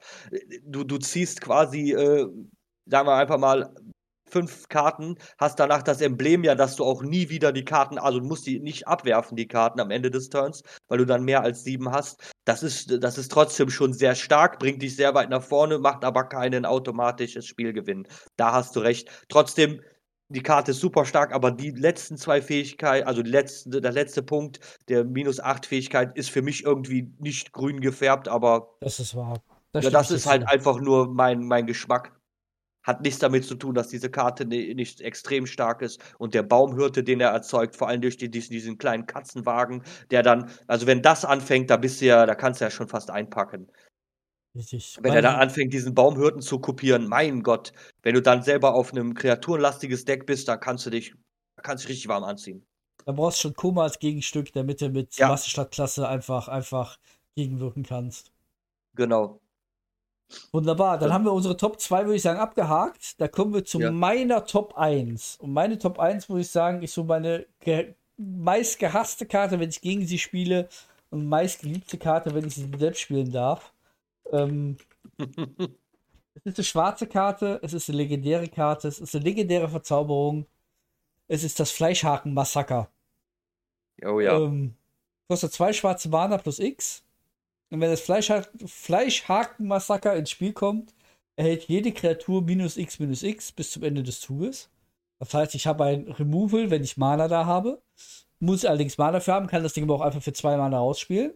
Du, 0.63 0.83
du 0.83 0.97
ziehst 0.97 1.41
quasi, 1.41 1.93
äh, 1.93 2.27
sagen 2.85 3.07
wir 3.07 3.15
einfach 3.15 3.37
mal, 3.37 3.73
fünf 4.27 4.67
Karten, 4.69 5.15
hast 5.37 5.59
danach 5.59 5.83
das 5.83 6.01
Emblem 6.01 6.43
ja, 6.43 6.55
dass 6.55 6.75
du 6.75 6.83
auch 6.83 7.03
nie 7.03 7.29
wieder 7.29 7.51
die 7.51 7.65
Karten, 7.65 7.97
also 7.97 8.19
du 8.19 8.25
musst 8.25 8.45
die 8.45 8.59
nicht 8.59 8.87
abwerfen, 8.87 9.37
die 9.37 9.47
Karten 9.47 9.79
am 9.79 9.91
Ende 9.91 10.11
des 10.11 10.29
Turns, 10.29 10.63
weil 10.87 10.97
du 10.97 11.05
dann 11.05 11.23
mehr 11.23 11.41
als 11.41 11.63
sieben 11.63 11.91
hast. 11.91 12.33
Das 12.45 12.63
ist, 12.63 13.03
das 13.03 13.17
ist 13.17 13.31
trotzdem 13.31 13.69
schon 13.69 13.93
sehr 13.93 14.15
stark, 14.15 14.59
bringt 14.59 14.81
dich 14.81 14.95
sehr 14.95 15.13
weit 15.13 15.29
nach 15.29 15.43
vorne, 15.43 15.79
macht 15.79 16.03
aber 16.03 16.25
keinen 16.25 16.65
automatisches 16.65 17.45
Spielgewinn. 17.45 18.07
Da 18.35 18.51
hast 18.51 18.75
du 18.75 18.79
recht. 18.81 19.09
Trotzdem, 19.29 19.81
die 20.29 20.41
Karte 20.41 20.71
ist 20.71 20.79
super 20.79 21.05
stark, 21.05 21.33
aber 21.33 21.51
die 21.51 21.71
letzten 21.71 22.17
zwei 22.17 22.41
Fähigkeiten, 22.41 23.07
also 23.07 23.21
letzte, 23.21 23.81
der 23.81 23.91
letzte 23.91 24.23
Punkt, 24.23 24.59
der 24.89 25.03
minus 25.03 25.39
acht 25.39 25.65
Fähigkeit, 25.67 26.17
ist 26.17 26.31
für 26.31 26.41
mich 26.41 26.63
irgendwie 26.63 27.13
nicht 27.19 27.51
grün 27.53 27.79
gefärbt, 27.79 28.27
aber 28.27 28.75
Das 28.81 28.99
ist 28.99 29.15
wahr. 29.15 29.41
ja, 29.73 29.81
stimme 29.81 29.91
das 29.91 30.11
ist 30.11 30.25
halt 30.25 30.47
einfach 30.47 30.79
nur 30.79 31.13
mein, 31.13 31.45
mein 31.45 31.67
Geschmack. 31.67 32.14
Hat 32.85 33.01
nichts 33.01 33.19
damit 33.19 33.45
zu 33.45 33.55
tun, 33.55 33.75
dass 33.75 33.87
diese 33.89 34.09
Karte 34.09 34.45
ni- 34.45 34.73
nicht 34.75 35.01
extrem 35.01 35.45
stark 35.47 35.81
ist. 35.81 35.99
Und 36.19 36.33
der 36.33 36.43
Baumhirte, 36.43 37.03
den 37.03 37.19
er 37.19 37.29
erzeugt, 37.31 37.75
vor 37.75 37.87
allem 37.87 38.01
durch 38.01 38.17
die, 38.17 38.29
diesen, 38.29 38.53
diesen 38.53 38.77
kleinen 38.77 39.05
Katzenwagen, 39.07 39.83
der 40.11 40.23
dann, 40.23 40.49
also 40.67 40.87
wenn 40.87 41.01
das 41.01 41.25
anfängt, 41.25 41.69
da 41.69 41.77
bist 41.77 42.01
du 42.01 42.05
ja, 42.05 42.25
da 42.25 42.35
kannst 42.35 42.61
du 42.61 42.65
ja 42.65 42.71
schon 42.71 42.87
fast 42.87 43.09
einpacken. 43.09 43.67
Richtig. 44.55 44.97
Wenn 45.01 45.13
er 45.13 45.21
dann 45.21 45.35
anfängt, 45.35 45.73
diesen 45.73 45.93
Baumhirten 45.93 46.41
zu 46.41 46.59
kopieren, 46.59 47.07
mein 47.09 47.43
Gott, 47.43 47.73
wenn 48.03 48.15
du 48.15 48.21
dann 48.21 48.41
selber 48.41 48.73
auf 48.73 48.91
einem 48.93 49.13
kreaturenlastiges 49.13 50.05
Deck 50.05 50.25
bist, 50.25 50.47
dann 50.47 50.59
kannst 50.61 50.85
du 50.85 50.89
dich, 50.89 51.13
da 51.57 51.61
kannst 51.61 51.83
du 51.83 51.87
dich 51.87 51.95
richtig 51.97 52.07
warm 52.07 52.23
anziehen. 52.23 52.65
Da 53.05 53.11
brauchst 53.11 53.39
du 53.39 53.49
schon 53.49 53.53
Koma 53.55 53.83
als 53.83 53.99
Gegenstück, 53.99 54.53
damit 54.53 54.79
du 54.81 54.89
mit 54.89 55.15
Ja. 55.17 55.27
Massestadtklasse 55.27 56.07
einfach, 56.07 56.47
einfach 56.47 56.97
gegenwirken 57.35 57.83
kannst. 57.83 58.31
Genau. 58.95 59.41
Wunderbar, 60.51 60.97
dann 60.97 61.09
Ja. 61.09 61.13
haben 61.15 61.25
wir 61.25 61.33
unsere 61.33 61.55
Top 61.55 61.79
2, 61.79 62.05
würde 62.05 62.15
ich 62.15 62.21
sagen, 62.21 62.39
abgehakt. 62.39 63.19
Da 63.21 63.27
kommen 63.27 63.53
wir 63.53 63.63
zu 63.63 63.79
Ja. 63.79 63.91
meiner 63.91 64.45
Top 64.45 64.75
1. 64.75 65.37
Und 65.39 65.53
meine 65.53 65.77
Top 65.77 65.99
1, 65.99 66.29
muss 66.29 66.41
ich 66.41 66.49
sagen, 66.49 66.81
ist 66.81 66.93
so 66.93 67.03
meine 67.03 67.45
meist 68.17 68.79
gehasste 68.79 69.25
Karte, 69.25 69.59
wenn 69.59 69.69
ich 69.69 69.81
gegen 69.81 70.05
sie 70.05 70.17
spiele. 70.17 70.67
Und 71.11 71.27
meist 71.27 71.61
geliebte 71.61 71.97
Karte, 71.97 72.33
wenn 72.33 72.47
ich 72.47 72.55
sie 72.55 72.69
selbst 72.77 72.99
spielen 73.01 73.31
darf. 73.31 73.73
Ähm, 74.31 74.77
es 75.19 76.45
ist 76.45 76.57
eine 76.57 76.63
schwarze 76.65 77.07
Karte, 77.07 77.59
es 77.61 77.73
ist 77.73 77.87
eine 77.89 77.97
legendäre 77.97 78.47
Karte, 78.47 78.87
es 78.87 78.99
ist 78.99 79.15
eine 79.15 79.23
legendäre 79.23 79.69
Verzauberung. 79.69 80.45
Es 81.27 81.43
ist 81.43 81.59
das 81.59 81.71
Fleischhaken-Massaker. 81.71 82.89
Oh 84.03 84.19
ja. 84.19 84.37
Ähm, 84.37 84.75
kostet 85.27 85.53
zwei 85.53 85.71
schwarze 85.73 86.09
Mana 86.09 86.37
plus 86.37 86.59
X. 86.59 87.03
Und 87.71 87.81
wenn 87.81 87.89
das 87.89 88.01
Fleischha 88.01 88.43
Fleischhaken-Massaker 88.65 90.15
ins 90.15 90.29
Spiel 90.29 90.53
kommt, 90.53 90.93
erhält 91.35 91.65
jede 91.65 91.91
Kreatur 91.91 92.41
minus 92.41 92.77
X 92.77 92.99
minus 92.99 93.23
X 93.23 93.51
bis 93.51 93.71
zum 93.71 93.83
Ende 93.83 94.03
des 94.03 94.19
Zuges. 94.21 94.69
Das 95.19 95.33
heißt, 95.33 95.55
ich 95.55 95.67
habe 95.67 95.85
ein 95.85 96.11
Removal, 96.11 96.69
wenn 96.69 96.83
ich 96.83 96.97
Mana 96.97 97.27
da 97.27 97.45
habe. 97.45 97.81
Muss 98.39 98.65
allerdings 98.65 98.97
Mana 98.97 99.19
für 99.19 99.33
haben, 99.33 99.47
kann 99.47 99.63
das 99.63 99.73
Ding 99.73 99.85
aber 99.85 99.95
auch 99.95 100.01
einfach 100.01 100.21
für 100.21 100.33
zwei 100.33 100.57
Mana 100.57 100.77
rausspielen. 100.77 101.33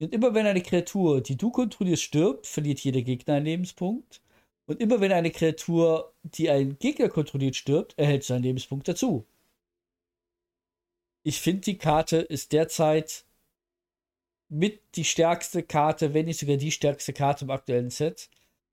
Und 0.00 0.12
immer 0.12 0.34
wenn 0.34 0.46
eine 0.46 0.62
Kreatur, 0.62 1.20
die 1.20 1.36
du 1.36 1.50
kontrollierst, 1.50 2.02
stirbt, 2.02 2.46
verliert 2.46 2.80
jeder 2.80 3.02
Gegner 3.02 3.34
einen 3.34 3.46
Lebenspunkt. 3.46 4.20
Und 4.66 4.80
immer 4.80 5.00
wenn 5.00 5.12
eine 5.12 5.30
Kreatur, 5.30 6.12
die 6.22 6.50
ein 6.50 6.78
Gegner 6.78 7.08
kontrolliert, 7.08 7.56
stirbt, 7.56 7.96
erhält 7.98 8.24
sie 8.24 8.34
einen 8.34 8.44
Lebenspunkt 8.44 8.88
dazu. 8.88 9.26
Ich 11.24 11.40
finde, 11.40 11.62
die 11.62 11.78
Karte 11.78 12.16
ist 12.16 12.52
derzeit 12.52 13.24
mit 14.52 14.82
die 14.96 15.04
stärkste 15.04 15.62
Karte, 15.62 16.12
wenn 16.14 16.26
nicht 16.26 16.38
sogar 16.38 16.56
die 16.56 16.70
stärkste 16.70 17.12
Karte 17.12 17.46
im 17.46 17.50
aktuellen 17.50 17.90
Set. 17.90 18.28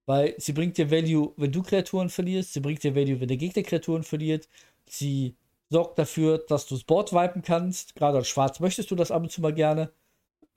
Weil 0.06 0.36
sie 0.38 0.54
bringt 0.54 0.78
dir 0.78 0.92
Value, 0.92 1.34
wenn 1.38 1.52
du 1.52 1.64
Kreaturen 1.64 2.10
verlierst, 2.10 2.54
sie 2.54 2.60
bringt 2.60 2.84
dir 2.84 2.96
Value, 2.96 3.20
wenn 3.22 3.28
der 3.28 3.38
Gegner 3.38 3.64
Kreaturen 3.64 4.04
verliert. 4.04 4.50
Sie 4.88 5.36
sorgt 5.70 6.00
dafür, 6.00 6.40
dass 6.40 6.66
du 6.66 6.76
das 6.76 6.84
Board 6.84 7.14
wipen 7.14 7.44
kannst. 7.44 7.96
Gerade 7.96 8.18
als 8.18 8.28
Schwarz 8.28 8.60
möchtest 8.60 8.92
du 8.92 8.96
das 8.96 9.12
ab 9.12 9.22
und 9.22 9.32
zu 9.32 9.42
mal 9.42 9.54
gerne. 9.54 9.92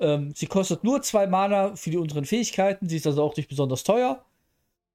Ähm, 0.01 0.33
sie 0.35 0.47
kostet 0.47 0.85
nur 0.85 1.03
zwei 1.03 1.27
Mana 1.27 1.77
für 1.77 1.91
die 1.91 1.99
unteren 1.99 2.25
Fähigkeiten. 2.25 2.89
Sie 2.89 2.97
ist 2.97 3.07
also 3.07 3.23
auch 3.23 3.37
nicht 3.37 3.49
besonders 3.49 3.85
teuer. 3.85 4.25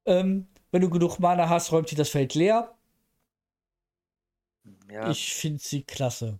Ähm, 0.06 0.48
wenn 0.72 0.82
du 0.82 0.90
genug 0.90 1.20
Mana 1.20 1.48
hast, 1.50 1.72
räumt 1.72 1.90
sie 1.90 1.96
das 1.96 2.10
Feld 2.10 2.34
leer. 2.36 2.76
ja. 4.92 5.10
Ich 5.10 5.34
finde 5.34 5.60
sie 5.60 5.84
klasse. 5.84 6.40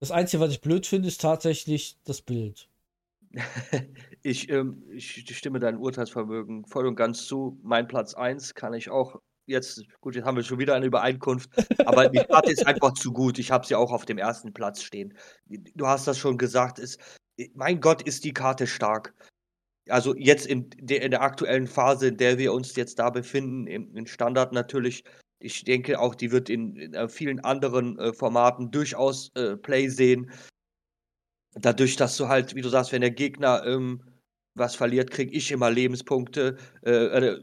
Das 0.00 0.10
Einzige, 0.10 0.40
was 0.40 0.52
ich 0.52 0.60
blöd 0.60 0.86
finde, 0.86 1.08
ist 1.08 1.20
tatsächlich 1.20 1.96
das 2.04 2.22
Bild. 2.22 2.68
Ich, 4.24 4.48
ähm, 4.50 4.84
ich 4.92 5.36
stimme 5.36 5.58
deinem 5.58 5.80
Urteilsvermögen 5.80 6.64
voll 6.66 6.86
und 6.86 6.94
ganz 6.94 7.26
zu. 7.26 7.58
Mein 7.64 7.88
Platz 7.88 8.14
1 8.14 8.54
kann 8.54 8.72
ich 8.72 8.88
auch 8.88 9.20
jetzt, 9.46 9.82
gut, 10.00 10.14
jetzt 10.14 10.24
haben 10.24 10.36
wir 10.36 10.44
schon 10.44 10.60
wieder 10.60 10.76
eine 10.76 10.86
Übereinkunft, 10.86 11.50
aber 11.86 12.08
die 12.08 12.24
Karte 12.24 12.52
ist 12.52 12.64
einfach 12.66 12.92
zu 12.94 13.12
gut. 13.12 13.40
Ich 13.40 13.50
habe 13.50 13.66
sie 13.66 13.74
auch 13.74 13.90
auf 13.90 14.04
dem 14.04 14.18
ersten 14.18 14.52
Platz 14.52 14.82
stehen. 14.82 15.16
Du 15.74 15.86
hast 15.88 16.06
das 16.06 16.18
schon 16.18 16.38
gesagt, 16.38 16.78
ist, 16.78 17.00
mein 17.54 17.80
Gott, 17.80 18.02
ist 18.02 18.24
die 18.24 18.32
Karte 18.32 18.68
stark. 18.68 19.14
Also 19.88 20.14
jetzt 20.14 20.46
in 20.46 20.70
der, 20.78 21.02
in 21.02 21.10
der 21.10 21.22
aktuellen 21.22 21.66
Phase, 21.66 22.08
in 22.08 22.16
der 22.16 22.38
wir 22.38 22.52
uns 22.52 22.76
jetzt 22.76 23.00
da 23.00 23.10
befinden, 23.10 23.66
im, 23.66 23.96
im 23.96 24.06
Standard 24.06 24.52
natürlich. 24.52 25.02
Ich 25.40 25.64
denke 25.64 25.98
auch, 25.98 26.14
die 26.14 26.30
wird 26.30 26.48
in, 26.48 26.76
in 26.76 26.94
äh, 26.94 27.08
vielen 27.08 27.40
anderen 27.40 27.98
äh, 27.98 28.12
Formaten 28.12 28.70
durchaus 28.70 29.32
äh, 29.34 29.56
Play 29.56 29.88
sehen 29.88 30.30
dadurch, 31.54 31.96
dass 31.96 32.16
du 32.16 32.28
halt, 32.28 32.54
wie 32.54 32.62
du 32.62 32.68
sagst, 32.68 32.92
wenn 32.92 33.00
der 33.00 33.10
Gegner 33.10 33.64
ähm, 33.66 34.02
was 34.54 34.74
verliert, 34.76 35.10
kriege 35.10 35.32
ich 35.32 35.50
immer 35.50 35.70
Lebenspunkte. 35.70 36.56
Äh, 36.84 36.90
äh, 36.90 37.38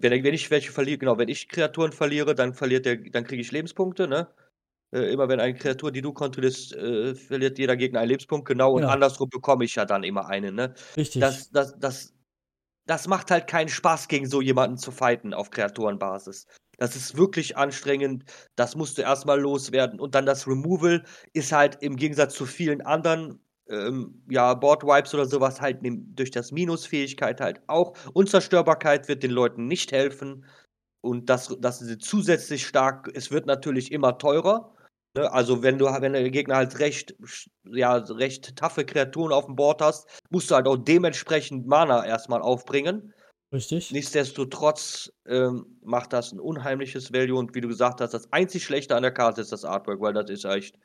wenn, 0.00 0.24
wenn 0.24 0.34
ich 0.34 0.50
welche 0.50 0.72
verliere, 0.72 0.98
genau, 0.98 1.18
wenn 1.18 1.28
ich 1.28 1.48
Kreaturen 1.48 1.92
verliere, 1.92 2.34
dann 2.34 2.54
verliert 2.54 2.86
der, 2.86 2.96
dann 2.96 3.24
kriege 3.24 3.42
ich 3.42 3.52
Lebenspunkte, 3.52 4.08
ne? 4.08 4.28
Äh, 4.94 5.12
immer 5.12 5.28
wenn 5.28 5.40
eine 5.40 5.54
Kreatur, 5.54 5.92
die 5.92 6.02
du 6.02 6.12
kontrollierst, 6.12 6.74
äh, 6.74 7.14
verliert 7.14 7.58
jeder 7.58 7.76
Gegner 7.76 8.00
einen 8.00 8.10
Lebenspunkt, 8.10 8.48
genau, 8.48 8.74
und 8.74 8.82
Genau. 8.82 8.92
andersrum 8.92 9.28
bekomme 9.28 9.64
ich 9.64 9.74
ja 9.74 9.84
dann 9.84 10.04
immer 10.04 10.26
einen, 10.28 10.54
ne? 10.54 10.74
Richtig. 10.96 11.20
Das, 11.20 11.50
das, 11.50 11.78
das, 11.78 12.14
das 12.86 13.08
macht 13.08 13.30
halt 13.30 13.46
keinen 13.46 13.68
Spaß, 13.68 14.08
gegen 14.08 14.26
so 14.26 14.40
jemanden 14.40 14.78
zu 14.78 14.90
fighten 14.90 15.34
auf 15.34 15.50
Kreaturenbasis. 15.50 16.46
Das 16.78 16.96
ist 16.96 17.16
wirklich 17.16 17.56
anstrengend. 17.56 18.24
Das 18.56 18.76
musst 18.76 18.98
du 18.98 19.02
erstmal 19.02 19.40
loswerden. 19.40 20.00
Und 20.00 20.14
dann 20.14 20.26
das 20.26 20.46
Removal 20.46 21.04
ist 21.32 21.52
halt 21.52 21.82
im 21.82 21.96
Gegensatz 21.96 22.34
zu 22.34 22.46
vielen 22.46 22.82
anderen 22.82 23.40
ähm, 23.68 24.22
ja, 24.28 24.54
Board-Wipes 24.54 25.14
oder 25.14 25.26
sowas 25.26 25.60
halt 25.60 25.78
durch 25.82 26.30
das 26.30 26.52
Minusfähigkeit 26.52 27.40
halt 27.40 27.60
auch. 27.66 27.94
Unzerstörbarkeit 28.12 29.08
wird 29.08 29.22
den 29.22 29.30
Leuten 29.30 29.66
nicht 29.66 29.92
helfen. 29.92 30.44
Und 31.00 31.28
das, 31.28 31.54
das 31.60 31.82
ist 31.82 32.02
zusätzlich 32.02 32.66
stark. 32.66 33.10
Es 33.14 33.30
wird 33.30 33.46
natürlich 33.46 33.92
immer 33.92 34.16
teurer. 34.18 34.74
Ne? 35.16 35.30
Also 35.32 35.62
wenn 35.62 35.78
du, 35.78 35.86
wenn 35.86 36.12
der 36.12 36.30
Gegner 36.30 36.56
halt 36.56 36.78
recht, 36.78 37.14
ja, 37.64 37.96
recht 37.96 38.56
taffe 38.56 38.84
Kreaturen 38.84 39.32
auf 39.32 39.46
dem 39.46 39.56
Board 39.56 39.80
hast, 39.80 40.08
musst 40.30 40.50
du 40.50 40.54
halt 40.54 40.66
auch 40.66 40.76
dementsprechend 40.76 41.66
Mana 41.66 42.04
erstmal 42.04 42.42
aufbringen. 42.42 43.12
Richtig. 43.52 43.92
Nichtsdestotrotz 43.92 45.12
ähm, 45.26 45.78
macht 45.82 46.12
das 46.12 46.32
ein 46.32 46.40
unheimliches 46.40 47.12
Value 47.12 47.38
und 47.38 47.54
wie 47.54 47.60
du 47.60 47.68
gesagt 47.68 48.00
hast, 48.00 48.12
das 48.12 48.32
einzig 48.32 48.64
Schlechte 48.64 48.96
an 48.96 49.02
der 49.02 49.12
Karte 49.12 49.40
ist 49.40 49.52
das 49.52 49.64
Artwork, 49.64 50.00
weil 50.00 50.12
das 50.12 50.28
ist 50.28 50.44
echt, 50.44 50.76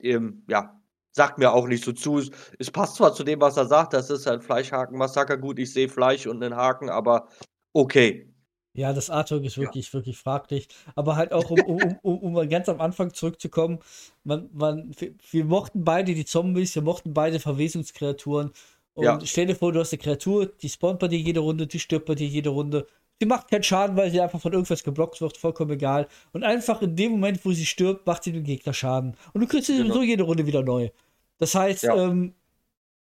ähm, 0.00 0.42
ja, 0.48 0.80
sagt 1.16 1.38
mir 1.38 1.52
auch 1.52 1.66
nicht 1.66 1.84
so 1.84 1.92
zu. 1.92 2.20
Es, 2.58 2.70
passt 2.70 2.96
zwar 2.96 3.14
zu 3.14 3.24
dem, 3.24 3.40
was 3.40 3.56
er 3.56 3.66
sagt, 3.66 3.94
das 3.94 4.10
ist 4.10 4.26
ein 4.28 4.40
Fleischhaken-Massaker, 4.42 5.38
gut, 5.38 5.58
ich 5.58 5.72
sehe 5.72 5.88
Fleisch 5.88 6.26
und 6.26 6.42
einen 6.42 6.56
Haken, 6.56 6.90
aber 6.90 7.28
okay. 7.72 8.32
Ja, 8.74 8.92
das 8.92 9.08
Artwork 9.08 9.44
ist 9.44 9.56
Ja. 9.56 9.62
wirklich, 9.62 9.92
wirklich 9.94 10.18
fraglich. 10.18 10.68
Aber 10.94 11.16
halt 11.16 11.32
auch, 11.32 11.50
um, 11.50 11.64
um, 11.64 11.78
um, 11.80 11.98
um, 12.02 12.18
um 12.18 12.32
mal 12.34 12.46
ganz 12.46 12.68
am 12.68 12.80
Anfang 12.80 13.12
zurückzukommen, 13.14 13.78
man, 14.22 14.50
man, 14.52 14.92
wir, 14.98 15.14
wir 15.30 15.44
mochten 15.46 15.82
beide 15.84 16.14
die 16.14 16.26
Zombies, 16.26 16.74
wir 16.74 16.82
mochten 16.82 17.14
beide 17.14 17.40
Verwesungskreaturen. 17.40 18.52
Und 18.94 19.04
Ja. 19.04 19.18
stell 19.26 19.46
dir 19.46 19.54
vor, 19.56 19.72
du 19.72 19.80
hast 19.80 19.92
eine 19.94 20.02
Kreatur, 20.02 20.46
die 20.46 20.68
spawnt 20.68 20.98
bei 20.98 21.08
dir 21.08 21.18
jede 21.18 21.40
Runde, 21.40 21.66
die 21.66 21.78
stirbt 21.78 22.06
bei 22.06 22.14
dir 22.14 22.26
jede 22.28 22.50
Runde. 22.50 22.86
Sie 23.18 23.26
macht 23.26 23.48
keinen 23.48 23.62
Schaden, 23.62 23.96
weil 23.96 24.10
sie 24.10 24.20
einfach 24.20 24.40
von 24.40 24.52
irgendwas 24.52 24.84
geblockt 24.84 25.22
wird, 25.22 25.38
vollkommen 25.38 25.70
egal. 25.72 26.06
Und 26.32 26.44
einfach 26.44 26.82
in 26.82 26.96
dem 26.96 27.12
Moment, 27.12 27.42
wo 27.46 27.52
sie 27.52 27.64
stirbt, 27.64 28.06
macht 28.06 28.24
sie 28.24 28.32
dem 28.32 28.44
Gegner 28.44 28.74
Schaden. 28.74 29.16
Und 29.32 29.40
du 29.40 29.46
kriegst 29.46 29.68
sie 29.68 29.76
Genau. 29.76 29.94
sowieso 29.94 30.02
jede 30.02 30.22
Runde 30.24 30.46
wieder 30.46 30.62
neu. 30.62 30.90
Das 31.38 31.54
heißt, 31.54 31.82
Ja. 31.84 31.96
ähm, 31.96 32.34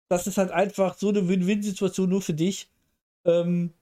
das 0.10 0.28
ist 0.28 0.38
halt 0.38 0.52
einfach 0.52 0.98
so 0.98 1.10
eine 1.10 1.28
Win-Win-Situation 1.30 2.10
nur 2.10 2.22
für 2.22 2.34
dich. 2.36 2.72
Ähm, 3.26 3.74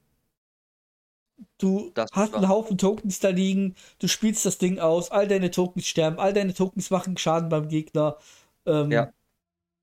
du 1.57 1.91
Das 1.93 2.09
hast 2.13 2.33
einen 2.35 2.49
Haufen 2.49 2.77
Tokens 2.77 3.19
da 3.19 3.29
liegen, 3.29 3.75
du 3.99 4.07
spielst 4.07 4.45
das 4.45 4.57
Ding 4.57 4.79
aus, 4.79 5.11
all 5.11 5.27
deine 5.27 5.51
Tokens 5.51 5.87
sterben, 5.87 6.19
all 6.19 6.33
deine 6.33 6.53
Tokens 6.53 6.89
machen 6.89 7.17
Schaden 7.17 7.49
beim 7.49 7.67
Gegner. 7.69 8.17
Ähm, 8.65 8.91
Ja. 8.91 9.11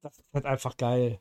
Das 0.02 0.18
ist 0.18 0.24
halt 0.34 0.46
einfach 0.46 0.76
geil. 0.76 1.20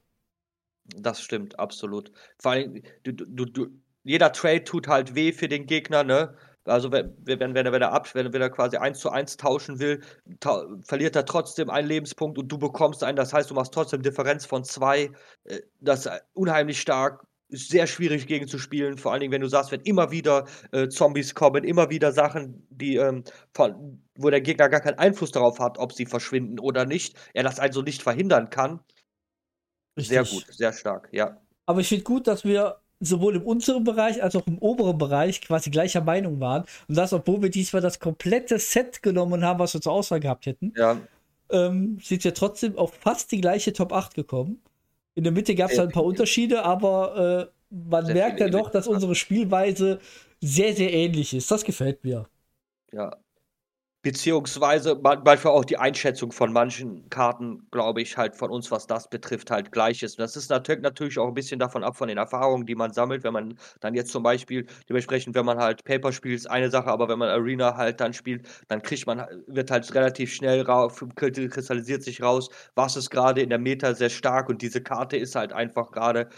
Das 0.96 1.22
stimmt, 1.22 1.60
absolut. 1.60 2.12
Vor 2.40 2.52
allem, 2.52 2.82
du, 3.04 3.12
du, 3.14 3.46
du, 3.46 3.68
jeder 4.04 4.32
Trade 4.32 4.64
tut 4.64 4.88
halt 4.88 5.16
weh 5.16 5.34
für 5.34 5.48
den 5.50 5.66
Gegner, 5.66 6.04
ne? 6.04 6.36
Also 6.68 6.92
wenn, 6.92 7.16
wenn, 7.24 7.40
wenn 7.54 7.66
er, 7.66 7.72
wenn 7.72 7.82
er, 7.82 7.92
ab, 7.94 8.14
wenn, 8.14 8.32
wenn 8.34 8.42
er 8.42 8.50
quasi 8.50 8.78
eins 8.78 9.00
zu 9.00 9.10
eins 9.10 9.38
tauschen 9.38 9.80
will, 9.80 10.02
ta 10.40 10.66
verliert 10.84 11.16
er 11.16 11.26
trotzdem 11.26 11.70
einen 11.70 11.88
Lebenspunkt 11.88 12.38
und 12.38 12.48
du 12.50 12.58
bekommst 12.58 13.04
einen. 13.04 13.16
Das 13.16 13.34
heißt, 13.34 13.50
du 13.50 13.54
machst 13.56 13.74
trotzdem 13.74 14.02
Differenz 14.02 14.46
von 14.46 14.64
zwei. 14.64 15.12
Äh, 15.46 15.62
Das 15.80 16.06
ist 16.06 16.12
unheimlich 16.34 16.82
stark. 16.82 17.26
Ist 17.50 17.70
sehr 17.70 17.88
schwierig 17.88 18.28
gegen 18.28 18.48
zu 18.48 18.60
spielen. 18.60 18.98
Vor 18.98 19.14
allen 19.14 19.22
Dingen, 19.22 19.32
wenn 19.32 19.42
du 19.42 19.48
sagst, 19.48 19.72
wenn 19.72 19.80
immer 19.82 20.12
wieder 20.12 20.46
äh, 20.74 20.90
Zombies 20.90 21.34
kommen, 21.34 21.64
immer 21.64 21.90
wieder 21.90 22.12
Sachen, 22.12 22.68
die 22.70 22.98
ähm, 22.98 23.24
von, 23.54 24.02
wo 24.18 24.30
der 24.30 24.42
Gegner 24.42 24.68
gar 24.68 24.82
keinen 24.82 25.00
Einfluss 25.00 25.32
darauf 25.32 25.60
hat, 25.60 25.78
ob 25.78 25.94
sie 25.94 26.06
verschwinden 26.06 26.60
oder 26.60 26.86
nicht. 26.86 27.16
Er 27.34 27.44
das 27.44 27.60
also 27.60 27.82
nicht 27.82 28.04
verhindern 28.04 28.50
kann. 28.50 28.82
Sehr 29.96 30.22
Richtig. 30.22 30.46
gut, 30.46 30.56
sehr 30.56 30.74
stark, 30.74 31.10
ja. 31.12 31.42
Aber 31.66 31.80
ich 31.82 31.88
finde 31.88 32.04
gut, 32.04 32.28
dass 32.28 32.44
wir 32.44 32.82
sowohl 33.00 33.36
im 33.36 33.44
unteren 33.44 33.84
Bereich 33.84 34.24
als 34.24 34.36
auch 34.36 34.48
im 34.48 34.58
oberen 34.58 34.98
Bereich 34.98 35.42
quasi 35.42 35.70
gleicher 35.70 36.02
Meinung 36.02 36.40
waren. 36.40 36.64
Und 36.88 36.98
das, 36.98 37.14
obwohl 37.14 37.42
wir 37.42 37.50
diesmal 37.50 37.82
das 37.82 38.00
komplette 38.00 38.60
Set 38.60 39.04
genommen 39.04 39.44
haben, 39.44 39.60
was 39.60 39.74
wir 39.74 39.82
zur 39.82 39.94
Auswahl 39.94 40.20
gehabt 40.20 40.46
hätten, 40.46 40.74
Ja, 40.76 41.00
ähm, 41.50 42.00
sind 42.02 42.24
wir 42.24 42.34
trotzdem 42.34 42.78
auf 42.78 42.94
fast 42.94 43.32
die 43.32 43.42
gleiche 43.42 43.74
Top 43.74 43.94
8 43.94 44.16
gekommen. 44.16 44.62
In 45.16 45.24
der 45.24 45.32
Mitte 45.32 45.56
gab 45.56 45.72
es 45.72 45.78
halt 45.78 45.90
ein 45.90 45.94
paar. 45.94 46.04
Unterschiede, 46.04 46.64
aber 46.64 47.50
äh, 47.50 47.76
man 47.90 48.06
Sehr 48.06 48.16
merkt 48.16 48.40
ja 48.40 48.50
doch, 48.50 48.70
dass 48.70 48.88
unsere 48.88 49.16
Spielweise 49.16 50.00
sehr, 50.42 50.76
sehr 50.76 50.94
ähnlich 50.94 51.34
ist. 51.34 51.50
Das 51.50 51.64
gefällt 51.64 52.04
mir. 52.04 52.28
ja. 52.92 53.16
Beziehungsweise 54.04 54.96
man- 54.96 55.24
manchmal 55.26 55.54
auch 55.54 55.66
die 55.66 55.78
Einschätzung 55.78 56.32
von 56.32 56.54
manchen 56.54 57.10
Karten, 57.10 57.68
glaube 57.72 58.02
ich, 58.02 58.16
halt 58.16 58.36
von 58.36 58.52
uns, 58.52 58.72
was 58.72 58.88
das 58.88 59.10
betrifft, 59.10 59.52
halt 59.52 59.72
gleich 59.72 60.02
ist. 60.04 60.18
Und 60.18 60.22
das 60.24 60.38
ist 60.38 60.50
natür 60.50 60.78
natürlich 60.78 61.18
auch 61.20 61.28
ein 61.28 61.34
bisschen 61.34 61.60
davon 61.60 61.84
ab, 61.84 61.98
von 61.98 62.08
den 62.08 62.18
Erfahrungen, 62.18 62.66
die 62.66 62.76
man 62.76 62.94
sammelt. 62.94 63.24
Wenn 63.24 63.34
man 63.34 63.58
dann 63.82 63.96
jetzt 63.96 64.12
zum 64.12 64.24
Beispiel, 64.24 64.66
dementsprechend, 64.88 65.36
wenn 65.36 65.46
man 65.46 65.58
halt 65.58 65.84
Paper 65.84 66.14
spielt, 66.14 66.36
ist 66.36 66.46
eine 66.50 66.70
Sache, 66.70 66.88
aber 66.90 67.10
wenn 67.10 67.20
man 67.20 67.28
Arena 67.30 67.76
halt 67.76 68.00
dann 68.00 68.14
spielt, 68.14 68.48
dann 68.70 68.82
kriegt 68.82 69.08
man, 69.08 69.26
wird 69.48 69.72
halt 69.72 69.94
relativ 69.94 70.32
schnell 70.34 70.62
raus, 70.62 70.94
kristallisiert 71.16 72.04
sich 72.04 72.22
raus, 72.22 72.50
was 72.76 72.96
ist 72.96 73.10
gerade 73.10 73.42
in 73.42 73.50
der 73.50 73.60
Meta 73.60 73.94
sehr 73.94 74.10
stark 74.10 74.48
und 74.48 74.62
diese 74.62 74.82
Karte 74.82 75.18
ist 75.18 75.36
halt 75.36 75.52
einfach 75.54 75.92
gerade 75.92 76.30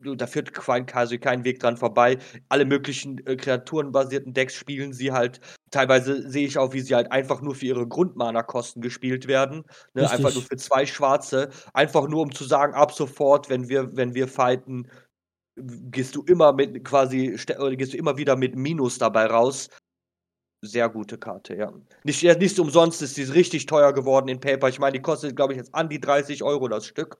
da 0.00 0.26
führt 0.26 0.52
quasi 0.52 1.18
kein 1.18 1.44
Weg 1.44 1.60
dran 1.60 1.76
vorbei. 1.76 2.18
Alle 2.48 2.64
möglichen 2.64 3.24
äh, 3.26 3.36
kreaturenbasierten 3.36 4.34
Decks 4.34 4.54
spielen 4.54 4.92
sie 4.92 5.12
halt. 5.12 5.40
Teilweise 5.72 6.28
sehe 6.30 6.46
ich 6.46 6.58
auch, 6.58 6.72
wie 6.74 6.80
sie 6.80 6.94
halt 6.94 7.10
einfach 7.10 7.40
nur 7.40 7.54
für 7.54 7.66
ihre 7.66 7.88
Grundmana-Kosten 7.88 8.82
gespielt 8.82 9.26
werden. 9.26 9.64
Ne? 9.94 10.08
Einfach 10.08 10.32
nur 10.32 10.42
für 10.42 10.56
zwei 10.56 10.86
Schwarze. 10.86 11.48
Einfach 11.72 12.06
nur, 12.08 12.22
um 12.22 12.32
zu 12.32 12.44
sagen, 12.44 12.74
ab 12.74 12.92
sofort, 12.92 13.48
wenn 13.50 13.68
wir, 13.68 13.96
wenn 13.96 14.14
wir 14.14 14.28
fighten, 14.28 14.88
gehst 15.56 16.14
du 16.14 16.22
immer 16.24 16.52
mit 16.52 16.84
quasi, 16.84 17.36
gehst 17.76 17.94
du 17.94 17.96
immer 17.96 18.18
wieder 18.18 18.36
mit 18.36 18.54
Minus 18.54 18.98
dabei 18.98 19.26
raus. 19.26 19.70
Sehr 20.60 20.88
gute 20.90 21.18
Karte, 21.18 21.56
ja. 21.56 21.72
Nicht, 22.04 22.22
nicht 22.22 22.58
umsonst 22.58 23.02
ist 23.02 23.16
sie 23.16 23.24
richtig 23.24 23.66
teuer 23.66 23.92
geworden 23.92 24.28
in 24.28 24.40
Paper. 24.40 24.68
Ich 24.68 24.78
meine, 24.78 24.92
die 24.92 25.02
kostet, 25.02 25.34
glaube 25.34 25.54
ich, 25.54 25.56
jetzt 25.56 25.74
an 25.74 25.88
die 25.88 26.00
30 26.00 26.42
Euro 26.42 26.68
das 26.68 26.86
Stück. 26.86 27.18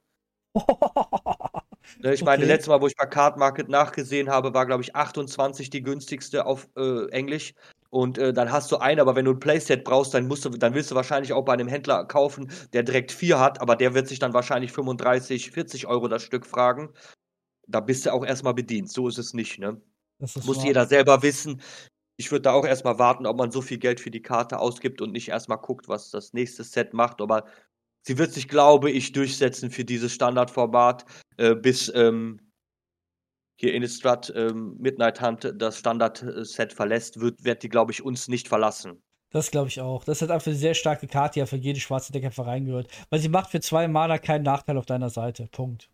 Ne, 1.98 2.14
Ich 2.14 2.22
meine, 2.22 2.44
Okay. 2.44 2.52
letztes 2.52 2.68
Mal, 2.68 2.80
wo 2.80 2.86
ich 2.86 2.96
bei 2.96 3.06
Card 3.06 3.36
Market 3.38 3.68
nachgesehen 3.68 4.30
habe, 4.30 4.54
war, 4.54 4.66
glaube 4.66 4.82
ich, 4.82 4.94
28 4.94 5.68
die 5.70 5.82
günstigste 5.82 6.46
auf 6.46 6.68
äh, 6.76 7.08
Englisch. 7.10 7.54
Und 7.92 8.16
äh, 8.16 8.32
dann 8.32 8.50
hast 8.50 8.72
du 8.72 8.78
einen, 8.78 9.00
aber 9.00 9.16
wenn 9.16 9.26
du 9.26 9.32
ein 9.32 9.38
Playset 9.38 9.84
brauchst, 9.84 10.14
dann 10.14 10.26
musst 10.26 10.46
du, 10.46 10.48
dann 10.48 10.72
willst 10.72 10.90
du 10.90 10.94
wahrscheinlich 10.94 11.34
auch 11.34 11.44
bei 11.44 11.52
einem 11.52 11.68
Händler 11.68 12.06
kaufen, 12.06 12.50
der 12.72 12.84
direkt 12.84 13.12
vier 13.12 13.38
hat, 13.38 13.60
aber 13.60 13.76
der 13.76 13.92
wird 13.92 14.08
sich 14.08 14.18
dann 14.18 14.32
wahrscheinlich 14.32 14.72
35, 14.72 15.50
40 15.50 15.86
Euro 15.86 16.08
das 16.08 16.22
Stück 16.22 16.46
fragen. 16.46 16.94
Da 17.68 17.80
bist 17.80 18.06
du 18.06 18.12
auch 18.14 18.24
erstmal 18.24 18.54
bedient. 18.54 18.90
So 18.90 19.08
ist 19.08 19.18
es 19.18 19.34
nicht, 19.34 19.58
ne? 19.58 19.78
Das 20.18 20.36
ist 20.36 20.46
Muss 20.46 20.58
wahr. 20.58 20.66
jeder 20.66 20.86
selber 20.86 21.22
wissen. 21.22 21.60
Ich 22.16 22.30
würde 22.30 22.42
da 22.42 22.52
auch 22.52 22.64
erstmal 22.64 22.98
warten, 22.98 23.26
ob 23.26 23.36
man 23.36 23.50
so 23.50 23.60
viel 23.60 23.78
Geld 23.78 24.00
für 24.00 24.10
die 24.10 24.22
Karte 24.22 24.58
ausgibt 24.58 25.02
und 25.02 25.12
nicht 25.12 25.28
erstmal 25.28 25.58
guckt, 25.58 25.86
was 25.86 26.10
das 26.10 26.32
nächste 26.32 26.64
Set 26.64 26.94
macht. 26.94 27.20
Aber 27.20 27.44
sie 28.06 28.16
wird 28.16 28.32
sich, 28.32 28.48
glaube 28.48 28.90
ich, 28.90 29.12
durchsetzen 29.12 29.70
für 29.70 29.84
dieses 29.84 30.12
Standardformat, 30.14 31.04
äh, 31.36 31.54
bis 31.54 31.92
ähm, 31.94 32.40
hier 33.62 33.74
Innistrad 33.74 34.32
ähm, 34.34 34.76
Midnight 34.78 35.22
Hunt 35.22 35.54
das 35.56 35.78
Standard-Set 35.78 36.72
verlässt, 36.72 37.20
wird, 37.20 37.44
wird 37.44 37.62
die, 37.62 37.68
glaube 37.68 37.92
ich, 37.92 38.02
uns 38.02 38.26
nicht 38.26 38.48
verlassen. 38.48 39.00
Das 39.30 39.50
glaube 39.50 39.68
ich 39.68 39.80
auch. 39.80 40.04
Das 40.04 40.20
ist 40.20 40.30
einfach 40.30 40.48
eine 40.48 40.56
sehr 40.56 40.74
starke 40.74 41.06
Karte, 41.06 41.34
die 41.34 41.38
ja 41.40 41.46
für 41.46 41.56
jede 41.56 41.80
schwarze 41.80 42.12
Deck 42.12 42.24
einfach 42.24 42.46
reingehört. 42.46 42.88
Weil 43.08 43.20
sie 43.20 43.28
macht 43.28 43.50
für 43.50 43.60
zwei 43.60 43.88
Mana 43.88 44.18
keinen 44.18 44.42
Nachteil 44.42 44.76
auf 44.76 44.84
deiner 44.84 45.10
Seite. 45.10 45.48
Punkt. 45.50 45.88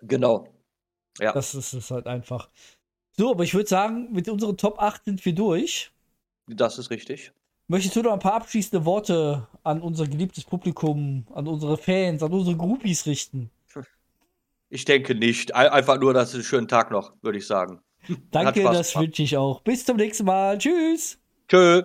Genau. 0.00 0.48
Ja. 1.18 1.32
Das 1.32 1.54
ist 1.54 1.74
es 1.74 1.90
halt 1.90 2.06
einfach. 2.06 2.48
So, 3.16 3.32
aber 3.32 3.44
ich 3.44 3.54
würde 3.54 3.68
sagen, 3.68 4.12
mit 4.12 4.28
unseren 4.28 4.56
Top 4.56 4.80
8 4.80 5.04
sind 5.04 5.24
wir 5.24 5.34
durch. 5.34 5.92
Das 6.46 6.78
ist 6.78 6.90
richtig. 6.90 7.32
Möchtest 7.66 7.96
du 7.96 8.02
noch 8.02 8.12
ein 8.12 8.18
paar 8.20 8.34
abschließende 8.34 8.84
Worte 8.84 9.48
an 9.62 9.82
unser 9.82 10.06
geliebtes 10.06 10.44
Publikum, 10.44 11.26
an 11.34 11.48
unsere 11.48 11.76
Fans, 11.76 12.22
an 12.22 12.32
unsere 12.32 12.56
Groupies 12.56 13.06
richten? 13.06 13.50
Ich 14.68 14.84
denke 14.84 15.14
nicht. 15.14 15.54
Ein- 15.54 15.68
Einfach 15.68 15.98
nur, 16.00 16.14
dass 16.14 16.34
einen 16.34 16.42
schönen 16.42 16.68
Tag 16.68 16.90
noch, 16.90 17.12
würde 17.22 17.38
ich 17.38 17.46
sagen. 17.46 17.80
Danke, 18.30 18.62
das 18.64 18.94
wünsche 18.96 19.22
ich 19.22 19.36
auch. 19.36 19.60
Bis 19.62 19.84
zum 19.84 19.96
nächsten 19.96 20.24
Mal. 20.26 20.58
Tschüss. 20.58 21.18
Tschö. 21.48 21.82